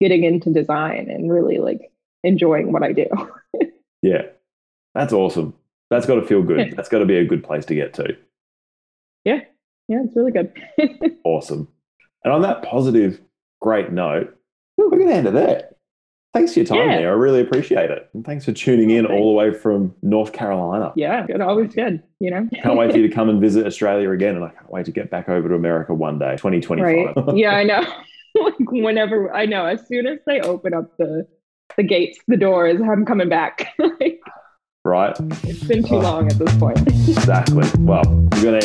getting 0.01 0.23
into 0.23 0.51
design 0.51 1.09
and 1.09 1.31
really 1.31 1.59
like 1.59 1.91
enjoying 2.23 2.71
what 2.71 2.83
I 2.83 2.93
do. 2.93 3.07
yeah. 4.01 4.23
That's 4.95 5.13
awesome. 5.13 5.53
That's 5.89 6.05
got 6.05 6.15
to 6.15 6.25
feel 6.25 6.41
good. 6.41 6.73
That's 6.75 6.89
got 6.89 6.99
to 6.99 7.05
be 7.05 7.17
a 7.17 7.25
good 7.25 7.43
place 7.43 7.65
to 7.65 7.75
get 7.75 7.93
to. 7.95 8.17
Yeah. 9.25 9.41
Yeah, 9.87 10.03
it's 10.05 10.15
really 10.15 10.31
good. 10.31 10.53
awesome. 11.23 11.67
And 12.23 12.33
on 12.33 12.41
that 12.41 12.63
positive, 12.63 13.19
great 13.61 13.91
note, 13.91 14.35
we're 14.77 14.89
going 14.89 15.07
to 15.07 15.13
end 15.13 15.27
it 15.27 15.33
there. 15.33 15.69
Thanks 16.33 16.53
for 16.53 16.59
your 16.59 16.67
time 16.67 16.89
yeah. 16.89 16.97
there. 16.97 17.09
I 17.09 17.13
really 17.13 17.41
appreciate 17.41 17.89
it. 17.89 18.07
And 18.13 18.23
thanks 18.23 18.45
for 18.45 18.51
tuning 18.51 18.91
in 18.91 19.07
all 19.07 19.31
the 19.31 19.35
way 19.35 19.51
from 19.51 19.95
North 20.03 20.31
Carolina. 20.31 20.93
Yeah, 20.95 21.25
good. 21.25 21.41
Always 21.41 21.73
good. 21.75 22.03
You 22.19 22.31
know, 22.31 22.47
can't 22.61 22.77
wait 22.77 22.91
for 22.91 22.97
you 22.97 23.07
to 23.07 23.13
come 23.13 23.29
and 23.29 23.41
visit 23.41 23.65
Australia 23.67 24.11
again. 24.11 24.35
And 24.35 24.45
I 24.45 24.49
can't 24.49 24.71
wait 24.71 24.85
to 24.85 24.91
get 24.91 25.09
back 25.09 25.27
over 25.27 25.49
to 25.49 25.55
America 25.55 25.93
one 25.93 26.19
day, 26.19 26.33
2025. 26.33 27.15
Right. 27.15 27.35
Yeah, 27.37 27.55
I 27.55 27.63
know. 27.63 27.81
like 28.43 28.53
whenever 28.59 29.33
I 29.33 29.47
know, 29.47 29.65
as 29.65 29.87
soon 29.87 30.05
as 30.05 30.19
they 30.27 30.39
open 30.41 30.73
up 30.73 30.95
the 30.97 31.27
the 31.77 31.83
gates, 31.83 32.19
the 32.27 32.37
doors, 32.37 32.79
I'm 32.79 33.05
coming 33.05 33.29
back. 33.29 33.73
right. 34.85 35.15
It's 35.43 35.63
been 35.63 35.83
too 35.83 35.95
oh. 35.95 35.99
long 35.99 36.27
at 36.27 36.37
this 36.37 36.55
point. 36.57 36.79
exactly. 36.87 37.67
Well, 37.79 38.03
we're 38.05 38.43
gonna 38.43 38.59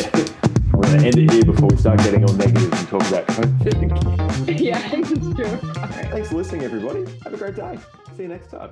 we're 0.64 0.64
going 0.85 0.99
to 0.99 1.05
end 1.07 1.17
it 1.17 1.31
here 1.31 1.45
before 1.45 1.69
we 1.69 1.77
start 1.77 1.99
getting 1.99 2.23
all 2.23 2.33
negative 2.33 2.71
and 2.71 2.87
talk 2.87 3.07
about 3.07 3.27
COVID. 3.27 4.59
yeah, 4.59 4.81
it's 4.93 5.09
true. 5.09 5.71
Thanks 6.11 6.29
for 6.29 6.35
listening, 6.35 6.63
everybody. 6.63 7.05
Have 7.23 7.33
a 7.33 7.37
great 7.37 7.55
day. 7.55 7.77
See 8.15 8.23
you 8.23 8.29
next 8.29 8.51
time. 8.51 8.69